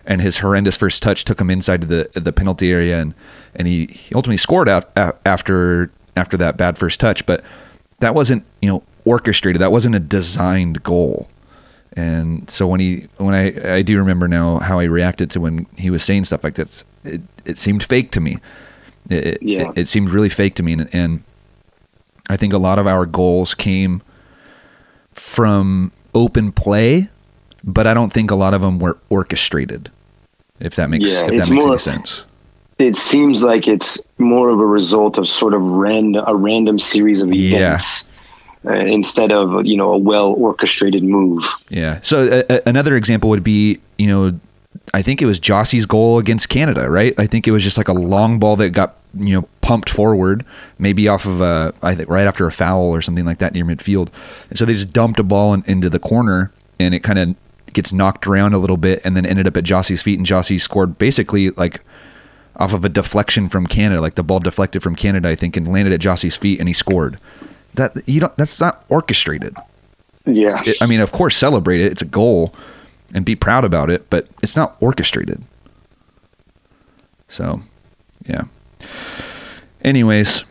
And 0.05 0.21
his 0.21 0.37
horrendous 0.37 0.77
first 0.77 1.01
touch 1.01 1.25
took 1.25 1.41
him 1.41 1.49
inside 1.49 1.81
the 1.81 2.09
the 2.13 2.31
penalty 2.31 2.71
area, 2.71 3.01
and 3.01 3.13
and 3.55 3.67
he, 3.67 3.87
he 3.87 4.15
ultimately 4.15 4.37
scored 4.37 4.69
out 4.69 4.91
after 5.25 5.91
after 6.15 6.37
that 6.37 6.57
bad 6.57 6.77
first 6.77 6.99
touch. 6.99 7.25
But 7.25 7.43
that 7.99 8.15
wasn't 8.15 8.45
you 8.61 8.69
know 8.69 8.83
orchestrated. 9.05 9.61
That 9.61 9.71
wasn't 9.71 9.95
a 9.95 9.99
designed 9.99 10.83
goal. 10.83 11.27
And 11.95 12.49
so 12.49 12.67
when 12.67 12.79
he 12.79 13.07
when 13.17 13.33
I 13.33 13.77
I 13.77 13.81
do 13.81 13.97
remember 13.97 14.27
now 14.27 14.59
how 14.59 14.79
he 14.79 14.87
reacted 14.87 15.31
to 15.31 15.39
when 15.39 15.65
he 15.77 15.89
was 15.89 16.03
saying 16.03 16.25
stuff 16.25 16.43
like 16.43 16.55
that, 16.55 16.83
it 17.03 17.21
it 17.45 17.57
seemed 17.57 17.83
fake 17.83 18.11
to 18.11 18.19
me. 18.19 18.37
It, 19.09 19.41
yeah. 19.41 19.69
it, 19.69 19.77
it 19.79 19.87
seemed 19.87 20.09
really 20.09 20.29
fake 20.29 20.55
to 20.55 20.63
me, 20.63 20.73
and, 20.73 20.93
and 20.93 21.23
I 22.29 22.37
think 22.37 22.53
a 22.53 22.57
lot 22.57 22.79
of 22.79 22.87
our 22.87 23.05
goals 23.05 23.53
came 23.53 24.01
from 25.13 25.91
open 26.13 26.51
play, 26.51 27.09
but 27.63 27.87
I 27.87 27.93
don't 27.93 28.11
think 28.11 28.31
a 28.31 28.35
lot 28.35 28.53
of 28.53 28.61
them 28.61 28.79
were 28.79 28.97
orchestrated. 29.09 29.91
If 30.59 30.75
that 30.75 30.89
makes 30.89 31.11
yeah, 31.11 31.27
if 31.27 31.43
that 31.43 31.49
makes 31.49 31.65
more, 31.65 31.73
any 31.73 31.77
sense. 31.77 32.25
It 32.77 32.97
seems 32.97 33.43
like 33.43 33.67
it's 33.67 34.01
more 34.17 34.49
of 34.49 34.59
a 34.59 34.65
result 34.65 35.17
of 35.17 35.27
sort 35.29 35.53
of 35.53 35.61
random 35.61 36.23
a 36.27 36.35
random 36.35 36.79
series 36.79 37.21
of 37.21 37.31
events. 37.31 38.09
Uh, 38.67 38.73
instead 38.73 39.31
of 39.31 39.65
you 39.65 39.77
know 39.77 39.93
a 39.93 39.97
well 39.97 40.33
orchestrated 40.33 41.03
move. 41.03 41.45
Yeah. 41.69 41.99
So 42.01 42.43
another 42.65 42.95
example 42.95 43.29
would 43.29 43.43
be 43.43 43.79
you 43.97 44.07
know 44.07 44.39
I 44.93 45.01
think 45.01 45.21
it 45.21 45.25
was 45.25 45.39
Jozy's 45.39 45.85
goal 45.85 46.17
against 46.17 46.49
Canada, 46.49 46.89
right? 46.89 47.13
I 47.17 47.27
think 47.27 47.47
it 47.47 47.51
was 47.51 47.63
just 47.63 47.77
like 47.77 47.87
a 47.87 47.93
long 47.93 48.39
ball 48.39 48.55
that 48.57 48.71
got 48.71 48.95
you 49.13 49.33
know 49.33 49.47
pumped 49.61 49.89
forward, 49.89 50.45
maybe 50.79 51.07
off 51.07 51.25
of 51.25 51.41
a 51.41 51.73
I 51.81 51.95
think 51.95 52.09
right 52.09 52.27
after 52.27 52.45
a 52.45 52.51
foul 52.51 52.85
or 52.85 53.01
something 53.01 53.25
like 53.25 53.37
that 53.39 53.53
near 53.53 53.65
midfield. 53.65 54.09
And 54.49 54.57
so 54.57 54.65
they 54.65 54.73
just 54.73 54.93
dumped 54.93 55.19
a 55.19 55.23
ball 55.23 55.53
in, 55.53 55.63
into 55.67 55.89
the 55.89 55.99
corner, 55.99 56.51
and 56.79 56.93
it 56.93 57.01
kind 57.01 57.19
of 57.19 57.35
gets 57.73 57.91
knocked 57.91 58.25
around 58.25 58.53
a 58.53 58.57
little 58.57 58.77
bit, 58.77 59.01
and 59.03 59.15
then 59.15 59.25
ended 59.25 59.47
up 59.47 59.57
at 59.57 59.63
Jozy's 59.63 60.01
feet, 60.01 60.17
and 60.17 60.25
Jozy 60.25 60.59
scored 60.59 60.97
basically 60.97 61.49
like 61.51 61.81
off 62.57 62.73
of 62.73 62.85
a 62.85 62.89
deflection 62.89 63.49
from 63.49 63.67
Canada, 63.67 64.01
like 64.01 64.15
the 64.15 64.23
ball 64.23 64.39
deflected 64.39 64.81
from 64.81 64.95
Canada, 64.95 65.29
I 65.29 65.35
think, 65.35 65.57
and 65.57 65.67
landed 65.67 65.93
at 65.93 65.99
Jozy's 65.99 66.35
feet, 66.35 66.59
and 66.59 66.69
he 66.69 66.73
scored 66.73 67.19
that 67.75 68.07
you 68.07 68.19
don't 68.19 68.35
that's 68.37 68.59
not 68.59 68.83
orchestrated. 68.89 69.55
Yeah. 70.25 70.61
It, 70.65 70.77
i 70.81 70.87
mean 70.87 71.01
of 71.01 71.11
course 71.11 71.37
celebrate 71.37 71.81
it. 71.81 71.91
It's 71.91 72.01
a 72.01 72.05
goal 72.05 72.53
and 73.13 73.23
be 73.23 73.35
proud 73.35 73.65
about 73.65 73.89
it 73.89 74.09
but 74.09 74.27
it's 74.41 74.55
not 74.55 74.75
orchestrated. 74.79 75.43
So 77.27 77.61
yeah. 78.25 78.43
Anyways 79.81 80.43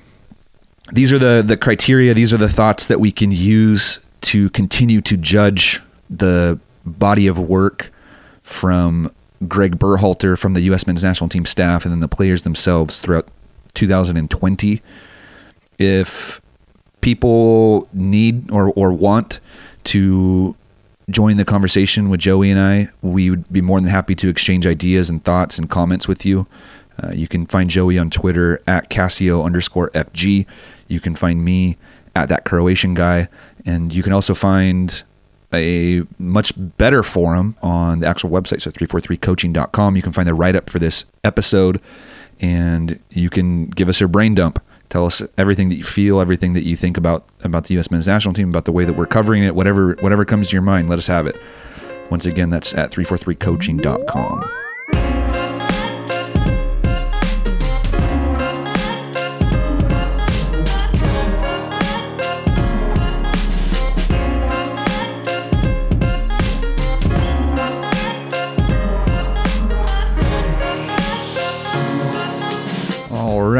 these 0.93 1.12
are 1.12 1.18
the 1.18 1.43
the 1.45 1.57
criteria. 1.57 2.14
These 2.14 2.33
are 2.33 2.39
the 2.39 2.49
thoughts 2.49 2.87
that 2.87 3.01
we 3.01 3.11
can 3.11 3.33
use 3.33 4.05
to 4.22 4.51
continue 4.51 5.01
to 5.03 5.16
judge 5.16 5.81
the 6.09 6.59
body 6.85 7.27
of 7.27 7.39
work 7.39 7.91
from 8.43 9.12
Greg 9.49 9.79
Berhalter 9.79 10.39
from 10.39 10.55
the 10.55 10.61
U.S. 10.62 10.87
men's 10.87 11.03
national 11.03 11.29
team 11.29 11.47
staff 11.47 11.85
and 11.85 11.93
then 11.93 12.01
the 12.01 12.09
players 12.09 12.43
themselves 12.43 13.01
throughout 13.01 13.29
2020. 13.75 14.83
If 15.79 16.41
people 17.05 17.86
need 17.92 18.50
or, 18.50 18.72
or 18.72 18.90
want 18.90 19.38
to 19.84 20.57
join 21.11 21.36
the 21.36 21.44
conversation 21.44 22.09
with 22.09 22.18
Joey 22.18 22.50
and 22.50 22.59
I, 22.59 22.88
we 23.02 23.28
would 23.28 23.52
be 23.52 23.61
more 23.61 23.78
than 23.78 23.90
happy 23.90 24.14
to 24.14 24.30
exchange 24.30 24.66
ideas 24.66 25.11
and 25.11 25.22
thoughts 25.22 25.59
and 25.59 25.68
comments 25.68 26.09
with 26.09 26.24
you. 26.24 26.46
Uh, 27.02 27.11
you 27.12 27.28
can 27.28 27.44
find 27.44 27.68
Joey 27.68 27.98
on 27.98 28.09
Twitter 28.09 28.62
at 28.66 28.88
Cassio 28.88 29.42
underscore 29.44 29.90
FG. 29.90 30.46
You 30.88 31.00
can 31.00 31.14
find 31.14 31.44
me 31.44 31.76
at 32.16 32.30
that 32.30 32.46
Croatian 32.46 32.94
guy. 32.94 33.28
And 33.66 33.92
you 33.92 34.02
can 34.02 34.14
also 34.14 34.32
find 34.32 35.02
a 35.52 36.05
much 36.18 36.55
better 36.57 37.02
forum 37.02 37.55
on 37.62 38.00
the 38.00 38.07
actual 38.07 38.30
website, 38.30 38.62
so 38.62 38.70
343coaching.com. 38.70 39.94
You 39.94 40.02
can 40.02 40.12
find 40.12 40.26
the 40.26 40.32
write 40.32 40.57
up 40.57 40.70
for 40.70 40.78
this 40.78 41.05
episode 41.22 41.82
and 42.40 42.98
you 43.11 43.28
can 43.28 43.66
give 43.66 43.90
us 43.90 44.00
your 44.00 44.09
brain 44.09 44.34
dump. 44.34 44.64
Tell 44.89 45.07
us 45.07 45.22
everything 45.37 45.68
that 45.70 45.76
you 45.76 45.85
feel, 45.85 46.20
everything 46.20 46.53
that 46.55 46.64
you 46.64 46.76
think 46.76 46.97
about 46.97 47.24
about 47.43 47.64
the 47.64 47.74
U.S. 47.74 47.91
men's 47.91 48.07
national 48.07 48.35
team, 48.35 48.49
about 48.51 48.64
the 48.64 48.72
way 48.72 48.85
that 48.85 48.97
we're 48.97 49.07
covering 49.07 49.43
it, 49.43 49.55
whatever 49.55 49.95
whatever 50.01 50.24
comes 50.24 50.51
to 50.51 50.53
your 50.53 50.62
mind. 50.62 50.89
Let 50.89 50.99
us 50.99 51.07
have 51.07 51.26
it. 51.26 51.41
Once 52.11 52.26
again, 52.26 52.51
that's 52.51 52.74
at 52.74 52.91
343coaching.com. 52.91 54.64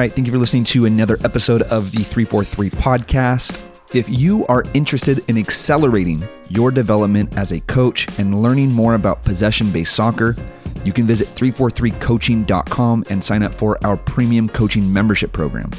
right. 0.05 0.13
Thank 0.13 0.27
you 0.27 0.33
for 0.35 0.39
listening 0.39 0.65
to 0.65 0.85
another 0.85 1.17
episode 1.25 1.63
of 1.63 1.91
the 1.91 2.03
343 2.03 2.69
podcast. 2.69 3.65
If 3.97 4.07
you 4.11 4.45
are 4.49 4.63
interested 4.75 5.25
in 5.31 5.39
accelerating 5.39 6.19
your 6.51 6.71
development 6.71 7.39
as 7.39 7.53
a 7.53 7.61
coach 7.61 8.19
and 8.19 8.39
learning 8.43 8.71
more 8.71 8.97
about 8.97 9.23
possession 9.23 9.71
based 9.71 9.95
soccer, 9.95 10.37
you 10.85 10.93
can 10.93 11.07
visit 11.07 11.29
343coaching.com 11.29 13.05
and 13.09 13.25
sign 13.25 13.43
up 13.43 13.55
for 13.55 13.79
our 13.87 13.97
premium 13.97 14.47
coaching 14.47 14.93
membership 14.93 15.33
program. 15.33 15.71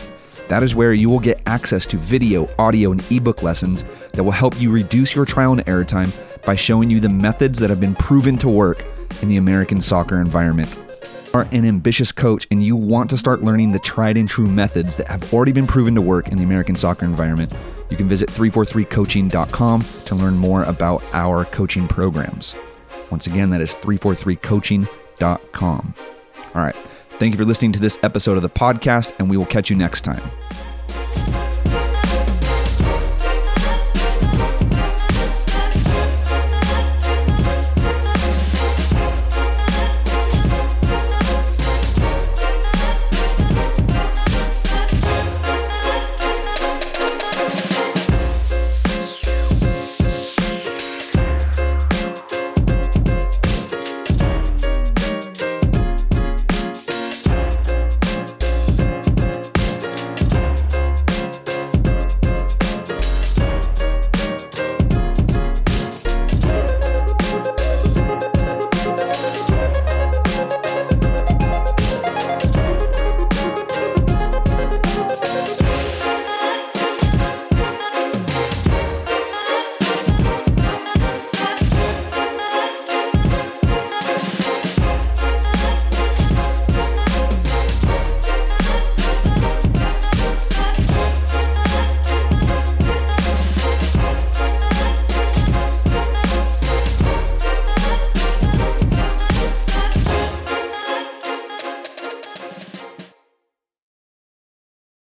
That 0.47 0.63
is 0.63 0.73
where 0.73 0.93
you 0.93 1.07
will 1.07 1.19
get 1.19 1.43
access 1.45 1.85
to 1.87 1.97
video, 1.97 2.49
audio, 2.57 2.93
and 2.93 3.11
ebook 3.11 3.43
lessons 3.43 3.83
that 4.13 4.23
will 4.23 4.31
help 4.31 4.59
you 4.59 4.71
reduce 4.71 5.13
your 5.13 5.25
trial 5.25 5.51
and 5.51 5.69
error 5.69 5.85
time 5.85 6.09
by 6.47 6.55
showing 6.55 6.89
you 6.89 6.99
the 6.99 7.09
methods 7.09 7.59
that 7.59 7.69
have 7.69 7.79
been 7.79 7.93
proven 7.93 8.37
to 8.37 8.49
work 8.49 8.77
in 9.21 9.29
the 9.29 9.37
American 9.37 9.81
soccer 9.81 10.19
environment 10.19 10.75
are 11.35 11.47
an 11.51 11.65
ambitious 11.65 12.13
coach 12.13 12.47
and 12.49 12.63
you 12.63 12.77
want 12.77 13.09
to 13.09 13.17
start 13.17 13.43
learning 13.43 13.73
the 13.73 13.79
tried 13.79 14.15
and 14.15 14.29
true 14.29 14.45
methods 14.45 14.95
that 14.95 15.07
have 15.07 15.33
already 15.33 15.51
been 15.51 15.67
proven 15.67 15.93
to 15.93 16.01
work 16.01 16.29
in 16.29 16.37
the 16.37 16.45
American 16.45 16.75
soccer 16.75 17.05
environment, 17.05 17.53
you 17.89 17.97
can 17.97 18.07
visit 18.07 18.29
343coaching.com 18.29 19.81
to 19.81 20.15
learn 20.15 20.37
more 20.37 20.63
about 20.63 21.03
our 21.11 21.43
coaching 21.43 21.89
programs. 21.89 22.55
Once 23.11 23.27
again, 23.27 23.49
that 23.49 23.59
is 23.59 23.75
343coaching.com. 23.75 25.95
All 26.55 26.61
right. 26.61 26.75
Thank 27.19 27.33
you 27.33 27.37
for 27.37 27.43
listening 27.43 27.73
to 27.73 27.79
this 27.79 27.99
episode 28.01 28.37
of 28.37 28.41
the 28.41 28.49
podcast, 28.49 29.11
and 29.19 29.29
we 29.29 29.35
will 29.35 29.45
catch 29.45 29.69
you 29.69 29.75
next 29.75 30.05
time. 30.05 30.21